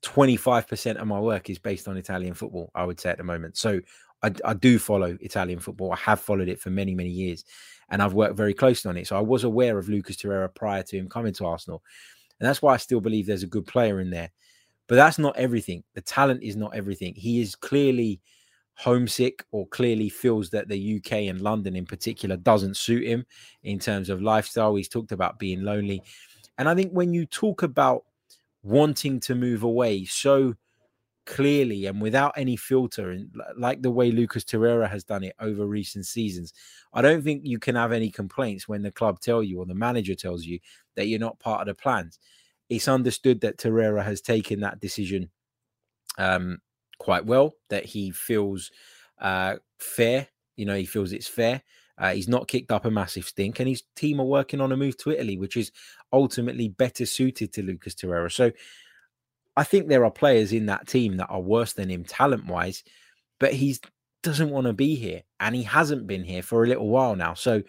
25% 0.03 0.97
of 0.97 1.07
my 1.07 1.21
work 1.21 1.51
is 1.51 1.59
based 1.59 1.89
on 1.89 1.97
Italian 1.97 2.35
football, 2.35 2.71
I 2.75 2.85
would 2.85 2.99
say 2.99 3.11
at 3.11 3.19
the 3.19 3.25
moment. 3.25 3.57
So 3.57 3.81
I, 4.23 4.33
I, 4.45 4.55
do 4.55 4.79
follow 4.79 5.17
Italian 5.21 5.61
football. 5.61 5.93
I 5.93 5.97
have 5.97 6.21
followed 6.21 6.49
it 6.49 6.61
for 6.61 6.71
many, 6.71 6.95
many 6.95 7.11
years. 7.11 7.45
and 7.91 8.03
I've 8.03 8.15
worked 8.15 8.37
very 8.37 8.55
closely 8.55 8.89
on 8.89 8.97
it. 8.97 9.07
So 9.07 9.17
I 9.17 9.21
was 9.21 9.45
aware 9.45 9.79
of 9.79 9.89
Lucas 9.89 10.17
Torreira 10.17 10.55
prior 10.55 10.83
to 10.85 10.97
him 10.97 11.09
coming 11.09 11.33
to 11.35 11.47
Arsenal. 11.47 11.83
And 12.39 12.49
that's 12.49 12.63
why 12.63 12.75
I 12.75 12.79
still 12.79 13.01
believe 13.01 13.27
there's 13.27 13.43
a 13.43 13.49
good 13.49 13.67
player 13.67 14.01
in 14.01 14.11
there. 14.11 14.31
But 14.87 14.97
that's 14.97 15.19
not 15.19 15.37
everything. 15.37 15.85
The 15.95 16.01
talent 16.01 16.43
is 16.43 16.57
not 16.57 16.75
everything. 16.75 17.15
He 17.15 17.41
is 17.41 17.55
clearly 17.55 18.21
homesick 18.75 19.45
or 19.53 19.67
clearly 19.69 20.09
feels 20.09 20.51
that 20.51 20.69
the 20.69 20.97
UK 20.97 21.13
and 21.29 21.41
London 21.41 21.77
in 21.77 21.85
particular 21.85 22.37
doesn't 22.37 22.77
suit 22.77 23.07
him 23.07 23.27
in 23.63 23.79
terms 23.79 24.09
of 24.09 24.23
lifestyle. 24.23 24.75
He's 24.75 24.89
talked 24.89 25.13
about 25.13 25.39
being 25.39 25.63
lonely. 25.63 26.03
And 26.59 26.69
I 26.69 26.75
think 26.75 26.93
when 26.93 27.13
you 27.13 27.27
talk 27.27 27.63
about 27.63 28.05
wanting 28.63 29.21
to 29.21 29.35
move 29.35 29.63
away 29.63 30.05
so 30.05 30.55
clearly 31.27 31.87
and 31.87 32.01
without 32.01 32.33
any 32.37 32.57
filter, 32.57 33.11
and 33.11 33.31
like 33.57 33.83
the 33.83 33.91
way 33.91 34.11
Lucas 34.11 34.45
Torreira 34.45 34.89
has 34.91 35.05
done 35.05 35.25
it 35.25 35.35
over 35.41 35.67
recent 35.67 36.07
seasons, 36.07 36.53
I 36.93 37.03
don't 37.03 37.23
think 37.23 37.43
you 37.45 37.59
can 37.59 37.77
have 37.77 37.93
any 37.93 38.11
complaints 38.11 38.69
when 38.69 38.83
the 38.83 38.91
club 38.93 39.21
tell 39.21 39.43
you 39.43 39.59
or 39.61 39.67
the 39.67 39.75
manager 39.75 40.15
tells 40.15 40.45
you 40.45 40.59
that 40.97 41.07
you're 41.07 41.21
not 41.21 41.39
part 41.41 41.61
of 41.61 41.67
the 41.69 41.75
plans. 41.81 42.19
It's 42.69 42.89
understood 42.89 43.41
that 43.43 43.59
Torreira 43.59 44.05
has 44.05 44.21
taken 44.21 44.61
that 44.61 44.81
decision 44.81 45.31
um, 46.19 46.59
quite 46.99 47.27
well, 47.27 47.55
that 47.69 47.85
he 47.87 48.11
feels 48.11 48.71
uh, 49.21 49.57
fair. 49.79 50.29
You 50.57 50.67
know, 50.67 50.77
he 50.77 50.85
feels 50.87 51.13
it's 51.13 51.29
fair. 51.29 51.63
Uh, 52.01 52.15
he's 52.15 52.29
not 52.29 52.49
kicked 52.49 52.73
up 52.73 52.87
a 52.87 52.91
massive 52.91 53.27
stink, 53.27 53.61
and 53.61 53.69
his 53.69 53.83
team 53.95 54.21
are 54.21 54.27
working 54.27 54.61
on 54.61 54.73
a 54.73 54.77
move 54.77 54.97
to 54.97 55.11
Italy, 55.11 55.37
which 55.37 55.57
is 55.57 55.71
ultimately 56.13 56.69
better 56.69 57.05
suited 57.05 57.53
to 57.53 57.63
Lucas 57.63 57.95
Torreira. 57.95 58.33
So 58.33 58.53
I 59.57 59.65
think 59.65 59.89
there 59.89 60.05
are 60.07 60.11
players 60.11 60.53
in 60.53 60.67
that 60.67 60.89
team 60.89 61.19
that 61.19 61.29
are 61.29 61.41
worse 61.41 61.75
than 61.75 61.91
him 61.91 62.05
talent 62.05 62.47
wise, 62.47 62.83
but 63.39 63.53
he 63.53 63.77
doesn't 64.23 64.51
want 64.51 64.67
to 64.67 64.73
be 64.73 64.95
here, 64.95 65.23
and 65.39 65.55
he 65.55 65.63
hasn't 65.63 66.07
been 66.07 66.25
here 66.25 66.43
for 66.43 66.65
a 66.65 66.67
little 66.67 66.89
while 66.89 67.15
now. 67.17 67.35
So 67.35 67.63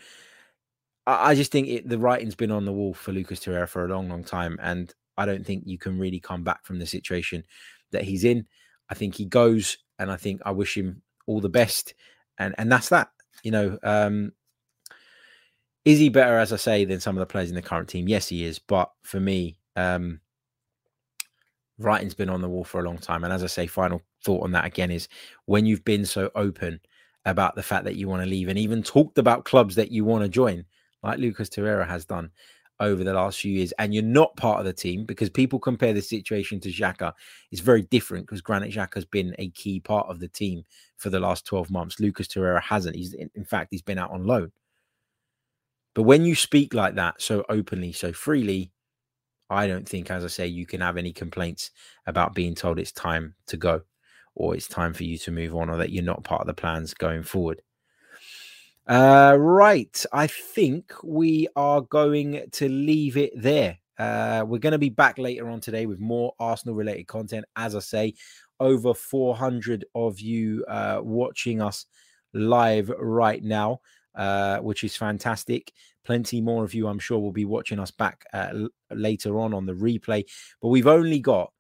I, 1.06 1.32
I 1.32 1.36
just 1.36 1.52
think 1.52 1.68
it, 1.68 1.90
the 1.90 2.00
writing's 2.00 2.36
been 2.36 2.52
on 2.52 2.64
the 2.64 2.74
wall 2.74 2.94
for 2.94 3.12
Lucas 3.12 3.42
Torreira 3.42 3.68
for 3.68 3.84
a 3.84 3.90
long, 3.90 4.08
long 4.08 4.24
time, 4.24 4.58
and 4.62 4.94
I 5.18 5.26
don't 5.26 5.46
think 5.46 5.64
you 5.66 5.78
can 5.78 6.00
really 6.00 6.22
come 6.22 6.44
back 6.44 6.66
from 6.66 6.80
the 6.80 6.86
situation 6.86 7.44
that 7.92 8.04
he's 8.04 8.24
in. 8.24 8.48
I 8.90 8.94
think 8.94 9.16
he 9.16 9.26
goes, 9.26 9.78
and 10.00 10.10
I 10.10 10.16
think 10.16 10.42
I 10.46 10.52
wish 10.52 10.78
him 10.78 11.02
all 11.28 11.42
the 11.42 11.50
best, 11.50 11.94
and 12.38 12.56
and 12.58 12.72
that's 12.72 12.90
that. 12.90 13.10
You 13.44 13.52
know, 13.52 13.80
um, 13.84 14.34
is 15.86 16.00
he 16.00 16.10
better, 16.10 16.38
as 16.38 16.54
I 16.54 16.58
say, 16.58 16.86
than 16.86 17.00
some 17.00 17.16
of 17.18 17.20
the 17.20 17.32
players 17.32 17.50
in 17.50 17.56
the 17.56 17.62
current 17.62 17.90
team? 17.90 18.08
Yes, 18.08 18.28
he 18.28 18.44
is. 18.44 18.60
But 18.60 18.92
for 19.02 19.20
me, 19.20 19.58
um, 19.76 20.20
writing's 21.80 22.14
been 22.14 22.30
on 22.30 22.42
the 22.42 22.50
wall 22.50 22.64
for 22.64 22.80
a 22.80 22.84
long 22.84 22.98
time. 22.98 23.24
And 23.24 23.34
as 23.34 23.44
I 23.44 23.48
say, 23.48 23.68
final 23.68 24.02
thought 24.24 24.44
on 24.44 24.52
that 24.52 24.66
again 24.66 24.92
is 24.92 25.08
when 25.46 25.66
you've 25.66 25.84
been 25.84 26.06
so 26.06 26.30
open 26.36 26.80
about 27.26 27.56
the 27.56 27.64
fact 27.64 27.86
that 27.86 27.96
you 27.96 28.08
want 28.08 28.24
to 28.24 28.30
leave 28.30 28.48
and 28.48 28.58
even 28.58 28.84
talked 28.84 29.18
about 29.18 29.46
clubs 29.46 29.76
that 29.76 29.92
you 29.92 30.06
want 30.06 30.24
to 30.24 30.30
join, 30.30 30.66
like 31.04 31.20
Lucas 31.20 31.50
Torreira 31.50 31.88
has 31.88 32.06
done, 32.06 32.32
over 32.82 33.04
the 33.04 33.14
last 33.14 33.40
few 33.40 33.54
years 33.54 33.72
and 33.80 33.94
you're 33.94 34.04
not 34.04 34.36
part 34.36 34.60
of 34.60 34.66
the 34.66 34.74
team 34.74 35.06
because 35.06 35.30
people 35.30 35.60
compare 35.60 35.94
the 35.94 36.02
situation 36.02 36.60
to 36.60 36.70
Xhaka. 36.70 37.14
It's 37.52 37.62
very 37.62 37.84
different 37.84 38.26
because 38.26 38.42
Granit 38.42 38.74
Xhaka 38.74 38.96
has 38.96 39.06
been 39.06 39.36
a 39.38 39.50
key 39.52 39.80
part 39.80 40.08
of 40.08 40.20
the 40.20 40.28
team 40.28 40.64
for 40.98 41.10
the 41.10 41.20
last 41.20 41.46
12 41.46 41.70
months. 41.70 42.00
Lucas 42.00 42.28
Torreira 42.28 42.62
hasn't. 42.62 42.96
He's 42.96 43.14
in 43.14 43.46
fact 43.46 43.70
he's 43.72 43.82
been 43.82 44.00
out 44.00 44.12
on 44.12 44.26
loan. 44.26 44.52
But 45.94 46.04
when 46.04 46.26
you 46.26 46.36
speak 46.36 46.74
like 46.74 46.96
that 46.96 47.22
so 47.22 47.46
openly, 47.50 47.92
so 47.92 48.12
freely, 48.14 48.72
I 49.50 49.68
don't 49.68 49.88
think, 49.88 50.10
as 50.10 50.24
I 50.24 50.28
say, 50.28 50.48
you 50.48 50.66
can 50.66 50.82
have 50.82 50.98
any 50.98 51.12
complaints 51.12 51.72
about 52.08 52.34
being 52.34 52.56
told 52.56 52.80
it's 52.80 52.94
time 52.94 53.36
to 53.48 53.58
go 53.58 53.82
or 54.34 54.56
it's 54.56 54.68
time 54.68 54.94
for 54.94 55.04
you 55.04 55.18
to 55.20 55.32
move 55.32 55.56
on 55.56 55.70
or 55.70 55.78
that 55.78 55.92
you're 55.92 56.04
not 56.04 56.24
part 56.24 56.42
of 56.42 56.48
the 56.48 56.54
plans 56.54 56.94
going 56.94 57.24
forward. 57.24 57.62
Uh, 58.92 59.38
right. 59.40 60.06
I 60.12 60.28
think 60.28 60.92
we 61.02 61.48
are 61.56 61.80
going 61.80 62.50
to 62.52 62.68
leave 62.68 63.16
it 63.16 63.32
there. 63.42 63.78
Uh, 63.98 64.44
we're 64.46 64.60
going 64.60 64.74
to 64.74 64.78
be 64.78 64.90
back 64.90 65.18
later 65.18 65.48
on 65.48 65.62
today 65.62 65.86
with 65.86 66.02
more 66.02 66.34
Arsenal 66.42 66.76
related 66.76 67.08
content. 67.08 67.46
As 67.56 67.74
I 67.74 67.80
say, 67.80 68.16
over 68.60 68.94
400 68.94 69.86
of 69.96 70.20
you 70.20 70.66
uh, 70.68 71.00
watching 71.02 71.62
us 71.62 71.86
live 72.34 72.92
right 73.00 73.42
now, 73.42 73.80
uh, 74.16 74.58
which 74.58 74.84
is 74.84 74.98
fantastic. 74.98 75.72
Plenty 76.04 76.42
more 76.42 76.66
of 76.66 76.74
you, 76.74 76.88
I'm 76.88 77.00
sure, 77.00 77.20
will 77.20 77.32
be 77.32 77.46
watching 77.46 77.80
us 77.80 77.92
back 77.92 78.26
uh, 78.34 78.68
later 78.90 79.40
on 79.40 79.54
on 79.54 79.66
the 79.66 79.74
replay. 79.74 80.26
But 80.62 80.68
we've 80.68 80.88
only 80.88 81.20
got 81.20 81.54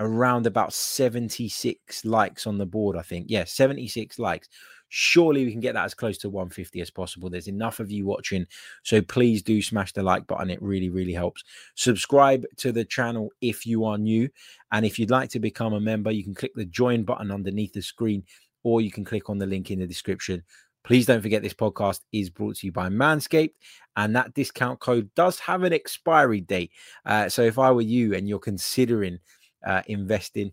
around 0.00 0.46
about 0.46 0.74
76 0.74 2.04
likes 2.04 2.46
on 2.46 2.58
the 2.58 2.66
board, 2.66 2.94
I 2.98 3.02
think. 3.02 3.26
Yeah, 3.30 3.44
76 3.44 4.18
likes 4.18 4.50
surely 4.88 5.44
we 5.44 5.50
can 5.50 5.60
get 5.60 5.74
that 5.74 5.84
as 5.84 5.94
close 5.94 6.18
to 6.18 6.30
150 6.30 6.80
as 6.80 6.90
possible. 6.90 7.28
There's 7.28 7.48
enough 7.48 7.80
of 7.80 7.90
you 7.90 8.06
watching. 8.06 8.46
So 8.82 9.02
please 9.02 9.42
do 9.42 9.60
smash 9.60 9.92
the 9.92 10.02
like 10.02 10.26
button. 10.26 10.50
It 10.50 10.62
really, 10.62 10.88
really 10.88 11.12
helps. 11.12 11.44
Subscribe 11.74 12.44
to 12.58 12.72
the 12.72 12.84
channel 12.84 13.30
if 13.40 13.66
you 13.66 13.84
are 13.84 13.98
new. 13.98 14.28
And 14.72 14.86
if 14.86 14.98
you'd 14.98 15.10
like 15.10 15.30
to 15.30 15.40
become 15.40 15.72
a 15.72 15.80
member, 15.80 16.10
you 16.10 16.24
can 16.24 16.34
click 16.34 16.52
the 16.54 16.64
join 16.64 17.04
button 17.04 17.30
underneath 17.30 17.72
the 17.72 17.82
screen 17.82 18.24
or 18.62 18.80
you 18.80 18.90
can 18.90 19.04
click 19.04 19.30
on 19.30 19.38
the 19.38 19.46
link 19.46 19.70
in 19.70 19.78
the 19.78 19.86
description. 19.86 20.42
Please 20.84 21.06
don't 21.06 21.22
forget 21.22 21.42
this 21.42 21.54
podcast 21.54 22.00
is 22.12 22.28
brought 22.28 22.56
to 22.56 22.66
you 22.66 22.72
by 22.72 22.90
Manscaped, 22.90 23.54
and 23.96 24.14
that 24.14 24.34
discount 24.34 24.80
code 24.80 25.08
does 25.14 25.38
have 25.38 25.62
an 25.62 25.72
expiry 25.72 26.42
date. 26.42 26.72
Uh, 27.06 27.28
so 27.28 27.40
if 27.42 27.58
I 27.58 27.70
were 27.70 27.80
you 27.80 28.14
and 28.14 28.28
you're 28.28 28.38
considering 28.38 29.18
uh, 29.66 29.80
investing 29.86 30.52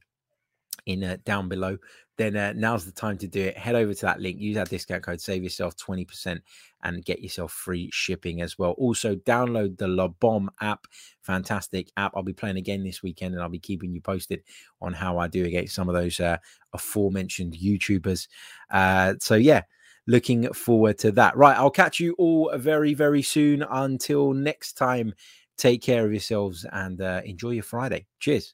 in 0.85 1.03
uh, 1.03 1.17
down 1.25 1.49
below, 1.49 1.77
then 2.21 2.37
uh, 2.37 2.53
now's 2.55 2.85
the 2.85 2.91
time 2.91 3.17
to 3.17 3.27
do 3.27 3.41
it. 3.41 3.57
Head 3.57 3.75
over 3.75 3.93
to 3.93 4.01
that 4.01 4.21
link, 4.21 4.39
use 4.39 4.55
that 4.55 4.69
discount 4.69 5.03
code, 5.03 5.19
save 5.19 5.43
yourself 5.43 5.75
20% 5.75 6.39
and 6.83 7.05
get 7.05 7.21
yourself 7.21 7.51
free 7.51 7.89
shipping 7.91 8.41
as 8.41 8.57
well. 8.57 8.71
Also, 8.71 9.15
download 9.15 9.77
the 9.77 9.87
LeBom 9.87 10.47
app. 10.61 10.87
Fantastic 11.21 11.91
app. 11.97 12.13
I'll 12.15 12.23
be 12.23 12.33
playing 12.33 12.57
again 12.57 12.83
this 12.83 13.03
weekend 13.03 13.33
and 13.33 13.43
I'll 13.43 13.49
be 13.49 13.59
keeping 13.59 13.93
you 13.93 14.01
posted 14.01 14.43
on 14.81 14.93
how 14.93 15.17
I 15.17 15.27
do 15.27 15.45
against 15.45 15.75
some 15.75 15.89
of 15.89 15.95
those 15.95 16.19
uh, 16.19 16.37
aforementioned 16.73 17.53
YouTubers. 17.53 18.27
Uh, 18.69 19.15
so, 19.19 19.35
yeah, 19.35 19.63
looking 20.07 20.51
forward 20.53 20.97
to 20.99 21.11
that. 21.13 21.35
Right, 21.35 21.57
I'll 21.57 21.71
catch 21.71 21.99
you 21.99 22.13
all 22.17 22.51
very, 22.55 22.93
very 22.93 23.21
soon. 23.21 23.63
Until 23.63 24.33
next 24.33 24.73
time, 24.73 25.13
take 25.57 25.81
care 25.81 26.05
of 26.05 26.11
yourselves 26.11 26.65
and 26.71 27.01
uh, 27.01 27.21
enjoy 27.25 27.51
your 27.51 27.63
Friday. 27.63 28.05
Cheers. 28.19 28.53